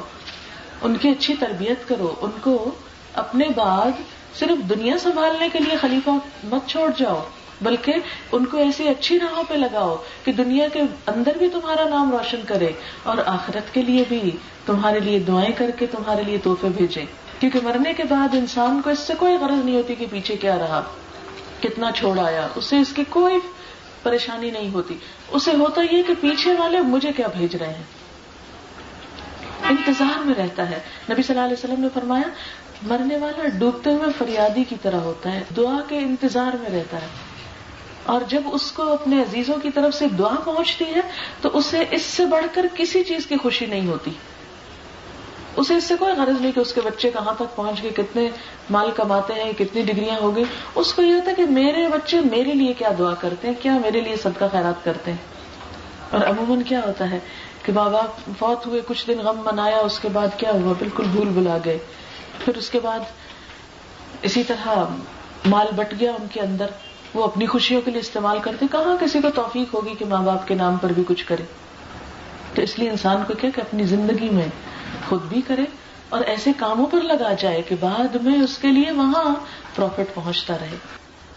ان 0.82 0.95
کی 0.95 1.10
اچھی 1.10 1.34
تربیت 1.39 1.88
کرو، 1.88 2.13
ان 2.22 2.32
کو 2.41 2.72
اپنے 3.13 3.48
بعد 3.56 4.02
صرف 4.39 4.69
دنیا 4.69 4.98
سنبھالنے 4.98 5.50
کے 5.54 5.60
لیے 5.60 5.78
خلیفہ 5.78 6.10
مت 6.43 6.69
چھوڑ 6.69 6.89
جاؤ، 6.98 7.22
بلکہ 7.62 7.93
ان 8.32 8.45
کو 8.45 8.58
ایسی 8.58 8.88
اچھی 8.88 9.19
راہوں 9.19 9.43
پہ 9.48 9.54
لگاؤ 9.54 9.95
کہ 10.24 10.32
دنیا 10.32 10.67
کے 10.74 10.82
اندر 11.08 11.38
بھی 11.38 11.50
تمہارا 11.50 11.88
نام 11.89 12.12
روشن 12.12 12.41
کرے 12.48 12.72
اور 13.04 13.17
آخرت 13.26 13.74
کے 13.74 13.82
لیے 13.82 14.04
بھی 14.10 14.32
تمہارے 14.65 15.00
لیے 15.00 15.19
دعائیں 15.19 15.52
کر 15.58 15.72
کے 15.80 15.86
تمہارے 15.86 16.24
لیے 16.24 16.38
تحفے 16.38 16.67
بھیجے۔ 16.78 17.06
کیونکہ 17.39 17.60
مرنے 17.63 17.93
کے 17.93 18.04
بعد 18.04 18.36
انسان 18.36 18.82
کو 18.84 18.89
اس 18.89 19.00
سے 19.00 19.13
کوئی 19.17 19.38
غرض 19.41 19.65
نہیں 19.65 19.76
ہوتی 19.76 19.95
کہ 19.95 20.06
پیچھے 20.10 20.36
کیا 20.36 20.58
رہا، 20.60 20.82
کتنا 21.62 21.91
چھوڑ 21.91 22.17
آیا، 22.19 22.48
اسے 22.56 22.78
اس 22.78 22.93
کی 22.95 23.04
کوئی 23.10 23.38
پریشانی 24.04 24.52
نہیں 24.52 24.74
ہوتی۔ 24.74 24.98
اسے 25.32 25.52
ہوتا 25.52 25.82
یہ 25.82 26.04
کہ 26.04 26.14
پیچھے 26.22 26.54
والے 26.54 26.80
مجھے 26.80 27.12
کیا 27.12 27.28
بھیج 27.28 27.56
رہے 27.56 27.74
ہیں؟ 27.74 27.84
انتظار 29.70 30.20
میں 30.20 30.36
رہتا 30.36 30.70
ہے۔ 30.70 30.80
نبی 31.12 31.24
صلی 31.24 31.40
اللہ 31.40 31.46
علیہ 31.46 31.64
وسلم 31.64 31.82
نے 31.82 31.88
فرمایا، 31.94 32.30
مرنے 32.82 33.18
والا 33.18 33.48
ڈوبتے 33.48 33.90
ہوئے 33.90 34.10
فریادی 34.18 34.64
کی 34.64 34.76
طرح 34.82 35.00
ہوتا 35.00 35.32
ہے، 35.32 35.44
دعا 35.58 35.78
کے 35.88 35.98
انتظار 35.98 36.56
میں 36.56 36.80
رہتا 36.80 36.98
ہے۔ 37.02 37.08
اور 38.04 38.22
جب 38.28 38.42
اس 38.52 38.72
کو 38.72 38.94
اپنے 38.94 39.22
عزیزوں 39.22 39.56
کی 39.56 39.70
طرف 39.72 39.96
سے 39.96 40.08
دعا 40.08 40.36
پہنچتی 40.46 40.86
ہے، 40.86 41.02
تو 41.42 41.50
اسے 41.54 41.84
اس 41.92 42.02
سے 42.02 42.26
بڑھ 42.26 42.46
کر 42.54 42.66
کسی 42.78 43.04
چیز 43.04 43.26
کی 43.26 43.38
خوشی 43.38 43.66
نہیں 43.66 43.88
ہوتی۔ 43.88 44.12
اسے 45.56 45.76
اس 45.76 45.84
سے 45.84 45.96
کوئی 46.00 46.14
غرض 46.18 46.42
نہیں 46.42 46.52
کہ 46.52 46.60
اس 46.60 46.74
کے 46.74 46.82
بچے 46.82 47.12
کہاں 47.12 47.34
تک 47.34 47.56
پہنچ 47.56 47.84
گئے، 47.84 47.92
کتنے 47.92 48.30
مال 48.70 48.92
کماتے 48.96 49.34
ہیں، 49.34 49.54
کتنی 49.58 49.82
ڈگریاں 49.82 50.16
ہو 50.22 50.36
گئی۔ 50.36 50.44
اس 50.76 50.94
کو 50.94 51.02
یہ 51.02 51.14
ہوتا 51.14 51.32
ہے 51.32 51.36
کہ 51.36 51.46
میرے 51.46 51.88
بچے 51.88 52.20
میرے 52.20 52.54
لیے 52.54 52.74
کیا 52.74 52.90
دعا 53.00 53.14
کرتے 53.14 53.48
ہیں، 53.48 53.56
کیا 53.62 53.78
میرے 53.78 54.02
لیے 54.02 54.16
صدقہ 54.16 54.46
خیرات 54.52 54.84
کرتے 54.84 55.12
ہیں؟ 55.12 55.18
اور 56.10 56.22
عموماً 56.22 56.62
کیا 56.62 56.82
ہوتا 56.88 57.12
ہے 57.12 57.20
کہ 57.64 57.74
ماں 57.74 57.90
باپ 57.90 58.30
فوت 58.40 58.66
ہوئے، 58.66 58.82
کچھ 58.88 59.08
دن 59.08 59.20
غم 59.20 59.42
منایا، 59.46 59.78
اس 59.78 60.00
کے 60.00 60.10
بعد 60.14 60.28
کیا 60.38 60.52
ہوا؟ 60.52 60.74
بالکل 60.80 61.04
بھول 61.12 61.28
بلا 61.28 61.58
گئے۔ 61.66 61.78
پھر 62.46 62.58
اس 62.58 62.70
کے 62.70 62.80
بعد 62.80 63.00
اسی 64.22 64.44
طرح 64.44 64.68
مال 65.46 65.68
بٹ 65.76 65.94
گیا 66.00 66.12
ان 66.12 66.28
کے 66.32 66.42
اندر۔ 66.42 66.66
وہ 67.14 67.24
اپنی 67.24 67.46
خوشیوں 67.46 67.82
کے 67.82 67.92
لیے 67.92 68.00
استعمال 68.00 68.40
کرتے 68.40 68.66
کہاں 68.72 68.98
کسی 69.00 69.20
کو 69.22 69.30
توفیق 69.30 69.74
ہوگی 69.74 69.96
کہ 70.00 70.06
ماں 70.06 70.22
باپ 70.22 70.48
کے 70.48 70.56
نام 70.56 70.78
پر 70.78 70.90
بھی 70.90 71.04
کچھ 71.08 71.26
کرے؟ 71.26 71.44
تو 72.56 72.62
اس 72.62 72.80
لیے 72.80 72.90
انسان 72.90 73.24
کو 73.28 73.34
کیا 73.34 73.50
کہ 73.56 73.62
اپنی 73.62 73.84
زندگی 73.84 74.30
میں 74.30 74.48
خود 75.10 75.22
بھی 75.22 75.41
کرے 75.48 75.63
اور 76.10 76.22
ایسے 76.22 76.52
کاموں 76.58 76.86
پر 76.86 77.02
لگا 77.02 77.34
جائے 77.34 77.62
کہ 77.62 77.76
بعد 77.80 78.15
میں 78.15 78.43
اس 78.43 78.58
کے 78.58 78.67
لیے 78.67 78.91
وہاں 78.91 79.36
پروفٹ 79.76 80.13
پہنچتا 80.13 80.58
رہے۔ 80.62 80.78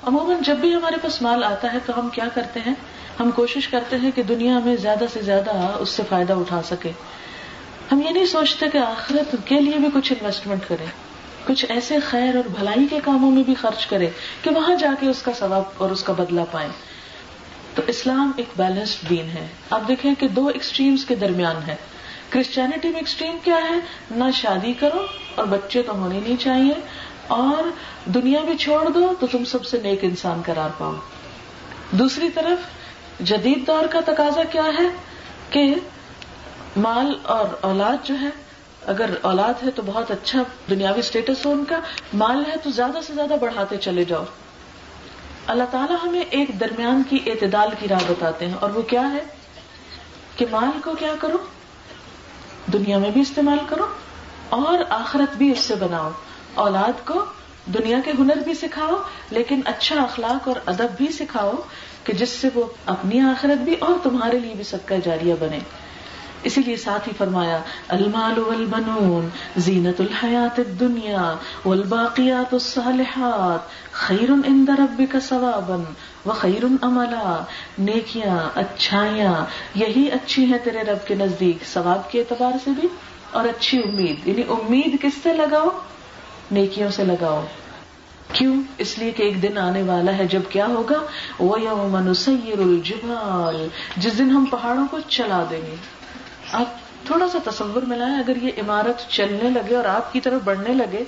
عموماً 0.03 0.37
جب 0.41 0.57
بھی 0.57 0.75
ہمارے 0.75 0.97
پاس 1.03 1.23
مال 1.23 1.45
آتا 1.45 1.73
ہے 1.73 1.79
تو 1.87 2.01
ہم 2.01 2.09
کیا 2.09 2.25
کرتے 2.35 2.61
ہیں؟ 2.67 2.75
ہم 3.21 3.31
کوشش 3.31 3.69
کرتے 3.69 3.97
ہیں 3.97 4.11
کہ 4.15 4.23
دنیا 4.23 4.59
میں 4.59 4.77
زیادہ 4.77 5.05
سے 5.13 5.23
زیادہ 5.23 5.77
اس 5.79 5.89
سے 5.89 6.03
فائدہ 6.09 6.33
اٹھا 6.33 6.63
سکے۔ 6.63 6.91
ہم 7.93 8.03
یہ 8.03 8.11
نہیں 8.11 8.27
سوچتے 8.27 8.67
کہ 8.73 8.79
آخرت 8.79 9.37
کے 9.45 9.61
لیے 9.61 9.77
بھی 9.77 9.89
کچھ 9.95 10.13
انویسٹمنٹ 10.13 10.61
کرے، 10.69 10.85
کچھ 11.47 11.65
ایسے 11.69 11.99
خیر 11.99 12.37
اور 12.37 12.45
بھلائی 12.59 12.87
کے 12.91 13.01
کاموں 13.05 13.31
میں 13.31 13.43
بھی 13.43 13.55
خرچ 13.55 13.87
کرے 13.87 14.11
کہ 14.43 14.51
وہاں 14.51 14.75
جا 14.75 14.95
کے 15.01 15.07
اس 15.07 15.23
کا 15.23 15.33
ثواب 15.39 15.63
اور 15.79 15.91
اس 15.91 16.03
کا 16.03 16.13
بدلہ 16.13 16.41
پائے۔ 16.51 16.69
تو 17.75 17.83
اسلام 17.87 18.31
ایک 18.37 18.49
بیلنسڈ 18.57 19.11
دین 19.11 19.29
ہے۔ 19.29 19.47
آپ 19.71 19.81
دیکھیں 19.89 20.15
کہ 20.19 20.29
دو 20.29 20.47
ایکسٹریمز 20.47 21.05
کے 21.05 21.15
درمیان 21.15 21.57
ہے۔ 21.67 21.77
کرسچینٹی 22.33 22.89
میں 22.89 22.99
ایکسٹریم 22.99 23.39
کیا 23.45 23.57
ہے؟ 23.57 23.75
نہ 24.11 24.25
شادی 24.35 24.73
کرو 24.73 25.07
اور 25.35 25.47
بچے 25.47 25.83
تو 25.83 25.93
ہونے 25.93 26.21
نہیں 26.21 26.37
چاہیے۔ 26.37 26.75
اور 27.27 27.71
دنیا 28.09 28.41
بھی 28.41 28.57
چھوڑ 28.57 28.89
دو 28.89 29.15
تو 29.21 29.27
تم 29.27 29.45
سب 29.45 29.65
سے 29.65 29.79
نیک 29.83 29.99
انسان 30.03 30.43
قرار 30.47 30.69
پاؤ۔ 30.79 30.93
دوسری 31.91 32.29
طرف، 32.31 32.59
جدید 33.21 33.67
دور 33.67 33.87
کا 33.87 34.01
تقاضا 34.07 34.45
کیا 34.45 34.63
ہے 34.63 34.89
کہ 35.51 35.75
مال 36.77 37.19
اور 37.23 37.45
اولاد 37.61 38.07
جو 38.07 38.15
ہے، 38.21 38.29
اگر 38.87 39.11
اولاد 39.23 39.65
ہے 39.65 39.71
تو 39.71 39.83
بہت 39.87 40.11
اچھا 40.11 40.43
دنیاوی 40.71 40.99
اسٹیٹس 40.99 41.47
ہو 41.47 41.53
ان 41.53 41.65
کا، 41.65 41.81
مال 42.15 42.45
ہے 42.49 42.57
تو 42.63 42.71
زیادہ 42.71 42.99
سے 43.07 43.15
زیادہ 43.15 43.35
بڑھاتے 43.41 43.77
چلے 43.77 44.05
جاؤ۔ 44.05 44.25
اللہ 45.47 45.65
تعالیٰ 45.71 45.97
ہمیں 46.03 46.25
ایک 46.31 46.61
درمیان 46.61 47.03
کی 47.09 47.19
اعتدال 47.27 47.69
کی 47.79 47.89
راہ 47.89 48.01
بتاتے 48.09 48.47
ہیں 48.47 48.55
اور 48.55 48.71
وہ 48.71 48.83
کیا 48.83 49.13
ہے؟ 49.13 49.25
کہ 50.37 50.47
مال 50.51 50.81
کو 50.81 50.95
کیا 50.95 51.15
کرو؟ 51.21 51.39
دنیا 52.67 52.99
میں 52.99 53.11
بھی 53.11 53.21
استعمال 53.21 53.59
کرو 53.69 53.87
اور 54.49 54.79
آخرت 54.89 55.37
بھی 55.37 55.53
اس 55.53 55.59
سے 55.59 55.75
بناؤ۔ 55.75 56.11
اولاد 56.55 57.07
کو 57.07 57.25
دنیا 57.67 57.99
کے 58.05 58.13
ہنر 58.19 58.37
بھی 58.37 58.55
سکھاؤ، 58.55 59.03
لیکن 59.31 59.61
اچھا 59.65 60.03
اخلاق 60.03 60.49
اور 60.49 60.57
ادب 60.67 60.97
بھی 60.97 61.09
سکھاؤ 61.09 61.53
کہ 62.05 62.13
جس 62.13 62.29
سے 62.29 62.49
وہ 62.55 62.65
اپنی 62.87 63.21
آخرت 63.21 63.61
بھی 63.61 63.75
اور 63.75 63.93
تمہارے 64.03 64.39
لیے 64.39 64.55
بھی 64.55 64.65
سب 64.65 64.79
کا 64.85 64.95
جاریہ 65.05 65.35
بنے۔ 65.41 65.59
اسی 66.43 66.61
لیے 66.61 66.77
ساتھ 66.77 67.09
ہی 67.09 67.13
فرمایا، 67.19 67.59
المال 67.89 68.39
والبنون، 68.39 69.29
زینت 69.57 70.01
الحیات 70.01 70.59
الدنیا، 70.59 71.35
والباقیات 71.65 72.55
الصالحات، 72.55 73.93
خیر 73.93 74.31
عند 74.31 74.69
ربک 74.69 75.17
ثوابا 75.29 75.77
وخیر 76.29 76.65
عملا۔ 76.83 77.45
نیکیاں، 77.79 78.51
اچھائیاں، 78.55 79.35
یہی 79.75 80.11
اچھی 80.11 80.45
ہیں 80.45 80.59
تیرے 80.65 80.83
رب 80.83 81.07
کے 81.07 81.15
نزدیک، 81.15 81.65
ثواب 81.67 82.11
کے 82.11 82.21
اعتبار 82.21 82.53
سے 82.65 82.71
بھی 82.71 82.89
اور 83.31 83.45
اچھی 83.45 83.79
امید۔ 83.79 84.29
یعنی 84.29 84.43
امید 84.49 85.03
کس 85.03 85.13
سے 85.23 85.33
لگاؤ؟ 85.33 85.69
نیکیوں 86.51 86.91
سے 86.91 87.05
لگاؤ۔ 87.05 87.45
کیوں؟ 88.33 88.57
اس 88.79 88.99
لیے 88.99 89.11
کہ 89.11 89.23
ایک 89.23 89.43
دن 89.43 89.59
آنے 89.59 89.83
والا 89.83 90.19
ہے، 90.19 90.27
جب 90.27 90.41
کیا 90.49 90.67
ہوگا؟ 90.67 91.07
وہ 91.39 91.61
یوم 91.61 92.11
نسیر 92.11 92.59
الجبال۔ 92.59 93.69
جس 93.97 94.19
دن 94.19 94.31
ہم 94.31 94.45
پہاڑوں 94.45 94.87
کو 94.91 94.99
چلا 95.09 95.45
دیں 95.51 95.61
گے۔ 95.71 96.02
آپ 96.53 96.67
تھوڑا 97.07 97.29
سا 97.29 97.51
تصور 97.51 97.83
ملائیں 97.83 98.19
اگر 98.19 98.37
یہ 98.43 98.51
عمارت 98.59 99.11
چلنے 99.11 99.51
لگے 99.51 99.77
اور 99.77 99.85
آپ 99.85 100.13
کی 100.13 100.21
طرف 100.21 100.41
بڑھنے 100.45 100.75
لگے، 100.75 101.05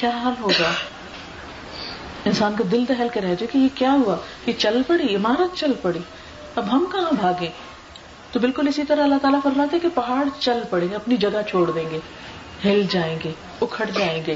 کیا 0.00 0.10
حال 0.10 0.32
ہوگا؟ 0.40 0.70
انسان 2.24 2.54
کا 2.58 2.64
دل 2.72 2.84
دہل 2.88 3.06
کے 3.14 3.20
رہ 3.20 3.26
جائے 3.26 3.46
کہ 3.46 3.58
یہ 3.58 3.68
کیا 3.74 3.92
ہوا؟ 3.92 4.16
یہ 4.46 4.52
چل 4.58 4.82
پڑی، 4.86 5.16
عمارت 5.16 5.56
چل 5.56 5.72
پڑی، 5.82 5.98
اب 6.56 6.72
ہم 6.72 6.86
کہاں 6.92 7.10
بھاگے 7.20 7.48
تو 8.32 8.40
بالکل 8.40 8.68
اسی 8.68 8.84
طرح 8.84 9.02
اللہ 9.02 9.14
تعالیٰ 9.22 9.40
فرماتے 9.42 9.78
کہ 9.78 9.88
پہاڑ 9.94 10.24
چل 10.38 10.62
پڑیں 10.70 10.88
گے، 10.90 10.94
اپنی 10.94 11.16
جگہ 11.16 11.42
چھوڑ 11.48 11.70
دیں 11.70 11.90
گے، 11.90 11.98
ہل 12.64 12.82
جائیں 12.90 13.18
گے، 13.24 13.32
اکھڑ 13.62 13.86
جائیں 13.94 14.22
گے، 14.26 14.34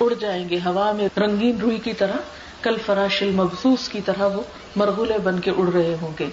اڑ 0.00 0.14
جائیں 0.20 0.48
گے، 0.48 0.58
ہوا 0.64 0.92
میں 0.92 1.08
رنگین 1.18 1.60
روئی 1.60 1.78
کی 1.78 1.92
طرح، 1.92 2.16
کل 2.62 2.74
فراش 2.86 3.22
المبسوس 3.22 3.88
کی 3.88 4.00
طرح 4.00 4.26
وہ 4.26 4.42
مرغولے 4.76 5.18
بن 5.18 5.40
کے 5.40 5.50
اڑ 5.50 5.72
رہے 5.72 5.96
ہوں 6.00 6.10
گے۔ 6.18 6.28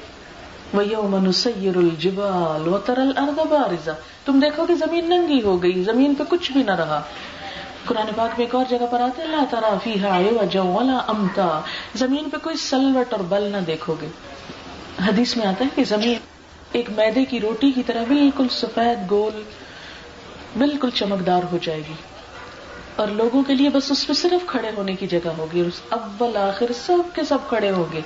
سیر 1.33 1.77
الجبال 1.77 2.67
و 2.67 2.77
ترل 2.77 3.11
بارزا 3.49 3.93
تم 4.25 4.39
دیکھو 4.39 4.65
کہ 4.65 4.75
زمین 4.75 5.09
ننگی 5.09 5.41
ہو 5.41 5.63
گئی، 5.63 5.83
زمین 5.83 6.15
پہ 6.15 6.23
کچھ 6.29 6.51
بھی 6.51 6.63
نہ 6.63 6.71
رہا۔ 6.71 7.01
قرآن 7.85 8.05
پاک 8.15 8.29
میں 8.37 8.45
ایک 8.45 8.55
اور 8.55 8.65
جگہ 8.69 8.85
پر 8.91 9.01
آتے 9.01 9.21
اللہ 9.21 9.45
ترا 9.49 9.77
فی 9.83 9.95
ولا 10.55 10.97
امتا 11.07 11.61
زمین 11.95 12.29
پہ 12.29 12.37
کوئی 12.43 12.55
سلوٹ 12.55 13.13
اور 13.13 13.19
بل 13.19 13.43
نہ 13.43 13.57
دیکھو 13.67 13.95
گے۔ 14.01 14.07
حدیث 15.07 15.37
میں 15.37 15.45
آتا 15.45 15.63
ہے 15.65 15.69
کہ 15.75 15.83
زمین 15.83 16.17
ایک 16.71 16.89
میدے 16.89 17.25
کی 17.25 17.39
روٹی 17.39 17.71
کی 17.71 17.83
طرح 17.83 18.03
بالکل 18.07 18.47
سفید 18.51 19.11
گول، 19.11 19.43
بالکل 20.57 20.89
چمکدار 20.89 21.41
ہو 21.51 21.57
جائے 21.61 21.81
گی۔ 21.89 21.93
اور 22.95 23.07
لوگوں 23.07 23.43
کے 23.43 23.55
لیے 23.55 23.69
بس 23.69 23.91
اس 23.91 24.07
پہ 24.07 24.13
صرف 24.13 24.47
کھڑے 24.47 24.71
ہونے 24.77 24.93
کی 24.93 25.07
جگہ 25.07 25.29
ہوگی 25.37 25.61
اور 25.61 25.97
اول 25.99 26.37
آخر 26.37 26.65
سب 26.85 27.15
کے 27.15 27.21
سب 27.23 27.37
کھڑے 27.49 27.71
ہوں 27.71 27.85
گے۔ 27.93 28.01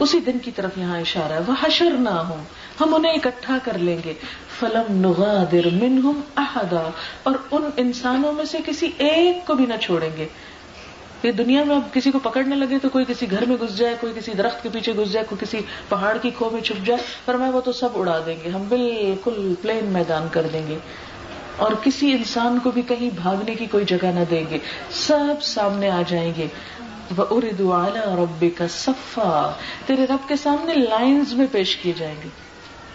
اسی 0.00 0.20
دن 0.20 0.38
کی 0.38 0.50
طرف 0.50 0.78
یہاں 0.78 1.00
اشارہ 1.00 1.32
ہے 1.32 1.38
وہ 1.46 1.52
حشر 1.66 1.90
نہ 1.90 2.10
ہوں 2.10 2.44
ہم 2.80 2.94
انہیں 2.94 3.12
اکٹھا 3.12 3.58
کر 3.64 3.78
لیں 3.78 3.98
گے۔ 4.04 4.12
فلم 4.60 4.84
نغادر 4.90 5.66
منہم 5.72 6.20
احدا 6.36 6.90
اور 7.22 7.34
ان 7.50 7.70
انسانوں 7.76 8.32
میں 8.32 8.44
سے 8.44 8.58
کسی 8.66 8.90
ایک 8.98 9.46
کو 9.46 9.54
بھی 9.54 9.66
نہ 9.66 9.74
چھوڑیں 9.80 10.10
گے۔ 10.16 10.26
یہ 11.22 11.32
دنیا 11.32 11.64
میں 11.64 11.76
اب 11.76 11.94
کسی 11.94 12.10
کو 12.10 12.18
پکڑنے 12.18 12.56
لگے 12.56 12.78
تو 12.82 12.88
کوئی 12.88 13.04
کسی 13.08 13.30
گھر 13.30 13.46
میں 13.46 13.56
گھس 13.60 13.76
جائے، 13.78 13.94
کوئی 14.00 14.12
کسی 14.16 14.32
درخت 14.32 14.62
کے 14.62 14.68
پیچھے 14.72 14.96
گھس 14.96 15.12
جائے، 15.12 15.26
کوئی 15.28 15.46
کسی 15.46 15.58
پہاڑ 15.88 16.18
کی 16.22 16.30
کھو 16.30 16.50
میں 16.50 16.60
چھپ 16.60 16.86
جائے، 16.86 17.00
پر 17.24 17.34
میں 17.34 17.50
وہ 17.50 17.60
تو 17.60 17.72
سب 17.72 17.88
اڑا 17.94 18.20
دیں 18.26 18.36
گے۔ 18.44 18.50
ہم 18.50 18.64
بالکل 18.68 19.54
پلین 19.62 19.84
میدان 19.84 20.26
کر 20.30 20.46
دیں 20.52 20.68
گے۔ 20.68 20.78
اور 21.56 21.72
کسی 21.82 22.12
انسان 22.12 22.58
کو 22.62 22.70
بھی 22.70 22.82
کہیں 22.82 23.10
بھاگنے 23.14 23.54
کی 23.54 23.66
کوئی 23.66 23.84
جگہ 23.84 24.06
نہ 24.06 24.20
دیں 24.30 24.44
گے۔ 24.50 24.58
سب 24.90 25.42
سامنے 25.42 25.90
آ 25.90 26.02
جائیں 26.06 26.32
گے۔ 26.36 26.46
اردو 27.30 27.72
اعلی 27.72 28.00
رب 28.16 28.44
کا 28.58 28.66
صفا۔ 28.68 29.52
تیرے 29.86 30.04
رب 30.04 30.28
کے 30.28 30.36
سامنے 30.36 30.74
لائنز 30.74 31.32
میں 31.32 31.46
پیش 31.52 31.76
کیے 31.76 31.92
جائیں 31.96 32.14
گے 32.24 32.28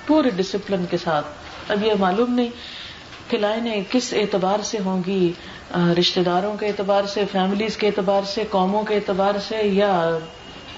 پورے 0.07 0.29
ڈسپلن 0.29 0.85
کے 0.89 0.97
ساتھ۔ 0.97 1.25
اب 1.69 1.85
یہ 1.85 1.93
معلوم 1.99 2.33
نہیں 2.33 2.49
کہ 3.29 3.37
لائنیں 3.37 3.83
کس 3.89 4.13
اعتبار 4.13 4.63
سے 4.63 4.77
ہوں 4.85 5.01
گی 5.07 5.31
رشتے 5.99 6.23
داروں 6.23 6.57
کے 6.57 6.67
اعتبار 6.67 7.03
سے 7.03 7.23
فیملیز 7.31 7.77
کے 7.77 7.87
اعتبار 7.87 8.21
سے، 8.25 8.43
قوموں 8.49 8.83
کے 8.83 8.95
اعتبار 8.95 9.39
سے، 9.47 9.61
یا 9.63 10.17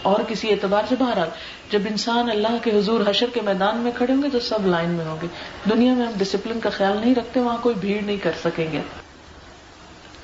اور 0.01 0.19
کسی 0.27 0.51
اعتبار 0.51 0.83
سے؟ 0.89 0.95
بہرحال، 0.99 1.29
جب 1.71 1.81
انسان 1.89 2.29
اللہ 2.29 2.57
کے 2.63 2.71
حضور 2.77 3.01
حشر 3.07 3.25
کے 3.33 3.41
میدان 3.41 3.77
میں 3.77 3.91
کھڑے 3.95 4.13
ہوں 4.13 4.23
گے 4.23 4.29
تو 4.29 4.39
سب 4.39 4.67
لائن 4.67 4.89
میں 4.89 5.05
ہوں 5.05 5.17
گے۔ 5.21 5.27
دنیا 5.69 5.93
میں 5.93 6.05
ہم 6.05 6.13
ڈسپلن 6.17 6.59
کا 6.59 6.69
خیال 6.69 6.97
نہیں 6.97 7.15
رکھتے، 7.15 7.39
وہاں 7.39 7.57
کوئی 7.61 7.75
بھیڑ 7.75 8.01
نہیں 8.03 8.17
کر 8.17 8.31
سکیں 8.43 8.71
گے۔ 8.71 8.81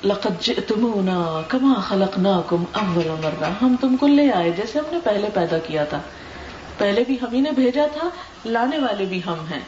لقد 0.04 0.40
جئتمونا 0.40 1.40
کما 1.48 1.80
خلقناکم 1.88 2.64
اول 2.72 3.08
مرہ 3.22 3.50
ہم 3.62 3.74
تم 3.80 3.96
کو 3.96 4.06
لے 4.06 4.32
آئے 4.32 4.50
جیسے 4.50 4.78
ہم 4.78 4.84
نے 4.92 4.98
پہلے 5.04 5.28
پیدا 5.34 5.58
کیا 5.58 5.84
تھا. 5.84 6.00
پہلے 6.78 7.04
بھی 7.06 7.16
ہم 7.22 7.32
ہی 7.32 7.40
نے 7.40 7.50
بھیجا 7.50 7.86
تھا، 7.92 8.08
لانے 8.44 8.78
والے 8.78 9.04
بھی 9.04 9.20
ہم 9.26 9.44
ہیں. 9.50 9.60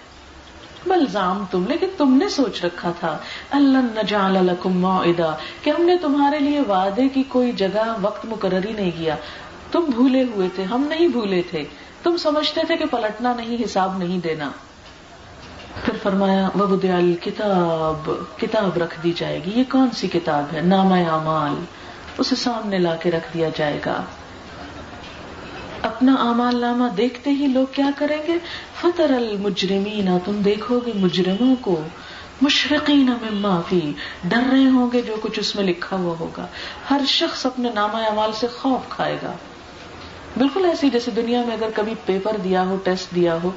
بلزام 0.86 1.44
تم، 1.50 1.64
لیکن 1.68 1.86
تم 1.96 2.14
نے 2.14 2.28
سوچ 2.28 2.64
رکھا 2.64 2.92
تھا. 3.00 3.18
اللہ 3.50 3.78
نجعل 3.78 4.46
لکم 4.46 4.80
موعدا، 4.80 5.34
کہ 5.62 5.70
ہم 5.70 5.82
نے 5.82 5.96
تمہارے 5.96 6.38
لیے 6.38 6.60
وعدے 6.60 7.08
کی 7.08 7.22
کوئی 7.28 7.52
جگہ 7.52 7.96
وقت 8.02 8.26
مقرر 8.26 8.64
ہی 8.64 8.72
نہیں 8.72 8.90
کیا. 8.98 9.16
تم 9.72 9.80
بھولے 9.80 10.22
ہوئے 10.22 10.48
تھے، 10.54 10.64
ہم 10.64 10.86
نہیں 10.88 11.08
بھولے 11.08 11.42
تھے. 11.50 11.64
تم 12.02 12.16
سمجھتے 12.16 12.60
تھے 12.66 12.76
کہ 12.76 12.84
پلٹنا 12.86 13.34
نہیں، 13.36 13.64
حساب 13.64 13.98
نہیں 13.98 14.18
دینا. 14.18 14.50
پھر 15.84 15.92
فرمایا، 16.02 16.48
وبدع 16.54 17.00
کتاب 17.22 18.10
کتاب 18.40 18.76
رکھ 18.76 19.00
دی 19.02 19.12
جائے 19.16 19.40
گی۔ 19.46 19.50
یہ 19.54 19.64
کون 19.70 19.90
سی 19.90 20.08
کتاب 20.08 20.54
ہے؟ 20.54 20.60
نام 20.60 20.92
اعمال۔ 20.92 21.64
اسے 22.18 22.36
سامنے 22.36 22.78
لا 22.78 22.96
کے 22.96 23.10
رکھ 23.10 23.34
دیا 23.34 23.48
جائے 23.56 23.80
گا۔ 23.86 24.02
اپنا 25.82 26.14
امال 26.14 26.56
نامہ 26.56 26.88
دیکھتے 26.88 27.30
ہی 27.30 27.46
لوگ 27.46 27.66
کیا 27.72 27.90
کریں 27.98 28.18
گے؟ 28.28 28.38
فطر 28.80 29.10
المجرمین 29.10 30.18
تم 30.24 30.42
دیکھو 30.44 30.80
گے 30.86 30.92
مجرموں 30.94 31.56
کو۔ 31.60 31.80
مشرقین 32.42 33.06
مما 33.06 33.60
فی، 33.68 33.92
ڈر 34.24 34.42
رہے 34.52 34.64
ہوں 34.64 34.90
گے 34.92 35.02
جو 35.02 35.16
کچھ 35.22 35.38
اس 35.38 35.56
میں 35.56 35.64
لکھا 35.64 35.96
ہوا 35.96 36.14
ہوگا۔ 36.20 36.46
ہر 36.90 37.00
شخص 37.08 37.46
اپنے 37.46 37.70
نامہ 37.74 37.96
اعمال 37.96 38.30
سے 38.32 38.46
خوف 38.46 38.88
کھائے 38.88 39.18
گا۔ 39.22 39.32
بالکل 40.36 40.64
ایسی 40.64 40.90
جیسے 40.90 41.10
دنیا 41.10 41.42
میں 41.46 41.56
اگر 41.56 41.68
کبھی 41.74 41.94
پیپر 42.06 42.36
دیا 42.44 42.64
ہو، 42.64 42.76
ٹیسٹ 42.84 43.14
دیا 43.14 43.38
ہو 43.42 43.50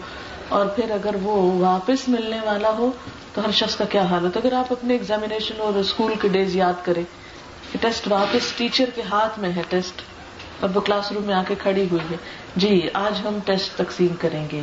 اور 0.49 0.65
پھر 0.65 0.91
اگر 0.91 1.15
وہ 1.21 1.59
واپس 1.59 2.09
ملنے 2.09 2.39
والا 2.45 2.69
ہو 2.69 2.91
تو 3.33 3.45
ہر 3.45 3.51
شخص 3.51 3.75
کا 3.75 3.85
کیا 3.85 4.01
حال 4.01 4.25
ہوتا 4.25 4.39
ہے 4.39 4.47
اگر 4.47 4.57
آپ 4.57 4.71
اپنے 4.71 4.93
ایگزامیشن 4.93 5.61
اور 5.61 5.73
اسکول 5.77 6.13
کے 6.21 6.27
ڈیز 6.27 6.55
یاد 6.55 6.73
کریں 6.83 7.03
کہ 7.71 7.77
ٹیسٹ 7.81 8.07
واپس 8.07 8.51
ٹیچر 8.51 8.89
کے 8.95 9.01
ہاتھ 9.01 9.39
میں 9.39 9.51
ہے 9.55 9.61
ٹیسٹ 9.69 10.01
اور 10.59 10.69
وہ 10.75 10.81
کلاس 10.81 11.11
روم 11.11 11.23
میں 11.23 11.35
آ 11.35 11.43
کے 11.47 11.55
کھڑی 11.55 11.87
ہوئی 11.91 12.05
ہے۔ 12.11 12.17
جی 12.55 12.87
آج 12.93 13.27
ہم 13.27 13.39
ٹیسٹ 13.45 13.77
تقسیم 13.77 14.15
کریں 14.19 14.47
گے۔ 14.51 14.61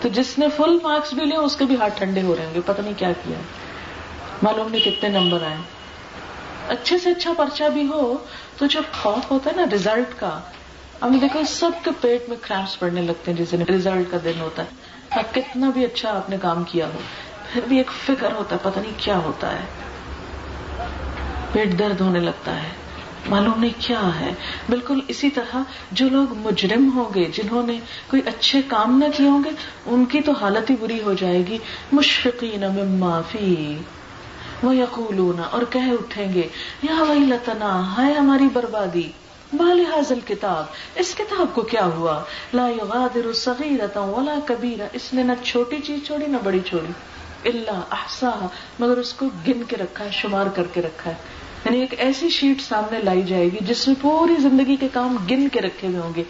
تو 0.00 0.08
جس 0.08 0.38
نے 0.38 0.46
فل 0.56 0.78
مارکس 0.82 1.14
بھی 1.14 1.24
لیا 1.24 1.40
اس 1.40 1.56
کے 1.56 1.64
بھی 1.64 1.76
ہاتھ 1.76 1.98
ٹھنڈے 1.98 2.22
ہو 2.22 2.36
رہے 2.36 2.46
ہوں 2.46 2.54
گے۔ 2.54 2.60
پتہ 2.66 2.82
نہیں 2.82 2.94
کیا 2.96 3.12
کیا۔ 3.24 3.38
معلوم 4.42 4.68
نہیں 4.70 4.80
کتنے 4.80 5.08
نمبر 5.08 5.42
آئے۔ 5.42 5.56
اچھے 6.68 6.98
سے 6.98 7.10
اچھا 7.10 7.32
پرچا 7.36 7.68
بھی 7.68 7.86
ہو، 7.86 8.16
تو 8.56 8.66
جب 8.66 8.82
خوف 9.02 9.30
ہوتا 9.30 9.50
ہے 9.50 9.56
نا 9.56 9.64
ریزلٹ 9.72 10.20
کا 10.20 10.40
اب 11.00 11.14
دیکھو 11.20 11.40
سب 11.48 11.70
کے 11.84 11.90
پیٹ 12.00 12.28
میں 12.28 12.36
کریمپس 12.40 12.78
پڑنے 12.78 13.02
لگتے 13.02 13.30
ہیں 13.30 13.38
جس 13.38 13.52
دن 13.52 13.62
ریزلٹ 13.62 14.10
کا 14.10 14.16
دن 14.24 14.40
ہوتا 14.40 14.62
ہے۔ 14.62 14.70
کتنا 15.32 15.70
بھی 15.70 15.84
اچھا 15.84 16.16
آپ 16.16 16.30
نے 16.30 16.36
کام 16.42 16.64
کیا 16.64 16.86
ہو، 16.86 16.98
پھر 17.52 17.60
بھی 17.68 17.76
ایک 17.76 17.90
فکر 18.06 18.32
ہوتا 18.32 18.56
ہے، 18.56 18.60
پتہ 18.62 18.78
نہیں 18.78 18.92
کیا 18.96 19.18
ہوتا 19.18 19.52
ہے۔ 19.52 19.64
پیٹ 21.52 21.78
درد 21.78 22.00
ہونے 22.00 22.20
لگتا 22.20 22.62
ہے۔ 22.62 22.68
معلوم 23.26 23.60
نہیں 23.60 23.72
کیا 23.78 24.20
ہے۔ 24.20 24.34
بالکل 24.68 25.00
اسی 25.08 25.30
طرح 25.30 25.56
جو 25.90 26.08
لوگ 26.08 26.26
مجرم 26.36 26.90
ہوں 26.94 27.14
گے، 27.14 27.24
جنہوں 27.24 27.66
نے 27.66 27.78
کوئی 28.10 28.22
اچھے 28.26 28.62
کام 28.62 28.98
نہ 28.98 29.16
کیے 29.16 29.28
ہوں 29.28 29.44
گے، 29.44 29.50
ان 29.86 30.04
کی 30.04 30.20
تو 30.20 30.32
حالت 30.32 30.70
ہی 30.70 30.76
بری 30.80 31.02
ہو 31.02 31.12
جائے 31.12 31.46
گی۔ 31.46 31.58
مشفقین 31.92 32.60
مما 32.60 33.20
فی 33.20 33.78
وہ 34.62 34.76
یقولون 34.76 35.40
اور 35.50 35.62
کہہ 35.70 35.92
اٹھیں 35.92 36.32
گے، 36.34 36.48
یا 36.82 37.02
وہی 37.02 37.18
لتنا 37.18 37.94
ہے 37.98 38.12
ہماری 38.12 38.48
بربادی۔ 38.52 39.08
بال 39.52 39.86
حاضل 39.86 40.18
کتاب، 40.28 40.64
اس 40.94 41.14
کتاب 41.14 41.54
کو 41.54 41.62
کیا 41.62 41.84
ہوا؟ 41.84 42.22
لا 42.54 42.68
یغادر 42.68 43.32
صغیرتا 43.32 44.00
ولا 44.00 44.38
کبیرہ 44.44 44.88
اس 44.92 45.14
نے 45.14 45.22
نہ 45.22 45.32
چھوٹی 45.42 45.76
چیز 45.84 46.06
چھوڑی 46.06 46.26
نہ 46.26 46.36
بڑی 46.44 46.60
چھوڑی۔ 46.66 46.92
اللہ 47.48 47.80
احسا 47.90 48.46
مگر 48.78 48.96
اس 48.96 49.12
کو 49.12 49.26
گن 49.48 49.62
کے 49.62 49.76
رکھا 49.76 50.04
ہے، 50.04 50.10
شمار 50.12 50.46
کر 50.46 50.62
کے 50.72 50.82
رکھا 50.82 51.10
ہے۔ 51.10 51.16
یعنی 51.64 51.80
ایک 51.80 51.94
ایسی 51.98 52.28
شیٹ 52.28 52.60
سامنے 52.60 52.98
لائی 52.98 53.22
جائے 53.22 53.44
گی 53.44 53.56
جس 53.60 53.88
میں 53.88 53.96
پوری 54.00 54.34
زندگی 54.42 54.76
کے 54.76 54.88
کام 54.92 55.16
گن 55.30 55.48
کے 55.48 55.60
رکھے 55.60 55.88
ہوئے 55.88 56.00
ہوں 56.00 56.12
گے۔ 56.16 56.22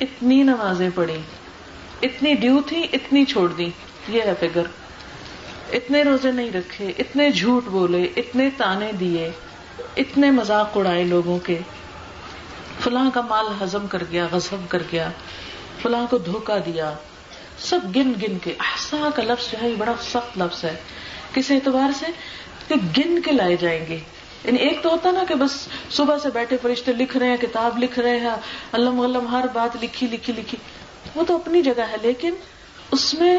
اتنی 0.00 0.42
نمازیں 0.42 0.90
پڑھی، 0.94 1.18
اتنی 2.02 2.34
ڈیو 2.34 2.58
تھی، 2.66 2.86
اتنی 2.92 3.24
چھوڑ 3.24 3.48
دی۔ 3.48 3.70
یہ 4.08 4.22
ہے 4.22 4.32
فگر 4.40 4.62
اتنے 5.72 6.02
روزے 6.02 6.32
نہیں 6.32 6.50
رکھے، 6.50 6.92
اتنے 6.98 7.30
جھوٹ 7.30 7.64
بولے، 7.64 8.02
اتنے 8.16 8.50
تانے 8.56 8.92
دیے، 9.00 9.30
اتنے 9.96 10.30
مذاق 10.30 10.76
اڑائے 10.76 11.04
لوگوں 11.04 11.38
کے۔ 11.38 11.58
فلاں 12.80 13.10
کا 13.14 13.20
مال 13.20 13.46
ہزم 13.62 13.86
کر 13.86 14.02
گیا، 14.10 14.26
غصب 14.32 14.56
کر 14.68 14.82
گیا، 14.92 15.10
فلاں 15.82 16.06
کو 16.10 16.18
دھوکا 16.18 16.58
دیا، 16.66 16.94
سب 17.58 17.80
گن 17.96 18.12
گن 18.22 18.38
کے، 18.38 18.50
احسا 18.50 19.08
کا 19.16 19.22
لفظ 19.22 19.52
جو 19.52 19.58
ہے، 19.62 19.70
یہ 19.70 19.74
بڑا 19.78 19.92
سخت 20.02 20.38
لفظ 20.38 20.64
ہے۔ 20.64 20.76
کس 21.34 21.50
اعتبار 21.50 21.90
سے؟ 21.98 22.06
کہ 22.68 22.74
گن 22.98 23.22
کے 23.22 23.32
لائے 23.32 23.56
جائیں 23.56 23.86
گے۔ 23.88 23.98
یعنی 24.44 24.58
ایک 24.58 24.82
تو 24.82 24.90
ہوتا 24.90 25.10
نا 25.10 25.24
کہ 25.28 25.34
بس 25.34 25.68
صبح 25.90 26.18
سے 26.18 26.28
بیٹھے 26.34 26.56
فرشتے 26.62 26.92
لکھ 26.92 27.16
رہے 27.16 27.28
ہیں، 27.28 27.36
کتاب 27.36 27.78
لکھ 27.78 27.98
رہے 27.98 28.20
ہیں، 28.20 28.30
علم 28.72 29.00
علم 29.00 29.26
ہر 29.26 29.44
بات 29.52 29.76
لکھی 29.82 30.06
لکھی 30.06 30.32
لکھی۔ 30.32 30.58
وہ 31.14 31.24
تو 31.24 31.34
اپنی 31.34 31.62
جگہ 31.62 31.82
ہے، 31.90 31.96
لیکن 32.02 32.34
اس 32.90 33.14
میں 33.14 33.38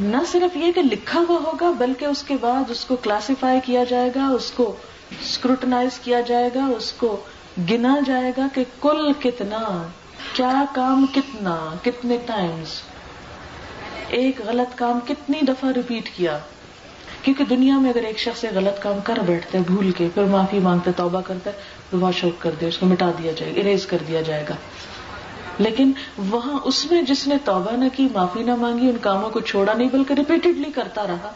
نہ 0.00 0.16
صرف 0.26 0.56
یہ 0.56 0.72
کہ 0.72 0.82
لکھا 0.82 1.20
ہوا 1.28 1.38
ہوگا، 1.44 1.70
بلکہ 1.70 2.04
اس 2.04 2.22
کے 2.22 2.36
بعد 2.40 2.70
اس 2.70 2.84
کو 2.84 2.96
کلاسیفائی 2.96 3.60
کیا 3.64 3.84
جائے 3.84 4.10
گا، 4.14 4.28
اس 4.28 4.50
کو 4.50 4.76
اسکروٹنائز 5.22 5.98
کیا 5.98 6.20
جائے 6.20 6.50
گا، 6.54 6.64
اس 6.66 6.92
کو 6.92 7.24
گنا 7.70 7.96
جائے 8.06 8.32
گا 8.36 8.46
کہ 8.54 8.64
کل 8.80 9.12
کتنا، 9.12 9.86
کیا 10.32 10.64
کام 10.74 11.06
کتنا، 11.14 11.74
کتنے 11.82 12.18
ٹائمز 12.26 12.82
ایک 14.08 14.40
غلط 14.46 14.78
کام 14.78 14.98
کتنی 15.08 15.40
دفعہ 15.42 15.70
ریپیٹ 15.72 16.10
کیا؟ 16.16 16.38
کیونکہ 17.22 17.44
دنیا 17.44 17.78
میں 17.78 17.90
اگر 17.90 18.02
ایک 18.02 18.18
شخص 18.18 18.44
غلط 18.54 18.82
کام 18.82 18.98
کر 19.04 19.18
بیٹھتے 19.26 19.58
بھول 19.66 19.90
کے، 19.90 20.08
پھر 20.14 20.24
معافی 20.24 20.58
مانگتے، 20.58 20.90
توبہ 20.96 21.20
کرتا 21.20 21.50
ہے 21.50 21.56
واش 21.96 22.24
آؤٹ 22.24 22.34
کر 22.38 22.50
دے، 22.60 22.68
اس 22.68 22.78
کو 22.78 22.86
مٹا 22.86 23.10
دیا 23.18 23.32
جائے 23.32 23.56
گا 23.56 23.60
اریز 23.60 23.86
کر 23.86 23.98
دیا 24.08 24.20
جائے 24.20 24.44
گا۔ 24.48 24.54
لیکن 25.58 25.92
وہاں 26.18 26.60
اس 26.64 26.90
میں 26.90 27.02
جس 27.02 27.26
نے 27.26 27.34
توبہ 27.44 27.76
نہ 27.76 27.84
کی، 27.92 28.08
معافی 28.14 28.42
نہ 28.42 28.54
مانگی، 28.54 28.90
ان 28.90 28.96
کاموں 29.00 29.30
کو 29.30 29.40
چھوڑا 29.40 29.74
نہیں، 29.74 29.88
بلکہ 29.92 30.14
ریپیٹڈلی 30.14 30.72
کرتا 30.74 31.06
رہا۔ 31.06 31.32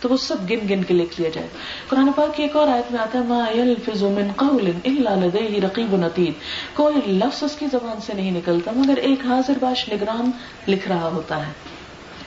تو 0.00 0.08
وہ 0.08 0.16
سب 0.16 0.48
گن 0.50 0.66
گن 0.70 0.84
کے 0.84 0.94
لکھ 0.94 1.20
لیا 1.20 1.30
جائے۔ 1.34 1.46
قرآن 1.88 2.10
پاک 2.16 2.36
کی 2.36 2.42
ایک 2.42 2.56
اور 2.56 2.68
آیت 2.68 2.92
میں 2.92 3.00
آتا 3.00 3.18
ہے، 3.18 3.24
ما 3.24 3.44
يلفظ 3.54 4.02
من 4.02 4.30
قول 4.36 4.70
الا 4.84 5.14
لديه 5.14 5.58
رقیب 5.64 5.96
نتید 5.96 6.34
کوئی 6.76 7.12
لفظ 7.14 7.42
اس 7.42 7.56
کی 7.56 7.66
زبان 7.66 8.00
سے 8.00 8.12
نہیں 8.12 8.30
نکلتا، 8.30 8.70
مگر 8.76 8.96
ایک 8.98 9.26
حاضر 9.26 9.58
باش 9.60 9.88
نگران 9.88 10.30
لکھ 10.68 10.88
رہا 10.88 11.08
ہوتا 11.14 11.46
ہے۔ 11.46 11.52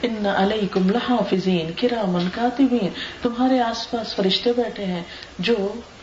ان 0.01 0.25
علیکم 0.25 0.89
لحافظین 0.89 1.71
کرامن 1.81 2.27
کاتبین 2.33 2.89
تمہارے 3.21 3.59
آس 3.61 3.89
پاس 3.91 4.15
فرشتے 4.15 4.53
بیٹھے 4.53 4.85
ہیں 4.85 5.03
جو 5.39 5.55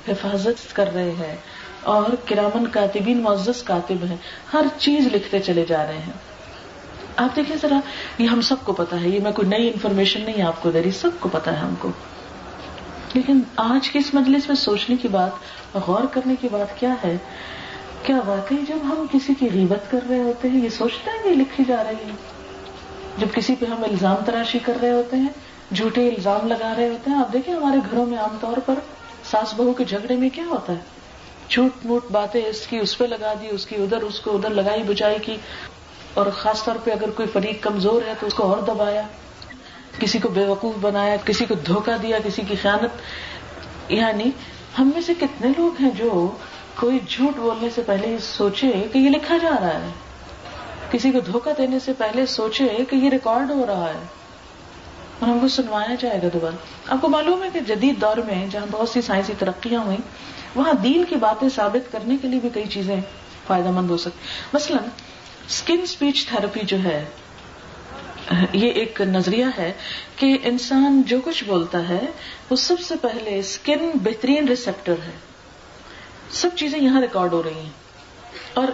حفاظت 0.08 0.74
کر 0.76 0.92
رہے 0.94 1.10
ہیں، 1.18 1.36
اور 1.82 2.14
کرامن 2.24 2.66
کاتبین، 2.66 3.20
معزز 3.22 3.62
کاتب 3.62 4.04
ہیں۔ 4.10 4.16
ہر 4.52 4.66
چیز 4.78 5.06
لکھتے 5.14 5.38
چلے 5.40 5.64
جا 5.68 5.86
رہے 5.86 5.98
ہیں۔ 6.06 6.18
آپ 7.16 7.36
دیکھیں 7.36 7.56
ذرا، 7.62 7.80
یہ 8.18 8.26
ہم 8.26 8.40
سب 8.40 8.56
کو 8.64 8.72
پتا 8.72 9.00
ہے، 9.00 9.08
یہ 9.08 9.20
میں 9.20 9.32
کوئی 9.32 9.48
نئی 9.48 9.66
انفارمیشن 9.66 10.20
نہیں 10.20 10.42
آپ 10.42 10.62
کو 10.62 10.70
دے 10.70 10.82
رہی، 10.82 10.90
سب 10.90 11.10
کو 11.20 11.28
پتا 11.32 11.52
ہے 11.52 11.56
ہم 11.56 11.74
کو۔ 11.78 11.90
لیکن 13.14 13.40
آج 13.56 13.90
کی 13.90 13.98
اس 13.98 14.14
مجلس 14.14 14.48
میں 14.48 14.56
سوچنے 14.56 14.96
کی 14.96 15.08
بات 15.08 15.30
غور 15.74 16.02
کرنے 16.12 16.34
کی 16.40 16.48
بات 16.52 16.80
کیا 16.80 16.94
ہے؟ 17.04 17.16
کیا 18.02 18.20
واقعی 18.26 18.56
جب 18.68 18.78
ہم 18.82 19.06
کسی 19.12 19.34
کی 19.34 19.48
غیبت 19.52 19.90
کر 19.90 19.98
رہے 20.10 20.20
ہوتے 20.20 20.48
ہیں، 20.48 20.64
یہ 20.64 20.68
سوچتے 20.68 21.10
ہیں 21.10 21.22
کہ 21.24 21.30
لکھی 21.30 21.64
جا 21.68 21.84
رہی 21.84 22.10
ہے؟ 22.10 22.14
جب 23.18 23.26
کسی 23.34 23.54
پہ 23.54 23.66
ہم 23.66 23.84
الزام 23.84 24.16
تراشی 24.26 24.58
کر 24.58 24.72
رہے 24.82 24.90
ہوتے 24.90 25.16
ہیں، 25.16 25.28
جھوٹے 25.74 26.08
الزام 26.08 26.46
لگا 26.46 26.74
رہے 26.76 26.88
ہوتے 26.88 27.10
ہیں، 27.10 27.18
آپ 27.18 27.32
دیکھیں 27.32 27.54
ہمارے 27.54 27.78
گھروں 27.90 28.06
میں 28.06 28.18
عام 28.18 28.36
طور 28.40 28.56
پر 28.66 28.74
ساس 29.30 29.54
بہو 29.56 29.72
کے 29.72 29.84
جھگڑے 29.84 30.16
میں 30.16 30.28
کیا 30.28 30.44
ہوتا 30.46 30.72
ہے؟ 30.72 30.78
جھوٹ 31.48 31.86
موٹ 31.86 32.10
باتیں 32.10 32.46
اس 32.46 32.66
کی 32.66 32.78
اس 32.78 32.98
پہ 32.98 33.04
لگا 33.04 33.34
دی، 33.40 33.48
اس 33.48 33.66
کی 33.66 33.76
ادھر، 33.76 34.02
اس 34.02 34.20
کو 34.20 34.36
ادھر 34.36 34.50
لگائی 34.50 34.82
بجائی 34.82 35.18
کی۔ 35.22 35.36
اور 36.14 36.26
خاص 36.26 36.64
طور 36.64 36.76
پہ 36.84 36.90
اگر 36.90 37.10
کوئی 37.10 37.28
فریق 37.32 37.62
کمزور 37.62 38.02
ہے 38.08 38.12
تو 38.20 38.26
اس 38.26 38.34
کو 38.34 38.42
اور 38.42 38.58
دبایا، 38.58 39.02
کسی 39.98 40.18
کو 40.18 40.28
بے 40.28 40.46
وقوف 40.46 40.74
بنایا، 40.80 41.16
کسی 41.24 41.44
کو 41.44 41.54
دھوکہ 41.54 41.92
دیا، 42.02 42.18
کسی 42.24 42.42
کی 42.48 42.54
خیانت۔ 42.62 42.90
یعنی 43.92 44.30
ہم 44.78 44.90
میں 44.94 45.02
سے 45.02 45.14
کتنے 45.20 45.52
لوگ 45.58 45.82
ہیں 45.82 45.90
جو 45.90 46.30
کوئی 46.76 46.98
جھوٹ 47.08 47.36
بولنے 47.36 47.68
سے 47.74 47.82
پہلے 47.86 48.16
سوچے 48.18 48.86
کہ 48.92 48.98
یہ 48.98 49.10
لکھا 49.10 49.36
جا 49.36 49.50
رہا 49.60 49.74
ہے۔ 49.74 49.88
کسی 50.90 51.10
کو 51.10 51.20
دھوکہ 51.20 51.50
دینے 51.58 51.78
سے 51.78 51.92
پہلے 51.92 52.26
سوچے 52.26 52.68
کہ 52.90 52.96
یہ 52.96 53.10
ریکارڈ 53.10 53.50
ہو 53.50 53.66
رہا 53.66 53.88
ہے۔ 53.88 54.06
اور 55.18 55.28
ہم 55.28 55.38
کو 55.38 55.48
سنوایا 55.48 55.94
جائے 56.00 56.22
گا 56.22 56.26
دوبارہ۔ 56.32 56.54
آپ 56.86 56.98
کو 57.00 57.08
معلوم 57.08 57.42
ہے 57.42 57.48
کہ 57.52 57.60
جدید 57.60 58.00
دور 58.00 58.16
میں 58.16 58.46
جہاں 58.50 58.66
بہت 58.70 58.88
سی 58.88 59.02
سائنسی 59.02 59.32
ترقیاں 59.38 59.80
ہوئی 59.80 59.96
وہاں 60.54 60.72
دین 60.72 61.04
کی 61.04 61.14
باتیں 61.16 61.48
ثابت 61.48 61.92
کرنے 61.92 62.16
کے 62.22 62.28
لیے 62.28 62.40
بھی 62.40 62.48
کئی 62.48 62.64
چیزیں 62.64 62.96
فائدہ 63.46 63.70
مند 63.70 63.90
ہو 63.90 63.96
سکتی۔ 63.96 64.18
مثلاً 64.52 64.88
اسکن 65.50 65.80
اسپیچ 65.82 66.26
تھراپی 66.26 66.60
جو 66.62 66.76
ہے، 66.84 67.04
یہ 68.52 68.70
ایک 68.70 69.00
نظریہ 69.00 69.44
ہے 69.58 69.72
کہ 70.16 70.38
انسان 70.42 71.02
جو 71.02 71.20
کچھ 71.24 71.44
بولتا 71.44 71.88
ہے، 71.88 72.00
وہ 72.50 72.56
سب 72.56 72.80
سے 72.80 72.94
پہلے 72.96 73.38
اسکن 73.38 73.90
بہترین 73.94 74.48
ریسپٹر 74.48 74.92
ہے۔ 74.92 75.16
سب 76.30 76.48
چیزیں 76.56 76.78
یہاں 76.78 77.00
ریکارڈ 77.00 77.32
ہو 77.32 77.42
رہی 77.42 77.58
ہیں۔ 77.58 77.70
اور 78.54 78.68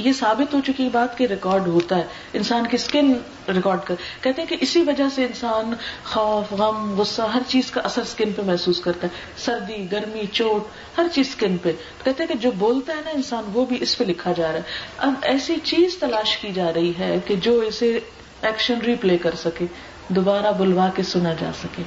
یہ 0.00 0.12
ثابت 0.12 0.54
ہو 0.54 0.60
چکی 0.66 0.88
بات 0.92 1.18
کہ 1.18 1.26
ریکارڈ 1.26 1.68
ہوتا 1.68 1.96
ہے۔ 1.96 2.04
انسان 2.32 2.66
کی 2.66 2.76
اسکن 2.76 3.14
ریکارڈ 3.48 3.78
کر 3.84 3.94
کہتے 4.20 4.42
ہیں 4.42 4.48
کہ 4.48 4.56
اسی 4.60 4.80
وجہ 4.80 5.04
سے 5.14 5.24
انسان 5.24 5.74
خوف، 6.04 6.52
غم، 6.52 6.94
غصہ، 6.98 7.22
ہر 7.22 7.40
چیز 7.46 7.70
کا 7.70 7.80
اثر 7.80 8.02
اسکن 8.02 8.32
پہ 8.32 8.42
محسوس 8.42 8.80
کرتا 8.80 9.06
ہے۔ 9.06 9.12
سردی، 9.36 9.92
گرمی، 9.92 10.26
چوٹ، 10.32 10.64
ہر 10.98 11.06
چیز 11.12 11.28
اسکن 11.28 11.56
پہ۔ 11.56 11.72
کہتے 12.04 12.22
ہیں 12.22 12.28
کہ 12.28 12.34
جو 12.34 12.50
بولتا 12.50 12.92
ہے 12.92 13.00
نا 13.04 13.10
انسان، 13.10 13.44
وہ 13.52 13.66
بھی 13.66 13.76
اس 13.80 13.98
پہ 13.98 14.04
لکھا 14.04 14.32
جا 14.32 14.46
رہا 14.46 14.58
ہے۔ 14.58 14.62
اب 14.98 15.12
ایسی 15.22 15.56
چیز 15.64 15.96
تلاش 15.98 16.36
کی 16.36 16.52
جا 16.52 16.72
رہی 16.74 16.92
ہے 16.98 17.18
کہ 17.26 17.36
جو 17.36 17.60
اسے 17.60 18.00
ایکشن 18.42 18.78
ریپلے 18.80 19.18
کر 19.18 19.34
سکے، 19.34 19.64
دوبارہ 20.08 20.52
بلوا 20.52 20.88
کے 20.94 21.02
سنا 21.02 21.32
جا 21.32 21.50
سکے۔ 21.62 21.82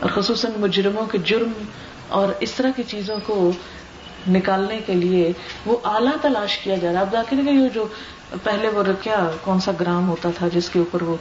اور 0.00 0.10
خصوصاً 0.10 0.52
مجرموں 0.56 1.06
کے 1.06 1.18
جرم 1.18 1.52
اور 2.08 2.28
اس 2.40 2.52
طرح 2.52 2.70
کی 2.76 2.82
چیزوں 2.82 3.18
کو 3.26 3.50
نکالنے 4.28 4.80
کے 4.86 4.94
لیے 4.94 5.32
وہ 5.66 5.76
آلہ 5.82 6.10
تلاش 6.22 6.58
کیا 6.58 6.76
جا 6.76 6.92
رہا 6.92 7.00
ہے۔ 7.00 7.04
اب 7.04 7.12
داخل 7.12 7.48
یہ 7.48 7.68
جو 7.68 7.86
پہلے 8.42 8.68
وہ 8.68 8.82
کیا 9.02 9.30
کون 9.42 9.60
سا 9.60 9.72
گرام 9.80 10.08
ہوتا 10.08 10.30
تھا 10.38 10.48
جس 10.54 10.68
کے 10.68 10.78
اوپر 10.78 11.02
وہ 11.02 11.16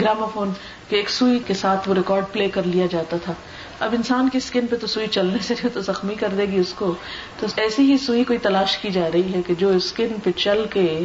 گراموفون 0.00 0.50
کے 0.88 0.96
ایک 0.96 1.10
سوئی 1.10 1.38
کے 1.46 1.54
ساتھ 1.54 1.88
وہ 1.88 1.94
ریکارڈ 1.94 2.24
پلے 2.32 2.48
کر 2.48 2.62
لیا 2.62 2.86
جاتا 2.90 3.16
تھا۔ 3.24 3.32
اب 3.80 3.94
انسان 3.96 4.28
کی 4.28 4.38
اسکن 4.38 4.66
پہ 4.66 4.76
تو 4.76 4.86
سوئی 4.86 5.06
چلنے 5.06 5.38
سے 5.40 5.54
تو 5.74 5.80
زخمی 5.80 6.14
کر 6.14 6.28
دے 6.38 6.44
گی 6.44 6.56
اس 6.56 6.72
کو۔ 6.72 6.94
تو 7.40 7.46
ایسی 7.56 7.92
ہی 7.92 7.98
سوئی 7.98 8.24
کوئی 8.24 8.38
تلاش 8.38 8.78
کی 8.78 8.90
جا 8.90 9.08
رہی 9.14 9.34
ہے 9.34 9.40
کہ 9.46 9.54
جو 9.54 9.68
اسکن 9.68 10.08
پہ 10.24 10.30
چل 10.36 10.66
کے 10.70 11.04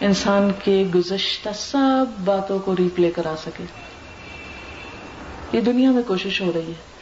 انسان 0.00 0.50
کے 0.64 0.84
گزشتہ 0.94 1.48
سب 1.54 2.04
باتوں 2.24 2.58
کو 2.58 2.76
ریپلے 2.76 3.10
کرا 3.10 3.34
سکے۔ 3.46 3.64
یہ 5.52 5.60
دنیا 5.60 5.90
میں 5.90 6.02
کوشش 6.06 6.40
ہو 6.40 6.52
رہی 6.54 6.68
ہے۔ 6.68 6.93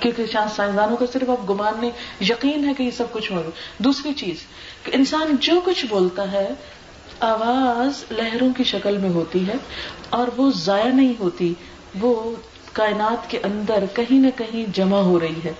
کیونکہ 0.00 0.26
سائنسدانوں 0.26 0.96
کو 0.96 1.06
صرف 1.06 1.30
اب 1.30 1.50
گمان 1.50 1.74
نہیں، 1.80 1.90
یقین 2.20 2.68
ہے 2.68 2.74
کہ 2.74 2.82
یہ 2.82 2.90
سب 2.90 3.12
کچھ 3.12 3.32
ہو 3.32 3.42
دوسری 3.78 4.14
چیز، 4.14 4.36
کہ 4.84 4.90
انسان 4.94 5.36
جو 5.40 5.60
کچھ 5.64 5.86
بولتا 5.86 6.32
ہے، 6.32 6.48
آواز 7.20 8.04
لہروں 8.10 8.48
کی 8.56 8.64
شکل 8.64 8.96
میں 8.96 9.10
ہوتی 9.10 9.48
ہے 9.48 9.54
اور 10.10 10.28
وہ 10.36 10.50
ضائع 10.54 10.92
نہیں 10.92 11.12
ہوتی، 11.20 11.54
وہ 12.00 12.34
کائنات 12.72 13.30
کے 13.30 13.38
اندر 13.42 13.84
کہیں 13.94 14.18
نہ 14.18 14.26
کہیں 14.36 14.64
جمع 14.72 15.00
ہو 15.00 15.20
رہی 15.20 15.40
ہے۔ 15.44 15.52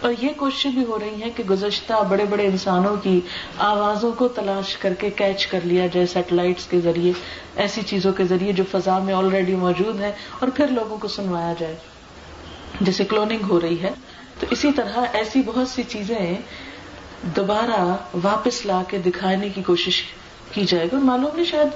اور 0.00 0.12
یہ 0.22 0.28
کوششیں 0.36 0.70
بھی 0.70 0.84
ہو 0.84 0.98
رہی 0.98 1.22
ہیں 1.22 1.30
کہ 1.36 1.42
گزشتہ 1.50 1.92
بڑے 2.08 2.24
بڑے 2.24 2.46
انسانوں 2.46 2.96
کی 2.96 3.20
آوازوں 3.58 4.12
کو 4.12 4.28
تلاش 4.28 4.76
کر 4.76 4.94
کے 4.94 5.10
کیچ 5.10 5.46
کر 5.46 5.60
لیا 5.64 5.86
جائے 5.86 6.06
سیٹلائٹس 6.06 6.66
کے 6.66 6.80
ذریعے، 6.80 7.12
ایسی 7.56 7.82
چیزوں 7.82 8.12
کے 8.12 8.24
ذریعے 8.24 8.52
جو 8.52 8.64
فضا 8.70 8.98
میں 8.98 9.14
آلریڈی 9.14 9.54
موجود 9.54 10.00
ہے 10.00 10.12
اور 10.38 10.48
پھر 10.48 10.66
لوگوں 10.68 10.98
کو 10.98 11.08
سنوایا 11.08 11.54
جائے۔ 11.58 11.76
جیسے 12.80 13.04
کلوننگ 13.04 13.42
ہو 13.48 13.60
رہی 13.60 13.82
ہے، 13.82 13.90
تو 14.40 14.46
اسی 14.50 14.72
طرح 14.72 15.00
ایسی 15.12 15.42
بہت 15.46 15.68
سی 15.68 15.82
چیزیں 15.82 16.34
دوبارہ 17.22 17.96
واپس 18.22 18.66
لا 18.66 18.82
کے 18.88 18.98
دکھانے 18.98 19.48
کی 19.48 19.62
کوشش 19.62 20.02
کی 20.52 20.64
جائے 20.64 20.84
گی۔ 20.84 20.96
اور 20.96 21.04
معلوم 21.04 21.30
نہیں، 21.34 21.44
شاید 21.44 21.68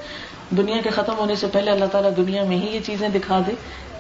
دنیا 0.57 0.77
کے 0.85 0.91
ختم 0.91 1.13
ہونے 1.19 1.35
سے 1.35 1.47
پہلے 1.53 1.71
اللہ 1.71 1.85
تعالیٰ 1.85 2.17
دنیا 2.17 2.45
میں 2.45 2.57
ہی 2.57 2.75
یہ 2.75 2.81
چیزیں 2.87 3.09
دکھا 3.09 3.41
دے 3.47 3.53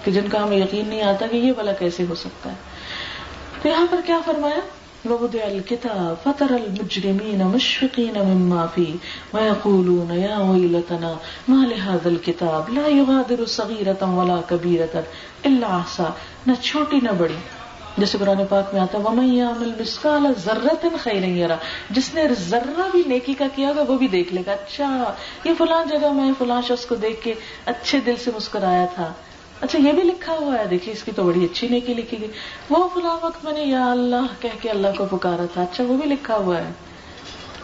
کہ 0.05 0.11
جن 0.11 0.29
کا 0.29 0.43
ہمیں 0.43 0.57
یقین 0.57 0.89
نہیں 0.89 1.03
آتا 1.03 1.27
کہ 1.27 1.37
یہ 1.37 1.53
والا 1.57 1.73
کیسے 1.73 2.05
ہو 2.09 2.15
سکتا 2.15 2.51
ہے۔ 2.51 2.55
تو 3.63 3.69
یہاں 3.69 3.87
پر 3.91 4.01
کیا 4.07 4.21
فرمایا؟ 4.25 4.61
وَوُدِعَ 5.05 5.45
الْكِتَابَ 5.45 6.15
فَتَرَ 6.25 6.55
الْمُجْرِمِينَ 6.55 7.45
مُشْفِقِينَ 7.45 8.19
مِمَّا 8.23 8.67
فِيهِ 8.67 8.95
وَيَقُولُونَ 9.35 10.11
يَا 10.11 10.39
وَيْلَتَنَا 10.39 11.13
مَا 11.49 11.61
لِهَذَا 11.69 12.11
الْكِتَابِ 12.11 12.73
لَا 12.73 12.89
يُغَادِرُ 12.89 13.47
صَغِيرَةً 13.47 14.13
وَلَا 14.19 14.41
كَبِيرَةً 14.49 15.01
إِلَّا 15.49 15.79
أَحْصَاهَا 15.79 16.13
نہ 16.47 16.53
چھوٹی 16.63 17.01
نہ 17.03 17.11
بڑی. 17.19 17.35
جیسے 17.97 18.19
قرآن 18.19 18.47
پاک 18.47 18.75
میں 18.75 18.81
آتا 18.81 18.99
ہے، 18.99 19.03
وَمَن 19.03 19.33
يَعْمَلْ 19.35 19.81
مِثْقَالَ 19.81 20.29
ذَرَّةٍ 20.39 20.99
خَيْرًا 20.99 21.27
يَرَهُ 21.27 21.59
جس 21.91 22.15
نے 22.15 22.29
ذرہ 22.35 22.89
بھی 22.93 23.03
نیکی 23.07 23.35
کا 23.35 23.45
کیا 23.55 23.69
ہوگا، 23.69 23.93
وہ 23.93 23.99
بھی 23.99 24.09
دیکھ 24.09 24.35
لے 24.35 24.43
گا 24.47 24.53
اچھا 24.53 25.15
یہ 25.45 25.53
فلاں 25.59 25.85
جگہ 25.87 26.13
میں، 26.13 26.33
فلاں 26.39 26.61
شخص 26.63 26.87
کو 26.87 26.95
دیکھ 26.95 27.21
کے 27.23 27.35
اچھے 27.67 28.01
دل 28.01 28.17
سے 28.17 28.31
مسکرایا 28.37 28.87
تھا۔ 28.95 29.13
اچھا 29.61 29.79
یہ 29.79 29.93
بھی 29.93 30.03
لکھا 30.03 30.33
ہوا 30.33 30.59
ہے، 30.59 30.67
دیکھیے، 30.67 30.95
اس 30.95 31.03
کی 31.03 31.11
تو 31.17 31.23
بڑی 31.23 31.45
اچھی 31.45 31.69
نیکی 31.69 31.95
لکھی 31.95 32.21
گئی۔ 32.21 32.29
وہ 32.71 32.89
فلاں 32.95 33.19
وقت 33.23 33.45
میں 33.45 33.53
نے 33.53 33.61
یا 33.61 33.91
اللہ 33.91 34.27
کہہ 34.41 34.63
کے 34.63 34.71
اللہ 34.71 34.89
کو 34.99 35.17
پکارا 35.17 35.45
تھا۔ 35.53 35.63
اچھا 35.63 35.85
وہ 35.85 35.97
بھی 35.97 36.11
لکھا 36.11 36.37
ہوا 36.37 36.59
ہے۔ 36.59 36.73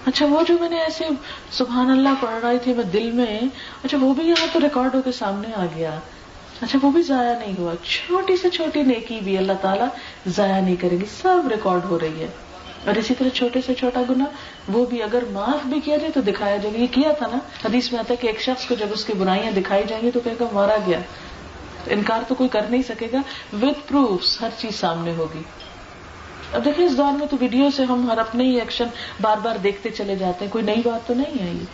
اچھا 0.07 0.26
وہ 0.26 0.42
جو 0.49 0.55
میں 0.61 0.68
نے 0.68 0.80
ایسے 0.80 1.05
سبحان 1.51 1.90
اللہ 1.90 2.09
پڑھ 2.20 2.44
رہی 2.44 2.59
تھی 2.62 2.74
میں 2.74 2.84
دل 2.84 3.11
میں 3.11 3.40
اچھا 3.84 3.99
وہ 4.01 4.14
بھی 4.14 4.24
یہاں 4.24 4.47
تو 4.53 4.61
ریکارڈ 4.61 4.94
ہو 4.94 5.03
کے 5.03 5.12
سامنے 5.12 5.49
آ 5.57 5.66
گیا۔ 5.76 5.99
اچھا 6.62 6.78
وہ 6.82 6.90
بھی 6.90 7.03
ضائع 7.03 7.38
نہیں 7.38 7.55
ہوا۔ 7.59 7.72
چھوٹی 7.82 8.36
سے 8.36 8.51
چھوٹی 8.51 8.82
نیکی 8.82 9.20
بھی 9.24 9.38
اللہ 9.38 9.53
تعالیٰ 9.61 9.86
ضائع 10.26 10.61
نہیں 10.61 10.76
کرے 10.76 10.97
گی، 10.97 11.05
سب 11.22 11.49
ریکارڈ 11.51 11.80
ہو 11.84 11.99
رہی 11.99 12.20
ہے۔ 12.20 12.28
اور 12.86 12.94
اسی 12.94 13.14
طرح 13.14 13.28
چھوٹے 13.28 13.61
سے 13.66 13.74
چھوٹا 13.74 14.03
گنا 14.11 14.24
وہ 14.68 14.86
بھی 14.86 15.03
اگر 15.03 15.22
معاف 15.32 15.66
بھی 15.66 15.80
کیا 15.80 15.97
جائے 15.97 16.12
تو 16.12 16.20
دکھایا 16.20 16.57
جائے 16.57 16.74
گا۔ 16.74 16.78
یہ 16.78 16.86
کیا 16.90 17.12
تھا 17.12 17.26
نا؟ 17.26 17.38
حدیث 17.64 17.92
میں 17.92 18.01
آتا 18.01 18.11
ہے 18.11 18.16
کہ 18.16 18.26
ایک 18.26 18.40
شخص 18.40 18.66
کو 18.66 18.74
جب 18.74 18.86
اس 18.90 19.05
کی 19.05 19.12
برائیاں 19.12 19.53
دکھائی 19.53 19.84
جائیں 19.88 20.07
گی 20.07 20.11
تو 20.11 20.20
کہے 20.24 20.34
گا 20.40 20.44
مارا 20.53 20.76
گیا۔ 20.86 20.99
انکار 21.91 22.20
تو 22.28 22.34
کوئی 22.34 22.49
کر 22.49 22.62
نہیں 22.70 22.82
سکے 22.82 23.07
گا 23.12 23.18
وتھ 23.62 23.89
پروف 23.89 24.43
ہر 24.43 24.49
چیز 24.59 24.80
سامنے 24.80 25.12
ہوگی۔ 25.16 25.43
اب 26.53 26.64
دیکھیں، 26.64 26.87
اس 26.87 26.97
دور 26.97 27.12
میں 27.12 27.26
تو 27.26 27.37
ویڈیو 27.41 27.70
سے 27.76 27.84
ہم 27.84 28.11
ہر 28.11 28.18
اپنے 28.18 28.45
ہی 28.45 28.61
ایکشن 28.61 28.84
بار 29.20 29.37
بار 29.43 29.57
دیکھتے 29.57 29.91
چلے 29.91 30.16
جاتے 30.16 30.45
ہیں، 30.45 30.53
کوئی 30.53 30.64
نئی 30.64 30.82
بات 30.84 31.09
تو 31.09 31.14
نہیں 31.14 31.47
ہے 31.47 31.53
یہ۔ 31.53 31.64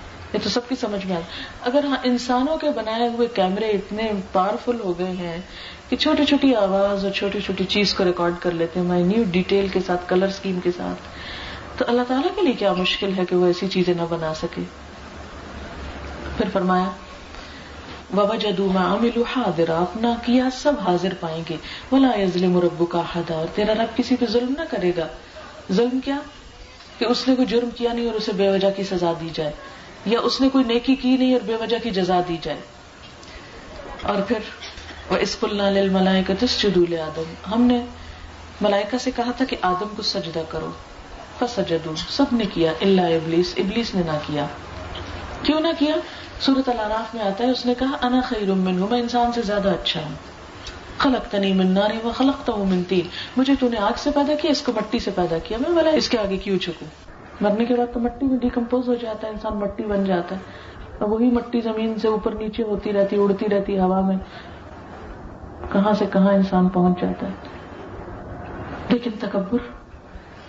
تو 0.43 0.49
سب 0.49 0.69
کی 0.69 0.75
سمجھ 0.81 1.07
میں 1.07 1.17
آتا 1.17 1.25
اگر 1.61 1.85
ہاں 1.85 1.97
انسانوں 2.03 2.57
کے 2.57 2.71
بنائے 2.71 3.09
ہوئے 3.09 3.29
کیمرے 3.35 3.67
اتنے 3.67 4.13
پاورفل 4.33 4.81
ہو 4.85 4.99
گئے 4.99 5.11
ہیں 5.11 5.41
کہ 5.89 5.97
چھوٹی 5.97 6.25
چھوٹی 6.25 6.55
آواز 6.55 7.05
اور 7.05 7.13
چھوٹی 7.13 7.41
چھوٹی 7.41 7.65
چیز 7.65 7.95
کو 7.95 8.05
ریکارڈ 8.05 8.35
کر 8.41 8.51
لیتے 8.51 8.81
ہیں 8.81 8.87
مائنیوٹ 8.87 9.27
ڈیٹیل 9.27 9.69
کے 9.69 9.81
ساتھ 9.87 10.09
کلر 10.09 10.27
اسکیم 10.27 10.61
کے 10.61 10.71
ساتھ۔ 10.77 11.09
تو 11.79 11.85
اللہ 11.89 12.03
تعالیٰ 12.09 12.35
کے 12.35 12.41
لیے 12.43 12.53
کیا 12.53 12.73
مشکل 12.73 13.19
ہے 13.19 13.25
کہ 13.25 13.37
وہ 13.37 13.47
ایسی 13.47 13.69
چیزیں 13.69 13.95
نہ 13.95 14.03
بنا 14.11 14.35
سکے؟ 14.35 14.63
پھر 16.37 16.49
فرمایا 16.53 16.91
وبا 18.17 18.37
جدو 18.37 18.69
میں 18.69 18.83
عامل 18.83 19.23
حاضر 19.37 19.69
اپنا 19.69 20.15
کیا 20.25 20.45
سب 20.53 20.73
حاضر 20.87 21.15
پائیں 21.21 21.43
گے۔ 21.51 21.57
ولا 21.93 22.21
یظلم 22.21 22.61
رب 22.61 22.85
کا 22.89 23.03
حدا 23.17 23.35
اور 23.35 23.47
تیرا 23.55 23.75
رب 23.75 23.97
کسی 23.97 24.17
پہ 24.17 24.25
ظلم 24.31 24.55
نہ 24.59 24.65
کرے 24.71 24.93
گا۔ 24.97 25.07
ظلم 25.73 26.01
کیا؟ 26.01 26.19
کہ 26.99 27.05
اس 27.05 27.29
نے 27.29 27.37
کوئی 27.37 27.47
جرم 27.47 27.71
کیا 27.71 27.93
نہیں 27.93 28.07
اور 28.07 28.15
اسے 28.15 28.33
بے 28.33 28.49
وجہ 28.49 28.71
کی 28.77 28.83
سزا 28.83 29.13
دی 29.21 29.29
جائے۔ 29.35 29.53
یا 30.07 30.21
اس 30.21 30.41
نے 30.41 30.49
کوئی 30.49 30.65
نیکی 30.65 30.95
کی 30.95 31.17
نہیں 31.17 31.33
اور 31.33 31.41
بے 31.47 31.55
وجہ 31.55 31.77
کی 31.83 31.91
جزا 31.91 32.21
دی 32.29 32.37
جائے۔ 32.43 32.59
اور 34.03 34.23
پھر 34.23 34.39
وہ 35.11 35.17
اس 35.17 35.37
کل 35.41 35.89
ملائے 35.91 36.23
کا 36.27 36.35
تس 36.39 36.63
جدول 36.63 36.95
آدم 36.99 37.55
ہم 37.55 37.63
نے 37.63 37.81
ملائکہ 38.61 38.99
سے 38.99 39.11
کہا 39.17 39.31
تھا 39.31 39.45
کہ 39.45 39.57
آدم 39.63 39.89
کو 39.97 40.03
سجدہ 40.03 40.43
کرو۔ 40.49 40.71
فسجدو 41.39 41.93
سب 42.09 42.25
نے 42.33 42.45
کیا 42.55 42.73
اللہ 42.81 43.01
ابلیس 43.01 43.55
ابلیس 43.57 43.95
نے 43.95 44.03
نہ 44.07 44.19
کیا۔ 44.27 44.47
کیوں 45.43 45.61
نہ 45.61 45.69
کیا؟ 45.79 45.95
سورت 46.41 46.69
العراف 46.69 47.15
میں 47.15 47.23
آتا 47.23 47.45
ہے، 47.45 47.51
اس 47.51 47.67
نے 47.67 47.75
کہا، 47.79 47.91
انا 48.03 48.21
خیر 48.21 48.51
من 48.55 48.79
ہوں 48.79 48.89
میں 48.91 49.01
انسان 49.01 49.33
سے 49.33 49.43
زیادہ 49.43 49.69
اچھا 49.69 50.01
ہوں۔ 50.01 50.15
خلق 50.99 51.31
تنی 51.31 51.53
من 51.53 51.67
ناری 51.67 51.99
و 52.05 52.11
خلق 52.11 52.47
تو 52.47 52.65
من 52.65 52.83
تین۔ 52.89 53.09
مجھے 53.37 53.55
تو 53.61 53.69
نے 53.69 53.77
آگ 53.77 53.93
سے 53.97 54.11
پیدا 54.15 54.35
کیا، 54.35 54.51
اس 54.51 54.63
کو 54.63 54.73
مٹی 54.73 54.99
سے 54.99 55.11
پیدا 55.15 55.39
کیا۔ 55.39 55.59
میں 55.59 55.71
بولا 55.71 55.91
اس 55.91 56.09
کے 56.09 56.19
آگے 56.19 56.37
کیوں 56.37 56.59
چھکوں 56.59 56.89
مرنے 57.41 57.65
کے 57.65 57.75
بعد 57.75 57.95
تو 57.95 58.01
مٹی 58.01 58.27
میں 58.27 58.39
ڈیکمپوز 58.39 58.89
ہو 58.89 58.95
جاتا 58.95 59.27
ہے، 59.27 59.33
انسان 59.33 59.57
مٹی 59.57 59.83
بن 59.83 60.05
جاتا 60.05 60.35
ہے۔ 60.35 60.41
اور 60.99 61.09
وہی 61.09 61.31
مٹی 61.31 61.61
زمین 61.61 61.99
سے 61.99 62.09
اوپر 62.09 62.33
نیچے 62.33 62.63
ہوتی 62.63 62.93
رہتی، 62.93 63.17
اڑتی 63.17 63.47
رہتی 63.49 63.79
ہوا 63.79 64.01
میں۔ 64.01 64.17
کہاں 65.73 65.93
سے 65.93 66.05
کہاں 66.13 66.33
انسان 66.35 66.69
پہنچ 66.69 67.01
جاتا 67.01 67.27
ہے۔ 67.27 67.33
لیکن 68.89 69.11
تکبر 69.21 69.59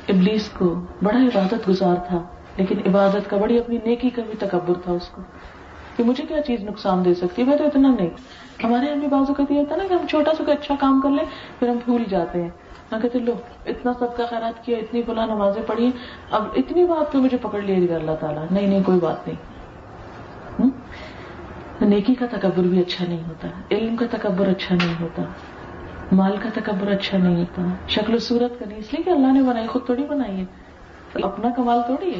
ابلیس 0.08 0.50
کو 0.50 0.86
بڑا 1.04 1.20
عبادت 1.20 1.70
گزار 1.70 1.96
تھا۔ 2.08 2.24
لیکن 2.58 2.76
عبادت 2.86 3.30
کا 3.30 3.38
بڑی 3.38 3.60
اپنی 3.60 3.78
نیکی 3.86 4.10
کا 4.10 4.22
بھی 4.22 4.34
تکبر 4.39 4.74
تھا 4.84 4.91
اس 4.91 5.08
کو 5.08 5.22
کہ 5.97 6.04
مجھے 6.04 6.24
کیا 6.28 6.41
چیز 6.41 6.64
نقصان 6.64 7.06
دے 7.06 7.14
سکتی 7.14 7.41
ہے؟ 7.41 7.47
میں 7.47 7.58
تو 7.58 7.66
اتنا 7.66 7.88
نہیں 7.88 8.10
ہمارے 8.64 8.86
امی 8.91 9.08
بازو 9.08 9.34
کہتی 9.34 9.58
ہوتا 9.58 9.76
نا 9.76 9.84
کہ 9.89 9.93
ہم 9.93 10.08
چھوٹا 10.08 10.32
سا 10.38 10.43
کوئی 10.43 10.58
اچھا 10.58 10.76
کام 10.80 11.01
کر 11.01 11.10
لیں، 11.10 11.26
پھر 11.60 11.68
ہم 11.68 11.78
بھول 11.86 12.04
جاتے 12.10 12.41
ہیں۔ 12.41 12.49
ہاں 12.91 12.99
کہتے 12.99 13.20
لو، 13.20 13.34
اتنا 13.66 13.93
سب 13.99 14.18
کا 14.18 14.26
خیرات 14.26 14.66
کیا، 14.66 14.78
اتنی 14.78 15.01
بلا 15.01 15.26
نمازیں 15.26 15.62
پڑھی، 15.68 15.91
اب 16.32 16.47
اتنی 16.56 16.86
بات 16.86 17.12
پہ 17.12 17.18
مجھے 17.18 17.38
پکڑ 17.41 17.62
لیے 17.62 17.89
گا 17.89 17.95
اللہ 17.95 18.12
تعالیٰ۔ 18.20 18.45
نہیں 18.51 18.68
نہیں، 18.68 18.84
کوئی 18.84 18.99
بات 18.99 19.28
نہیں۔ 19.28 20.70
نیکی 21.82 22.16
کا 22.16 22.26
تکبر 22.32 22.64
بھی 22.64 22.80
اچھا 22.80 23.06
نہیں 23.08 23.24
ہوتا، 23.28 23.47
علم 23.72 23.95
کا 23.95 24.06
تکبر 24.12 24.47
اچھا 24.47 24.76
نہیں 24.76 25.01
ہوتا، 25.01 25.24
مال 26.12 26.38
کا 26.43 26.49
تکبر 26.54 26.88
اچھا 26.88 27.18
نہیں 27.18 27.36
ہوتا۔ 27.36 27.62
شکل 27.88 28.14
و 28.14 28.18
صورت 28.18 28.60
کا 28.60 28.66
نہیں، 28.68 28.78
اس 28.78 28.93
لیے 28.93 29.04
کہ 29.04 29.10
اللہ 29.10 29.34
نے 29.34 29.41
بنائی، 29.41 29.68
خود 29.68 29.86
تھوڑی 29.86 30.06
بنائی 30.06 30.39
ہے۔ 30.39 30.45
اپنا 31.14 31.49
کمال 31.56 31.82
تھوڑی 31.86 32.16
ہے۔ 32.16 32.20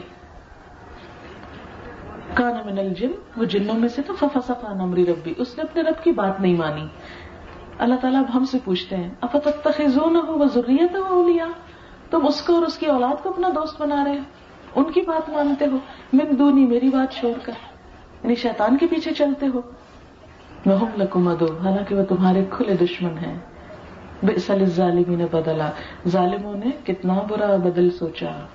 کانا 2.34 2.62
من 2.66 2.80
الجن، 2.80 3.12
وہ 3.38 3.46
جنوں 3.46 3.76
میں 3.76 3.90
سے 3.90 4.02
تو 4.02 4.14
ففسق 4.20 4.66
عن 4.66 4.94
ربی 4.94 5.34
اس 5.38 5.58
نے 5.58 5.64
اپنے 5.64 5.82
رب 5.82 6.04
کی 6.04 6.12
بات 6.12 6.42
نہیں 6.42 6.56
مانی۔ 6.56 6.88
اللہ 7.80 7.96
تعالیٰ 7.96 8.20
اب 8.20 8.38
ہم 8.38 8.46
سے 8.46 8.58
پوچھتے 8.64 8.98
ہیں 8.98 9.10
افتتخذونه 9.22 10.20
وذريته 10.28 11.04
اولياء 11.10 11.48
تم 12.10 12.28
اس 12.28 12.42
کو 12.42 12.56
اور 12.56 12.64
اس 12.64 12.78
کی 12.78 12.86
اولاد 12.86 13.24
کو 13.24 13.30
اپنا 13.30 13.50
دوست 13.56 13.82
بنا 13.82 14.04
رہے 14.04 14.18
ہو؟ 14.18 14.24
ان 14.76 14.92
کی 14.92 15.02
بات 15.02 15.30
مانتے 15.30 15.66
ہو؟ 15.66 15.78
من 16.14 16.40
دونی، 16.40 16.66
میری 16.66 16.90
بات 16.90 17.14
چھوڑ 17.14 17.34
کر۔ 17.44 17.52
یعنی 18.24 18.36
شیطان 18.36 18.78
کے 18.78 18.88
پیچھے 18.88 19.12
چلتے 19.14 19.48
ہو؟ 19.48 19.62
وهم 20.66 21.02
لكم 21.02 21.28
ادو 21.28 21.46
حالانکہ 21.46 21.96
وہ 21.96 22.04
تمہارے 22.04 22.46
کھلے 22.50 22.78
دشمن 22.78 23.18
ہیں۔ 23.18 23.38
بئس 24.24 24.50
للظالمین 24.50 25.26
بدلا۔ 25.32 25.70
ظالموں 26.08 26.54
نے 26.54 26.94
کتنا 26.94 27.14
برا 27.30 27.56
بدل 27.56 27.92
سوچا۔ 27.92 28.46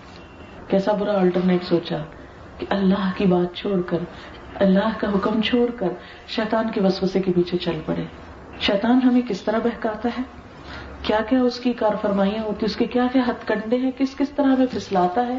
کیسا 0.68 0.93
برا 0.93 1.20
الٹرنیٹ 1.20 1.64
سوچا۔ 1.64 2.03
کہ 2.59 2.66
اللہ 2.70 3.11
کی 3.16 3.26
بات 3.26 3.56
چھوڑ 3.56 3.80
کر، 3.86 3.98
اللہ 4.54 4.88
کا 4.98 5.09
حکم 5.09 5.42
چھوڑ 5.42 5.70
کر 5.70 5.88
شیطان 6.28 6.70
کے 6.74 6.80
وسوسے 6.80 7.20
کے 7.20 7.32
پیچھے 7.32 7.59
چل 7.59 7.80
پڑے۔ 7.86 8.04
شیطان 8.61 9.00
ہمیں 9.04 9.20
کس 9.28 9.42
طرح 9.42 9.59
بہکاتا 9.59 10.09
ہے؟ 10.18 10.22
کیا 11.02 11.18
کیا 11.28 11.42
اس 11.42 11.61
کی 11.61 11.72
کار 11.72 11.94
فرمائیاں 12.02 12.42
ہوتی 12.42 12.66
اس 12.66 12.76
کے 12.76 12.84
کیا 12.84 13.06
کیا 13.12 13.22
ہتھ 13.28 13.46
کنڈے 13.46 13.76
ہیں؟ 13.76 13.90
کس 13.98 14.16
کس 14.16 14.30
طرح 14.30 14.46
ہمیں 14.46 14.66
پھسلاتا 14.70 15.26
ہے؟ 15.26 15.38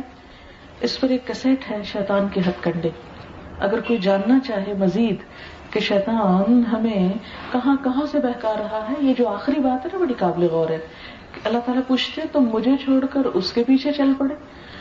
اس 0.82 1.00
پر 1.00 1.10
ایک 1.10 1.28
کسیٹ 1.28 1.72
ہے 1.72 1.82
شیطان 1.84 2.28
کے 2.34 2.40
ہتھ 2.40 2.64
کنڈے۔ 2.64 2.90
اگر 3.60 3.80
کوئی 3.80 4.00
جاننا 4.00 4.40
چاہے 4.40 4.74
مزید 4.80 5.16
کہ 5.74 5.80
شیطان 5.80 6.64
ہمیں 6.66 7.10
کہاں 7.52 7.76
کہاں 7.84 8.06
سے 8.12 8.20
بہکا 8.20 8.54
رہا 8.54 8.86
ہے، 8.90 8.96
یہ 9.00 9.14
جو 9.18 9.28
آخری 9.28 9.60
بات 9.62 9.86
ہے 9.86 9.90
نا، 9.94 10.00
بڑی 10.00 10.14
قابل 10.18 10.44
غور 10.44 10.70
ہے 10.70 10.78
کہ 11.34 11.48
اللہ 11.48 11.60
تعالیٰ 11.60 11.84
پوچھتے 11.88 12.22
تو 12.32 12.40
مجھے 12.40 12.72
چھوڑ 12.84 13.06
کر 13.06 13.26
اس 13.26 13.54
کے 13.54 13.64
پیچھے 13.64 13.92
چل 13.92 14.14
پڑے؟ 14.18 14.36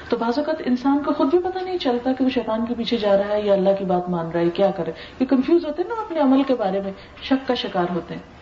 تو 0.08 0.16
بعض 0.16 0.38
اوقات 0.38 0.62
انسان 0.64 1.02
کو 1.04 1.12
خود 1.12 1.30
بھی 1.30 1.38
پتا 1.38 1.60
نہیں 1.60 1.78
چلتا 1.78 2.12
کہ 2.12 2.24
وہ 2.24 2.30
شیطان 2.30 2.66
کے 2.66 2.74
پیچھے 2.74 2.96
جا 2.96 3.16
رہا 3.16 3.34
ہے 3.34 3.40
یا 3.42 3.52
اللہ 3.52 3.70
کی 3.78 3.84
بات 3.84 4.08
مان 4.08 4.30
رہا 4.30 4.40
ہے، 4.40 4.50
کیا 4.50 4.70
کرے؟ 4.70 4.92
یہ 5.20 5.26
کنفیوز 5.26 5.64
ہوتے 5.64 5.82
ہیں 5.82 5.88
نا 5.88 6.00
اپنے 6.02 6.20
عمل 6.20 6.42
کے 6.42 6.54
بارے 6.54 6.80
میں، 6.80 6.92
شک 7.22 7.48
کا 7.48 7.54
شکار 7.54 7.94
ہوتے 7.94 8.14
ہیں۔ 8.14 8.36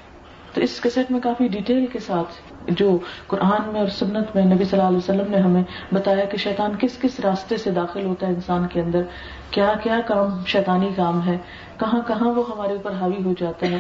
تو 0.55 0.61
اس 0.61 0.81
کیسٹ 0.81 1.11
میں 1.11 1.21
کافی 1.21 1.49
ڈیٹیل 1.49 1.87
کے 1.87 1.99
ساتھ 1.99 2.71
جو 2.71 2.99
قرآن 3.27 3.73
میں 3.73 3.81
اور 3.81 3.89
سنت 3.89 4.35
میں 4.35 4.45
نبی 4.45 4.65
صلی 4.65 4.79
اللہ 4.79 4.89
علیہ 4.89 4.99
وسلم 4.99 5.31
نے 5.31 5.37
ہمیں 5.37 5.63
بتایا 5.93 6.25
کہ 6.25 6.37
شیطان 6.37 6.77
کس 6.79 6.99
کس 7.01 7.21
راستے 7.21 7.57
سے 7.57 7.71
داخل 7.71 8.05
ہوتا 8.05 8.27
ہے 8.27 8.33
انسان 8.33 8.67
کے 8.73 8.81
اندر، 8.81 9.03
کیا 9.51 9.73
کیا 9.83 10.01
کام 10.07 10.45
شیطانی 10.47 10.89
کام 10.97 11.27
ہے، 11.27 11.37
کہاں 11.79 12.01
کہاں 12.07 12.33
وہ 12.33 12.45
ہمارے 12.51 12.73
اوپر 12.73 12.93
حاوی 12.93 13.23
ہو 13.25 13.33
جاتا 13.39 13.67
ہے، 13.67 13.79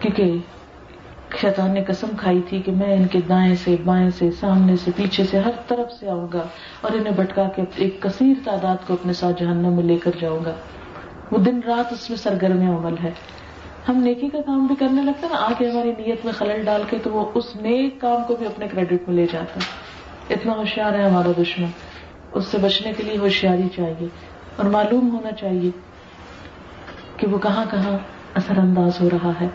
کیونکہ 0.00 0.36
شیطان 1.36 1.70
نے 1.70 1.84
قسم 1.84 2.06
کھائی 2.16 2.40
تھی 2.48 2.62
کہ 2.62 2.72
میں 2.72 2.96
ان 2.96 3.06
کے 3.06 3.18
دائیں 3.28 3.54
سے، 3.54 3.76
بائیں 3.84 4.10
سے، 4.10 4.30
سامنے 4.30 4.76
سے، 4.76 4.90
پیچھے 4.96 5.24
سے، 5.24 5.38
ہر 5.38 5.50
طرف 5.68 5.92
سے 5.92 6.10
آؤں 6.10 6.28
گا 6.32 6.42
اور 6.80 6.90
انہیں 6.90 7.14
بٹکا 7.16 7.48
کے 7.56 7.62
ایک 7.76 8.02
کثیر 8.02 8.34
تعداد 8.44 8.76
کو 8.86 8.94
اپنے 8.94 9.12
ساتھ 9.12 9.42
جہنم 9.42 9.72
میں 9.72 9.84
لے 9.84 9.96
کر 9.96 10.10
جاؤں 10.20 10.44
گا۔ 10.44 10.54
وہ 11.30 11.38
دن 11.38 11.60
رات 11.66 11.92
اس 11.92 12.10
میں 12.10 12.18
سرگرم 12.18 12.76
عمل 12.76 12.94
ہے۔ 13.04 13.10
ہم 13.88 13.96
نیکی 13.96 14.28
کا 14.28 14.38
کام 14.46 14.66
بھی 14.66 14.74
کرنے 14.74 15.02
لگتا 15.02 15.26
نا 15.30 15.36
آ 15.36 15.52
کے 15.58 15.70
ہماری 15.70 15.92
نیت 15.98 16.24
میں 16.24 16.32
خلل 16.32 16.64
ڈال 16.64 16.82
کے 16.90 16.98
تو 17.04 17.10
وہ 17.10 17.30
اس 17.34 17.56
نیک 17.56 18.00
کام 18.00 18.24
کو 18.24 18.36
بھی 18.36 18.46
اپنے 18.46 18.68
کریڈٹ 18.68 19.08
میں 19.08 19.16
لے 19.16 19.26
جاتا 19.32 19.60
ہے 19.60 19.90
اتنا 20.34 20.52
ہوشیار 20.52 20.92
ہے 20.92 21.02
ہمارا 21.02 21.30
دشمن۔ 21.42 21.68
اس 22.32 22.44
سے 22.44 22.58
بچنے 22.58 22.92
کے 22.96 23.02
لیے 23.02 23.18
ہوشیاری 23.18 23.68
چاہیے 23.76 24.08
اور 24.56 24.66
معلوم 24.66 25.10
ہونا 25.10 25.32
چاہیے 25.32 25.70
کہ 27.16 27.26
وہ 27.26 27.38
کہاں 27.38 27.64
کہاں 27.70 27.98
اثر 28.34 28.58
انداز 28.58 29.00
ہو 29.00 29.08
رہا 29.10 29.32
ہے۔ 29.40 29.48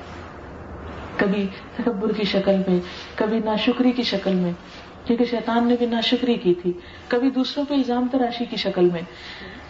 کبھی 1.18 1.48
تکبر 1.76 2.14
کی 2.14 2.24
شکل 2.24 2.56
میں، 2.68 2.80
کبھی 3.16 3.40
ناشکری 3.40 3.92
کی 3.92 4.04
شکل 4.04 4.34
میں، 4.34 4.52
کیونکہ 5.06 5.26
شیطان 5.26 5.68
نے 5.68 5.76
بھی 5.80 5.86
ناشکری 5.86 6.36
کی 6.36 6.54
تھی، 6.54 6.74
کبھی 7.08 7.30
دوسروں 7.30 7.66
پہ 7.66 7.74
الزام 7.74 8.08
تراشی 8.12 8.46
کی 8.46 8.56
شکل 8.56 8.90
میں۔ 8.94 9.02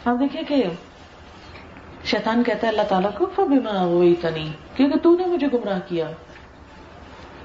آپ 0.06 0.20
دیکھیں 0.20 0.42
کہ 0.48 0.64
شیطان 2.06 2.44
کہتا 2.44 2.68
ہے، 2.68 2.72
اللہ 2.72 2.82
تعالیٰ 2.82 3.10
کو، 3.18 3.26
فبما 3.36 3.86
وہی 3.86 4.16
تنی 4.22 4.52
کیونکہ 4.76 5.00
تو 5.00 5.18
نے 5.18 5.26
مجھے 5.26 5.48
گمراہ 5.54 5.80
کیا۔ 5.88 6.12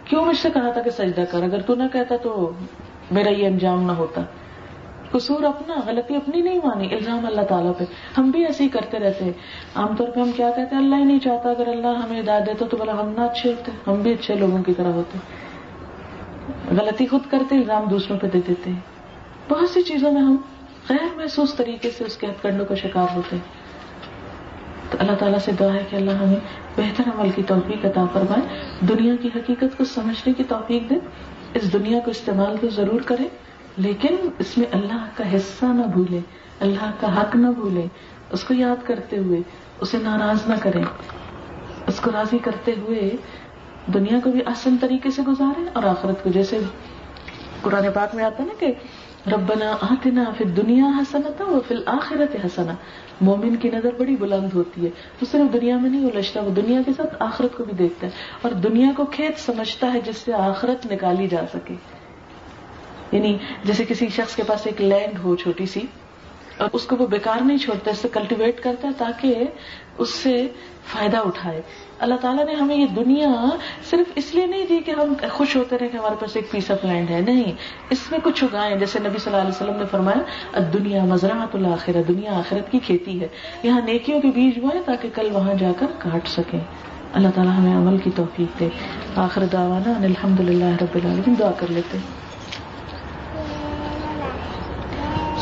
کیوں 0.05 0.25
مجھ 0.25 0.37
سے 0.37 0.49
کہا 0.55 0.71
تھا 0.71 0.81
کہ 0.81 0.91
سجدہ 0.91 1.25
کر؟ 1.31 1.43
اگر 1.43 1.61
تو 1.61 1.75
نہ 1.75 1.83
کہتا 1.93 2.17
تو 2.17 2.53
میرا 3.11 3.31
یہ 3.31 3.47
انجام 3.47 3.87
نہ 3.87 3.93
ہوتا۔ 3.93 4.21
قصور 5.11 5.43
اپنا، 5.43 5.75
غلطی 5.87 6.17
اپنی 6.17 6.41
نہیں 6.41 6.59
مانی، 6.65 6.95
الزام 6.95 7.27
اللہ 7.27 7.41
تعالیٰ 7.41 7.73
پہ۔ 7.79 7.85
ہم 8.19 8.31
بھی 8.31 8.47
ایسے 8.47 8.65
ہی 8.65 8.69
کرتے 8.69 8.99
رہتے 8.99 9.25
ہیں۔ 9.25 9.33
عام 9.75 9.97
طور 9.97 10.09
پہ 10.09 10.21
ہم 10.21 10.31
کیا 10.37 10.51
کہتے 10.51 10.75
ہیں؟ 10.77 10.83
اللہ 10.83 10.95
ہی 10.95 11.05
نہیں 11.05 11.19
چاہتا، 11.19 11.51
اگر 11.51 11.69
اللہ 11.69 11.87
ہمیں 11.87 12.21
ہدایت 12.21 12.47
دیتا 12.47 12.67
تو 12.67 12.77
بلا 12.77 12.93
ہم 12.93 13.09
نہ 13.09 13.21
اچھے 13.21 13.51
ہوتے، 13.51 13.73
ہم 13.87 13.95
بھی 13.95 14.13
اچھے 14.13 14.35
لوگوں 14.35 14.63
کی 14.63 14.75
طرح 14.75 14.93
ہوتے۔ 14.93 15.19
غلطی 16.71 17.07
خود 17.07 17.21
کرتے، 17.31 17.57
الزام 17.57 17.85
دوسروں 17.85 18.19
پہ 18.19 18.27
دے 18.27 18.41
دیتے۔ 18.49 18.71
ہیں 18.71 18.81
بہت 19.49 19.71
سی 19.71 19.83
چیزوں 19.83 20.13
میں 20.13 20.23
ہم 20.23 20.37
غیر 20.89 21.17
محسوس 21.17 21.55
طریقے 21.55 21.91
سے 21.91 22.05
اس 22.05 22.17
کے 22.17 22.27
ہتھ 22.27 22.43
کنڈوں 22.43 22.67
کا 22.67 22.75
شکار 22.75 23.17
ہوتے۔ 23.17 23.37
ہیں 23.37 23.61
تو 24.91 24.97
اللہ 25.01 25.13
تعالیٰ 25.13 25.39
سے 25.39 25.53
دعا 25.61 25.75
ہے 25.75 25.85
کہ 25.91 25.97
اللہ 25.97 26.11
ہمیں 26.11 26.37
بہتر 26.77 27.03
عمل 27.07 27.31
کی 27.31 27.43
توفیق 27.43 27.87
عطا 27.87 28.05
فرمائے۔ 28.13 28.61
دنیا 28.89 29.15
کی 29.23 29.29
حقیقت 29.37 29.79
کو 29.79 29.85
سمجھنے 29.85 30.33
کی 30.33 30.45
توفیق 30.45 30.91
دے۔ 30.91 30.95
اس 31.55 31.73
دنیا 31.73 31.99
کو 32.05 32.11
استعمال 32.11 32.57
تو 32.61 32.69
ضرور 32.69 33.01
کرے۔ 33.01 33.50
لیکن 33.77 34.17
اس 34.39 34.59
میں 34.59 34.67
اللہ 34.73 35.05
کا 35.17 35.37
حصہ 35.37 35.65
نہ 35.65 35.87
بھولے، 35.87 36.21
اللہ 36.61 36.91
کا 37.01 37.21
حق 37.21 37.37
نہ 37.37 37.49
بھولے، 37.49 37.87
اس 38.31 38.45
کو 38.45 38.55
یاد 38.55 38.87
کرتے 38.87 39.19
ہوئے 39.19 39.41
اسے 39.81 39.99
ناراض 40.03 40.49
نہ 40.49 40.55
کریں۔ 40.63 40.85
اس 41.87 42.01
کو 42.01 42.11
راضی 42.11 42.39
کرتے 42.39 42.73
ہوئے 42.79 43.11
دنیا 43.95 44.19
کو 44.25 44.31
بھی 44.31 44.41
آسن 44.47 44.77
طریقے 44.81 45.11
سے 45.11 45.23
گزارے 45.23 45.65
اور 45.73 45.83
آخرت 45.83 46.23
کو 46.23 46.31
جیسے 46.31 46.59
قرآن 47.63 47.85
پاک 47.95 48.15
میں 48.15 48.25
آتا 48.25 48.45
نا 48.45 48.53
کہ 48.59 48.67
ربنا 49.33 49.77
آتنا 49.81 50.25
پھر 50.39 50.47
دنیا 50.47 50.87
حسنتا 50.99 51.45
وہ 51.45 51.61
فی 51.69 51.75
الآخرت 51.75 52.37
حسنا۔ 52.47 52.73
مومن 53.21 53.57
کی 53.57 53.71
نظر 53.71 53.91
بڑی 53.99 54.17
بلند 54.17 54.49
ہوتی 54.55 54.85
ہے۔ 54.85 54.91
تو 55.19 55.27
صرف 55.33 55.53
دنیا 55.53 55.77
میں 55.77 55.91
نہیں 55.91 56.11
الجھتا 56.11 56.41
وہ 56.41 56.51
دنیا 56.51 56.81
کے 56.87 56.93
ساتھ 56.97 57.15
آخرت 57.19 57.57
کو 57.57 57.65
بھی 57.65 57.73
دیکھتا 57.73 58.07
ہے۔ 58.07 58.13
اور 58.43 58.53
دنیا 58.53 58.91
کو 58.97 59.05
کھیت 59.05 59.39
سمجھتا 59.39 59.93
ہے 59.93 60.01
جس 60.01 60.17
سے 60.17 60.35
آخرت 60.35 60.93
نکالی 60.93 61.29
جا 61.29 61.41
سکے۔ 61.53 61.75
یعنی 63.13 63.37
جیسے 63.65 63.85
کسی 63.85 64.09
شخص 64.09 64.37
کے 64.37 64.43
پاس 64.43 64.67
ایک 64.67 64.81
لینڈ 64.81 65.19
ہو 65.25 65.37
چھوٹی 65.37 65.67
سی، 65.67 65.81
اور 66.57 66.69
اس 66.73 66.85
کو 66.85 66.97
وہ 66.97 67.07
بیکار 67.07 67.41
نہیں 67.41 67.59
چھوڑتا، 67.59 67.91
اس 67.91 67.99
سے 67.99 68.09
کلٹیویٹ 68.13 68.61
کرتا 68.61 68.89
ہے 68.89 68.93
تاکہ 68.99 69.45
اس 69.99 70.11
سے 70.15 70.49
فائدہ 70.93 71.17
اٹھائے۔ 71.17 71.61
اللہ 71.99 72.15
تعالیٰ 72.21 72.45
نے 72.47 72.55
ہمیں 72.55 72.77
یہ 72.77 72.87
دنیا 72.87 73.29
صرف 73.91 74.13
اس 74.15 74.35
لیے 74.35 74.47
نہیں 74.47 74.67
دی 74.67 74.79
کہ 74.87 74.91
ہم 74.91 75.13
خوش 75.31 75.57
ہوتے 75.57 75.79
رہے 75.79 75.89
کہ 75.89 75.97
ہمارے 75.97 76.15
پاس 76.21 76.37
ایک 76.37 76.51
پیس 76.51 76.71
آف 76.71 76.85
لینڈ 76.85 77.11
ہے۔ 77.11 77.21
نہیں، 77.21 77.53
اس 77.91 78.11
میں 78.11 78.19
کچھ 78.23 78.45
اگائے 78.45 78.79
جیسے 78.79 78.99
نبی 78.99 79.19
صلی 79.19 79.35
اللہ 79.35 79.47
علیہ 79.47 79.57
وسلم 79.57 79.77
نے 79.77 79.87
فرمایا 79.91 80.61
دنیا 80.75 81.05
مزرعت 81.05 81.55
الآخرہ 81.55 82.03
دنیا 82.09 82.39
آخرت 82.39 82.71
کی 82.73 82.79
کھیتی 82.79 83.21
ہے۔ 83.21 83.29
یہاں 83.63 83.81
نیکیوں 83.81 84.21
کے 84.21 84.29
بیج 84.35 84.59
بوائے 84.59 84.83
تاکہ 84.85 85.09
کل 85.15 85.29
وہاں 85.33 85.55
جا 85.55 85.73
کر 85.79 85.87
کاٹ 85.99 86.29
سکیں۔ 86.29 86.61
اللہ 87.13 87.29
تعالیٰ 87.35 87.57
ہمیں 87.57 87.77
عمل 87.77 87.99
کی 87.99 88.11
توفیق 88.17 88.61
دے۔ 88.61 88.69
آخر 89.17 89.45
دعوانا 89.53 89.93
الحمد 90.05 90.41
للہ 90.41 90.77
رب 90.81 90.95
العالمین۔ 90.95 91.35
دعا 91.39 91.51
کر 91.57 91.67
لیتے 91.69 91.99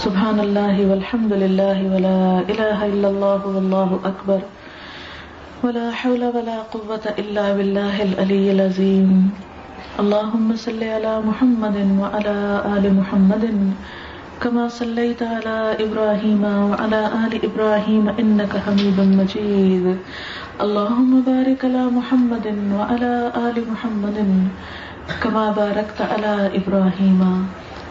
سبحان 0.03 0.41
اللہ 0.41 0.77
والحمد 0.89 1.33
للہ 1.33 1.79
ولا 1.93 2.19
الہ 2.53 2.77
الا 2.87 3.09
اللہ 3.09 3.47
واللہ 3.47 3.95
اکبر 4.11 4.45
ولا 5.63 5.87
حول 6.01 6.23
ولا 6.35 6.57
قوة 6.73 7.15
إلا 7.23 7.47
بالله 7.59 8.03
العلي 8.05 8.51
العظيم 8.53 9.11
اللهم 10.03 10.55
صل 10.65 10.85
على 10.91 11.15
محمد 11.25 11.79
وعلى 12.03 12.37
آل 12.75 12.89
محمد 12.95 13.45
كما 14.41 14.69
صليت 14.79 15.23
على 15.25 15.59
إبراهيم 15.87 16.45
وعلى 16.71 17.01
آل 17.25 17.39
إبراهيم 17.51 18.09
إنك 18.23 18.59
حميد 18.67 19.01
مجيد 19.21 19.87
اللهم 20.67 21.23
بارك 21.31 21.65
على 21.65 21.87
محمد 21.99 22.47
وعلى 22.75 23.15
آل 23.47 23.65
محمد 23.73 24.27
كما 25.23 25.47
باركت 25.63 26.05
على 26.13 26.35
إبراهيم 26.61 27.25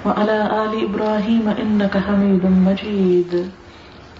وعلى 0.06 0.38
آل 0.64 0.72
إبراهيم 0.88 1.45
إنك 1.48 1.98
حميد 1.98 2.45
مجيد. 2.45 3.34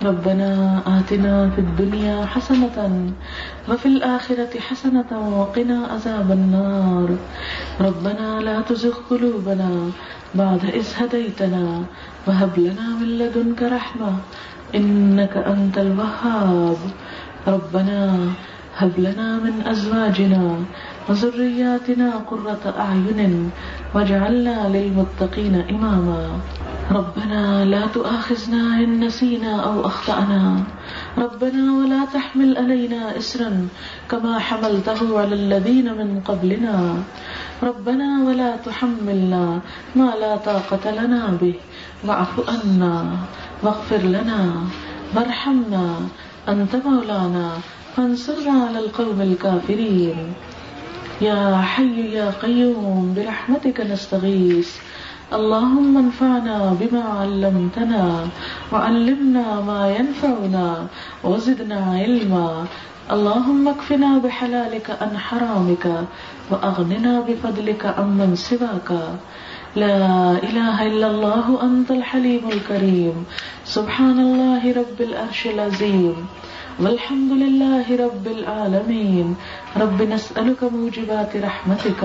ربنا 0.04 0.82
آتنا 0.86 1.50
في 1.50 1.60
الدنيا 1.62 2.26
حسنة 2.26 2.78
وفي 3.70 3.86
الآخرة 3.86 4.54
حسنة 4.60 5.12
وقنا 5.40 5.78
عذاب 5.94 6.32
النار. 6.32 7.10
ربنا 7.82 8.30
لا 8.42 8.62
تزغ 8.62 8.96
قلوبنا 9.10 9.72
بعد 10.36 10.62
إذ 10.66 10.88
هديتنا 10.98 11.66
وهب 12.28 12.54
لنا 12.58 12.88
من 13.02 13.10
لدنك 13.18 13.62
رحمة 13.62 14.14
إنك 14.76 15.34
أنت 15.38 15.78
الوهاب. 15.78 16.78
ربنا 17.48 18.02
هب 18.78 18.94
لنا 18.98 19.30
من 19.46 19.56
أزواجنا 19.66 20.46
وذرياتنا 21.10 22.10
قرة 22.28 22.64
أعين 22.80 23.52
واجعلنا 23.96 24.58
للمتقين 24.68 25.56
إماما. 25.70 26.22
ربنا 26.92 27.66
لا 27.66 27.88
تؤاخذنا 27.88 28.84
إن 28.84 29.00
نسينا 29.00 29.54
أو 29.60 29.86
أخطأنا. 29.86 30.64
ربنا 31.18 31.64
ولا 31.80 32.06
تحمل 32.14 32.58
علينا 32.58 33.18
إسرا 33.18 33.68
كما 34.10 34.40
حملته 34.40 35.20
على 35.20 35.36
الذين 35.36 35.88
من 35.94 36.22
قبلنا. 36.26 37.04
ربنا 37.64 38.24
ولا 38.28 38.56
تحملنا 38.56 39.60
ما 39.96 40.10
لا 40.22 40.36
طاقة 40.36 40.92
لنا 40.92 41.38
به. 41.42 41.56
واعف 42.08 42.50
عنا 42.50 42.96
واغفر 43.64 43.98
لنا. 43.98 44.42
وارحمنا. 45.16 45.86
أنت 46.48 46.76
مولانا، 46.76 47.60
فانصرنا 47.96 48.56
على 48.68 48.80
القوم 48.80 49.22
الكافرين. 49.22 50.18
يا 51.22 51.58
حي 51.62 52.14
يا 52.14 52.30
قيوم، 52.30 53.14
برحمتك 53.18 53.82
نستغيث. 53.82 54.70
اللهم 55.34 55.98
انفعنا 55.98 56.78
بما 56.80 57.04
علمتنا، 57.04 58.28
وعلمنا 58.72 59.62
ما 59.62 59.82
ينفعنا، 59.98 60.88
وزدنا 61.24 61.80
علما. 62.06 62.66
اللهم 63.12 63.68
اكفنا 63.68 64.18
بحلالك 64.18 64.88
عن 65.02 65.18
حرامك 65.18 65.86
واغننا 66.52 67.14
بفضلك 67.28 67.86
عمن 67.86 68.36
سواك. 68.36 68.90
لا 69.76 69.98
إله 70.44 70.88
إلا 70.88 71.08
الله، 71.08 71.46
أنت 71.64 71.92
الحليم 71.92 72.44
الكريم. 72.52 73.26
سبحان 73.66 74.20
الله 74.20 74.62
رب 74.82 75.00
العرش 75.02 75.42
العظيم. 75.48 76.16
والحمد 76.80 77.32
لله 77.44 77.86
رب 78.06 78.26
العالمين 78.28 79.36
رب 79.84 80.02
نسألك 80.02 80.64
موجبات 80.64 81.32
رحمتك 81.36 82.02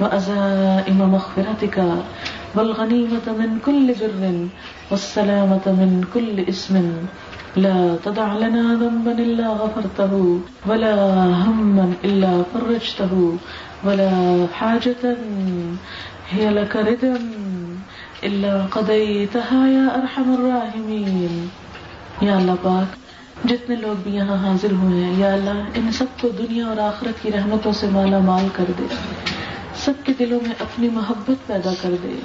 وأزائم 0.00 0.98
مغفرتك 1.14 1.76
والغنيمة 2.54 3.26
من 3.40 3.50
كل 3.66 3.86
بر 4.00 4.22
والسلامة 4.90 5.66
من 5.66 6.04
كل 6.14 6.40
اسم. 6.48 6.74
لا 7.56 7.96
تدع 8.04 8.32
لنا 8.36 8.74
ذنبا 8.74 9.12
إلا 9.12 9.48
غفرته 9.48 10.40
ولا 10.66 10.96
هما 11.44 11.92
إلا 12.04 12.42
فرجته 12.54 13.36
ولا 13.84 14.12
حاجة 14.54 15.16
هي 16.30 16.50
لك 16.50 16.76
ردا 16.76 17.16
إلا 18.24 18.64
قضيتها 18.64 19.60
يا 19.68 19.86
أرحم 20.00 20.34
الراحمين. 20.34 21.48
یا 22.20 22.36
اللہ 22.36 22.56
پاک 22.62 23.09
جتنے 23.44 23.76
لوگ 23.76 24.00
بھی 24.02 24.14
یہاں 24.14 24.36
حاضر 24.36 24.72
ہوئے 24.72 25.04
ہیں، 25.04 25.18
یا 25.18 25.32
اللہ 25.32 25.50
ان 25.50 25.92
سب 25.92 26.04
کو 26.20 26.28
دنیا 26.28 26.66
اور 26.66 26.76
آخرت 26.76 27.22
کی 27.22 27.32
رحمتوں 27.32 27.72
سے 27.72 27.86
مالا 27.92 28.18
مال 28.18 28.48
کر 28.52 28.64
دے۔ 28.78 28.84
سب 29.74 29.92
کے 30.04 30.12
دلوں 30.18 30.40
میں 30.42 30.54
اپنی 30.58 30.88
محبت 30.88 31.46
پیدا 31.46 31.70
کر 31.82 31.94
دے۔ 32.02 32.20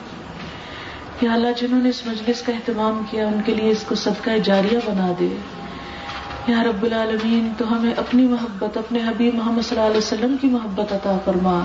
یا 1.21 1.33
اللہ 1.33 1.47
جنہوں 1.57 1.83
نے 1.83 1.89
اس 1.89 2.07
مجلس 2.07 2.41
کا 2.41 2.51
اہتمام 2.51 3.03
کیا، 3.11 3.27
ان 3.27 3.41
کے 3.45 3.55
لیے 3.55 3.69
اس 3.69 3.83
کو 3.87 3.95
صدقہ 3.95 4.29
جاریہ 4.43 4.77
بنا 4.85 5.11
دے۔ 5.19 5.35
یا 6.47 6.63
رب 6.63 6.83
العالمین، 6.83 7.53
تو 7.57 7.77
ہمیں 7.77 7.93
اپنی 7.97 8.27
محبت، 8.27 8.77
اپنے 8.77 8.99
حبیب 8.99 9.35
محمد 9.35 9.61
صلی 9.61 9.77
اللہ 9.77 9.89
علیہ 9.89 9.97
وسلم 9.97 10.35
کی 10.41 10.47
محبت 10.47 10.93
عطا 10.93 11.17
فرما۔ 11.25 11.63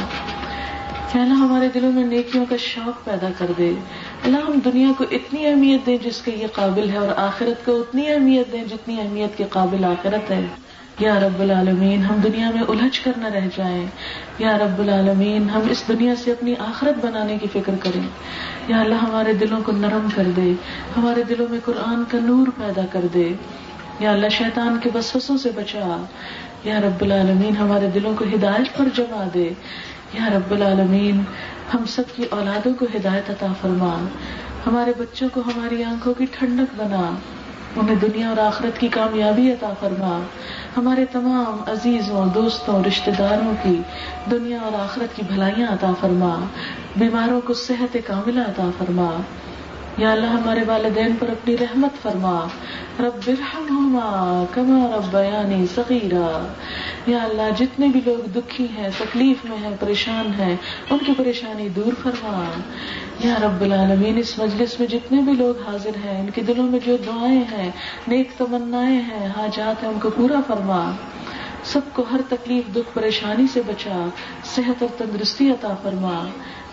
یا 1.15 1.23
اللہ، 1.23 1.35
ہمارے 1.35 1.69
دلوں 1.75 1.93
میں 1.93 2.05
نیکیوں 2.05 2.45
کا 2.49 2.57
شوق 2.59 3.05
پیدا 3.05 3.29
کر 3.39 3.47
دے۔ 3.59 3.75
اللہ 4.25 4.37
ہم 4.37 4.59
دنیا 4.65 4.89
کو 4.99 5.05
اتنی 5.11 5.47
اہمیت 5.47 5.87
دیں 5.87 5.99
جس 6.03 6.23
کے 6.23 6.33
یہ 6.37 6.47
قابل 6.53 6.91
ہے 6.91 6.97
اور 6.97 7.09
آخرت 7.17 7.67
کو 7.67 7.81
اتنی 7.81 8.09
اہمیت 8.09 8.53
دیں 8.53 8.65
جتنی 8.65 9.01
اہمیت 9.01 9.39
کے 9.39 9.45
قابل 9.51 9.85
آخرت 9.85 10.31
ہے۔ 10.31 10.47
یا 10.99 11.21
رب 11.21 11.41
العالمین، 11.41 12.05
ہم 12.05 12.17
دنیا 12.17 12.51
میں 12.55 12.63
الجھ 12.63 13.01
کر 13.05 13.11
نہ 13.17 13.27
رہ 13.27 13.41
جائیں۔ 13.57 13.87
یا 14.39 14.59
رب 14.59 14.81
العالمین، 14.81 15.51
ہم 15.51 15.61
اس 15.71 15.85
دنیا 15.89 16.15
سے 16.17 16.33
اپنی 16.33 16.55
آخرت 16.59 17.07
بنانے 17.07 17.39
کی 17.39 17.47
فکر 17.53 17.73
کریں۔ 17.81 18.09
یا 18.69 18.81
اللہ، 18.81 18.95
ہمارے 18.95 19.33
دلوں 19.33 19.61
کو 19.63 19.73
نرم 19.73 20.09
کر 20.15 20.23
دے۔ 20.37 20.53
ہمارے 20.97 21.23
دلوں 21.23 21.47
میں 21.51 21.59
قرآن 21.65 22.05
کا 22.09 22.19
نور 22.23 22.47
پیدا 22.47 22.83
کر 22.93 23.01
دے۔ 23.15 23.29
یا 24.01 24.13
اللہ، 24.13 24.29
شیطان 24.29 24.79
کے 24.83 24.91
بسوسوں 24.95 25.37
سے 25.37 25.51
بچا۔ 25.55 26.05
یا 26.65 26.81
رب 26.81 27.03
العالمین، 27.03 27.57
ہمارے 27.57 27.87
دلوں 27.95 28.15
کو 28.19 28.25
ہدایت 28.35 28.77
پر 28.77 28.85
جما 28.95 29.29
دے۔ 29.35 29.51
یا 30.13 30.29
رب 30.29 30.51
العالمین 30.51 31.23
ہم 31.75 31.85
سب 31.85 32.03
کی 32.17 32.25
اولادوں 32.31 32.75
کو 32.75 32.87
ہدایت 32.97 33.31
عطا 33.31 33.47
فرما۔ 33.61 34.05
ہمارے 34.67 34.93
بچوں 34.99 35.29
کو 35.33 35.41
ہماری 35.41 35.85
آنکھوں 35.85 36.15
کی 36.15 36.27
ٹھنڈک 36.33 36.75
بنا۔ 36.77 37.15
انہیں 37.77 37.97
دنیا 37.97 38.29
اور 38.29 38.37
آخرت 38.37 38.81
کی 38.81 38.89
کامیابی 38.89 39.53
عطا 39.53 39.73
فرما۔ 39.81 40.21
ہمارے 40.77 41.05
تمام 41.13 41.71
عزیزوں، 41.71 42.27
دوستوں 42.27 42.85
رشتے 42.85 43.11
داروں 43.19 43.55
کی 43.63 43.83
دنیا 44.31 44.59
اور 44.59 44.73
آخرت 44.81 45.17
کی 45.17 45.23
بھلائیاں 45.29 45.69
عطا 45.69 45.93
فرما۔ 46.01 46.41
بیماروں 46.97 47.41
کو 47.41 47.55
صحت 47.55 47.97
کاملہ 48.07 48.41
عطا 48.41 48.71
فرما۔ 48.79 49.11
یا 49.99 50.13
اللہ 50.13 50.27
ہمارے 50.27 50.61
والدین 50.67 51.13
پر 51.19 51.29
اپنی 51.29 51.59
رحمت 51.59 52.03
فرما، 52.03 52.47
رب 53.01 53.31
کما 53.51 54.45
رب 54.55 55.13
بیانی 55.13 55.67
صغیرہ 55.75 56.47
یا 57.07 57.19
اللہ 57.23 57.51
جتنے 57.59 57.89
بھی 57.89 58.01
لوگ 58.05 58.29
دکھی 58.29 58.67
ہیں، 58.79 58.89
تکلیف 58.99 59.45
میں 59.45 59.57
ہیں، 59.57 59.77
پریشان 59.81 60.41
ہیں، 60.41 60.57
ان 60.91 60.99
کی 60.99 61.13
پریشانی 61.17 61.69
دور 61.69 61.93
فرما۔ 62.03 62.45
یا 63.25 63.35
رب 63.43 63.61
العالمین، 63.61 64.19
اس 64.19 64.39
مجلس 64.39 64.81
میں 64.81 64.89
جتنے 64.89 65.23
بھی 65.23 65.33
لوگ 65.33 65.71
حاضر 65.71 65.91
ہیں، 66.05 66.21
ان 66.21 66.31
کے 66.31 66.43
دلوں 66.43 66.67
میں 66.67 66.79
جو 66.87 66.97
دعائیں 67.07 67.45
ہیں، 67.53 67.71
نیک 68.09 68.31
تمنا 68.39 68.89
ہیں، 68.89 69.27
حاجات 69.37 69.83
ہیں، 69.83 69.91
ان 69.91 69.99
کو 70.01 70.11
پورا 70.11 70.41
فرما۔ 70.47 70.91
سب 71.65 71.81
کو 71.93 72.05
ہر 72.13 72.21
تکلیف، 72.29 72.75
دکھ، 72.75 72.95
پریشانی 72.95 73.47
سے 73.53 73.63
بچا، 73.67 74.09
صحت 74.45 74.83
اور 74.83 74.89
تندرستی 74.99 75.51
عطا 75.51 75.75
فرما۔ 75.83 76.25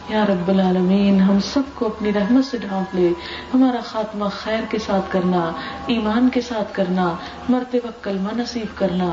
یا 0.10 0.26
رب 0.26 0.50
العالمین، 0.50 1.20
ہم 1.22 1.40
سب 1.40 1.62
کو 1.76 1.86
اپنی 1.86 2.14
رحمت 2.14 2.46
سے 2.46 2.58
ڈھانپ 2.58 2.96
لے، 2.96 3.10
ہمارا 3.54 3.80
خاتمہ 3.86 4.26
خیر 4.32 4.60
کے 4.70 4.80
ساتھ 4.80 5.12
کرنا، 5.12 5.52
ایمان 5.88 6.30
کے 6.30 6.42
ساتھ 6.42 6.74
کرنا 6.76 7.14
مرتے 7.50 7.80
وقت 7.84 8.04
کلمہ 8.04 8.38
نصیب 8.38 8.78
کرنا، 8.78 9.10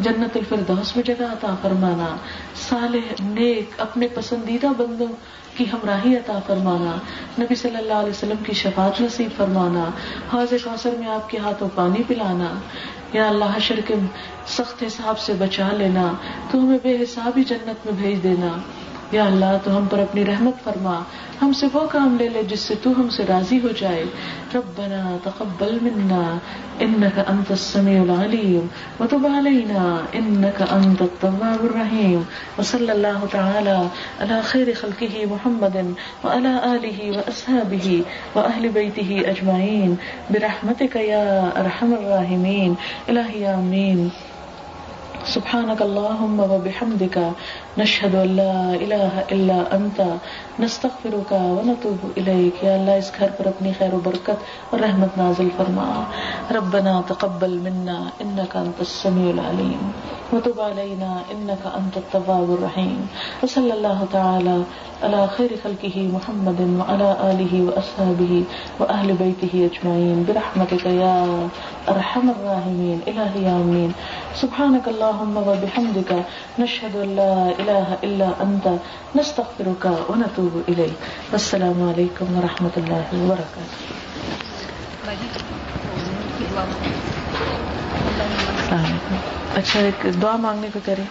جنت 0.00 0.36
الفردوس 0.36 0.96
میں 0.96 1.04
جگہ 1.04 1.24
عطا 1.24 1.54
فرمانا، 1.62 2.16
صالح 2.68 3.12
نیک 3.20 3.70
اپنے 3.78 4.08
پسندیدہ 4.08 4.66
بندوں 4.66 5.12
کی 5.56 5.64
ہمراہی 5.72 6.16
عطا 6.16 6.38
فرمانا، 6.46 6.96
نبی 7.42 7.54
صلی 7.54 7.76
اللہ 7.76 7.94
علیہ 7.94 8.10
وسلم 8.10 8.44
کی 8.44 8.52
شفاعت 8.52 9.00
نصیب 9.00 9.36
فرمانا 9.36 9.84
حوض 10.32 10.52
کوثر 10.64 10.90
میں 10.98 11.08
آپ 11.08 11.30
کے 11.30 11.38
ہاتھوں 11.38 11.68
پانی 11.74 12.02
پلانا، 12.06 12.54
یا 13.12 13.28
اللہ 13.28 13.56
حشر 13.56 13.80
کے 13.86 13.94
سخت 14.46 14.82
حساب 14.82 15.18
سے 15.18 15.32
بچا 15.38 15.68
لینا، 15.72 16.12
تو 16.50 16.58
ہمیں 16.58 16.78
بے 16.82 16.96
حساب 17.02 17.38
ہی 17.38 17.44
جنت 17.44 17.86
میں 17.86 17.94
بھیج 17.96 18.22
دینا۔ 18.22 18.48
یا 19.12 19.24
اللہ 19.24 19.56
تو 19.64 19.76
ہم 19.76 19.84
پر 19.90 19.98
اپنی 19.98 20.24
رحمت 20.24 20.64
فرما۔ 20.64 21.02
ہم 21.42 21.52
سے 21.52 21.66
وہ 21.72 21.86
کام 21.86 22.16
لے 22.20 22.28
لے 22.28 22.42
جس 22.42 22.60
سے 22.60 22.74
تو 22.82 22.90
ہم 22.90 23.08
سے 23.08 23.24
راضی 23.28 23.60
ہو 23.60 23.68
جائے۔ 23.78 24.04
ربنا 24.54 25.16
تقبل 25.24 25.78
منا 25.82 26.38
انك 26.80 27.20
انت 27.26 27.50
السميع 27.50 28.02
العليم 28.02 28.66
وتب 29.00 29.26
علينا 29.26 29.96
انك 30.12 30.62
انت 30.70 31.02
التواب 31.02 31.64
الرحيم 31.64 32.22
وصلى 32.58 32.92
الله 32.92 33.26
تعالى 33.32 33.78
على 34.20 34.40
خير 34.42 34.66
خلقه 34.80 35.26
محمد 35.30 35.76
وعلى 36.24 36.52
اله 36.64 37.16
واصحابه 37.16 38.02
واهل 38.34 38.68
بيته 38.68 39.20
اجمعين 39.32 39.94
برحمتك 40.30 40.96
يا 40.96 41.50
ارحم 41.56 41.92
الراحمين 41.92 42.74
الهي 43.08 43.44
امين 43.54 44.08
سبحانك 45.26 45.82
اللهم 45.82 46.40
وبحمدك 46.40 47.18
نشهد 47.78 48.14
ان 48.14 48.36
لا 48.36 48.74
اله 48.74 49.24
الا 49.32 49.58
انت 49.76 50.00
نستغفرك 50.60 51.32
ونتوب 51.32 52.06
اليك 52.16 52.64
یا 52.64 52.74
اللہ، 52.74 52.90
اس 52.90 53.10
گھر 53.20 53.28
پر 53.36 53.46
اپنی 53.46 53.72
خیر 53.78 53.94
و 53.94 54.00
برکت 54.04 54.38
اور 54.70 54.80
رحمت 54.80 55.18
نازل 55.18 55.48
فرما۔ 55.56 56.04
ربنا 56.56 57.00
تقبل 57.06 57.58
منا 57.62 57.98
انك 58.20 58.56
انت 58.56 58.80
السميع 58.80 59.30
العليم 59.30 59.90
وتب 60.32 60.60
علينا 60.60 61.10
انك 61.32 61.66
انت 61.76 61.96
التواب 61.96 62.50
الرحيم 62.52 63.06
وصلى 63.42 63.72
الله 63.74 64.06
تعالى 64.12 64.56
على 65.02 65.28
خير 65.36 65.50
خلقه 65.64 66.08
محمد 66.12 66.60
وعلى 66.60 67.08
اله 67.30 67.62
واصحابه 67.66 68.42
واهل 68.80 69.12
بيته 69.12 69.52
اجمعين 69.70 70.24
برحمتك 70.28 70.86
يا 70.86 71.48
ارحم 71.88 72.30
الراحمين 72.30 72.98
الهي 73.08 73.46
امين 73.52 73.92
سبحانك 74.42 74.88
اللهم 74.88 75.36
وبحمدك 75.36 76.10
نشهد 76.58 76.96
ان 76.96 77.16
لا 77.68 77.78
اله 77.78 77.94
الا 78.02 78.30
انت 78.38 78.68
نستغفرك 79.16 79.86
ونتوب 80.10 80.56
اليك 80.68 81.02
والسلام 81.32 81.82
عليكم 81.82 82.36
ورحمه 82.36 82.70
الله 82.76 83.24
وبركاته. 83.24 83.94
اچھا 89.54 89.80
ایک 89.80 90.06
دعا 90.22 90.36
مانگنے 90.36 90.68
کو 90.72 90.80
کریں 90.84 91.04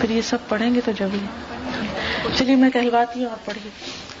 پھر 0.00 0.10
یہ 0.10 0.20
سب 0.20 0.38
پڑھیں 0.48 0.74
گے 0.74 0.80
تو 0.84 0.92
جب 0.92 1.08
چلیے، 2.38 2.56
میں 2.56 2.70
کہلواتی 2.70 3.24
ہوں 3.24 3.30
آپ 3.30 3.44
پڑھیے۔ 3.44 3.70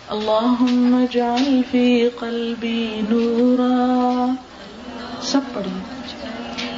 اللهم 0.08 0.94
اجعل 0.94 1.60
في 1.70 2.08
قلبي 2.08 3.00
نورا۔ 3.10 4.34
سب 5.22 5.40
پڑھیے۔ 5.54 5.80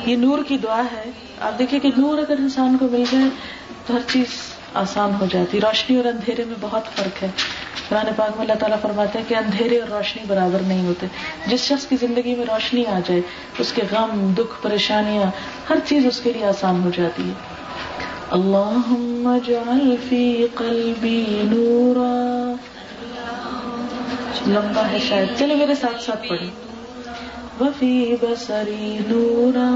یہ 0.06 0.16
نور 0.16 0.38
کی 0.48 0.58
دعا 0.58 0.82
ہے۔ 0.92 1.10
آپ 1.40 1.58
دیکھیں 1.58 1.80
کہ 1.80 1.90
نور 1.96 2.18
اگر 2.18 2.34
انسان 2.38 2.76
کو 2.78 2.88
مل 2.92 3.04
جائے 3.10 3.24
تو 3.86 3.94
ہر 3.94 4.00
چیز 4.12 4.26
آسان 4.74 5.10
ہو 5.20 5.26
جاتی۔ 5.32 5.60
روشنی 5.60 5.96
اور 5.96 6.04
اندھیرے 6.04 6.44
میں 6.44 6.54
بہت 6.60 6.82
فرق 6.96 7.22
ہے۔ 7.22 7.28
قرآن 7.88 8.06
پاک 8.16 8.30
میں 8.30 8.40
اللہ 8.40 8.52
تعالیٰ 8.52 8.80
فرماتے 8.82 9.18
ہیں 9.18 9.28
کہ 9.28 9.34
اندھیرے 9.34 9.78
اور 9.78 9.88
روشنی 9.88 10.24
برابر 10.28 10.58
نہیں 10.66 10.86
ہوتے۔ 10.86 11.06
جس 11.46 11.60
شخص 11.60 11.86
کی 11.86 11.96
زندگی 12.00 12.34
میں 12.34 12.46
روشنی 12.46 12.86
آ 12.86 12.98
جائے، 13.06 13.20
اس 13.58 13.72
کے 13.72 13.82
غم، 13.90 14.32
دکھ، 14.38 14.62
پریشانیاں، 14.62 15.30
ہر 15.70 15.76
چیز 15.84 16.06
اس 16.06 16.20
کے 16.20 16.32
لیے 16.32 16.44
آسان 16.44 16.82
ہو 16.84 16.90
جاتی 16.96 17.28
ہے۔ 17.28 17.32
اللهم 18.30 19.26
اجعل 19.26 19.96
في 20.08 20.46
قلبي 20.54 21.24
نورا۔ 21.42 22.54
لمبا 24.46 24.82
ہے 24.92 24.98
شاید۔ 25.08 25.28
چلے 25.38 25.54
میرے 25.54 25.74
ساتھ 25.74 26.02
ساتھ 26.02 26.28
پڑھیں۔ 26.28 26.50
وفي 27.60 28.14
بصري 28.22 28.98
نورا 29.08 29.70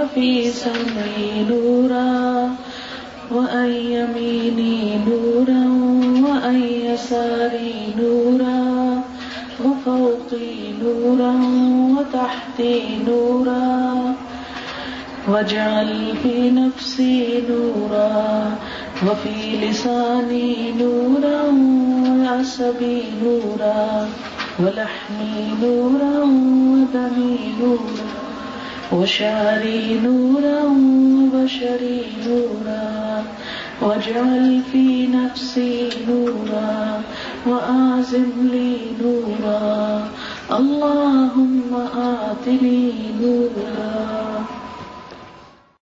وفي 0.00 0.50
سمعي 0.50 1.44
نورا۔ 1.48 2.46
وأن 3.30 3.70
يميني 3.70 4.98
نورا 5.06 5.62
وأن 6.28 6.62
يساري 6.62 7.94
نورا 7.98 9.02
وفوقي 9.64 10.72
نورا 10.82 11.32
وتحتي 11.98 12.98
نورا 13.06 14.14
واجعل 15.28 16.16
في 16.22 16.50
نفسي 16.50 17.42
نورا 17.50 18.50
وفي 19.06 19.66
لساني 19.66 20.72
نورا 20.72 21.40
وعصبي 22.20 23.02
نورا 23.22 24.08
ولحمي 24.60 25.36
نورا 25.62 26.14
ودمي 26.72 27.38
نورا 27.60 28.29
وشعري 28.92 30.00
نورا 30.04 30.62
وبشري 30.64 32.02
نورا 32.26 33.24
واجعل 33.82 34.62
في 34.72 35.06
نفسي 35.06 35.88
نورا 36.08 37.02
وأعزم 37.46 38.30
لي 38.52 38.76
نورا 39.02 40.08
اللهم 40.58 41.70
آتني 41.96 42.92
نورا 43.20 44.44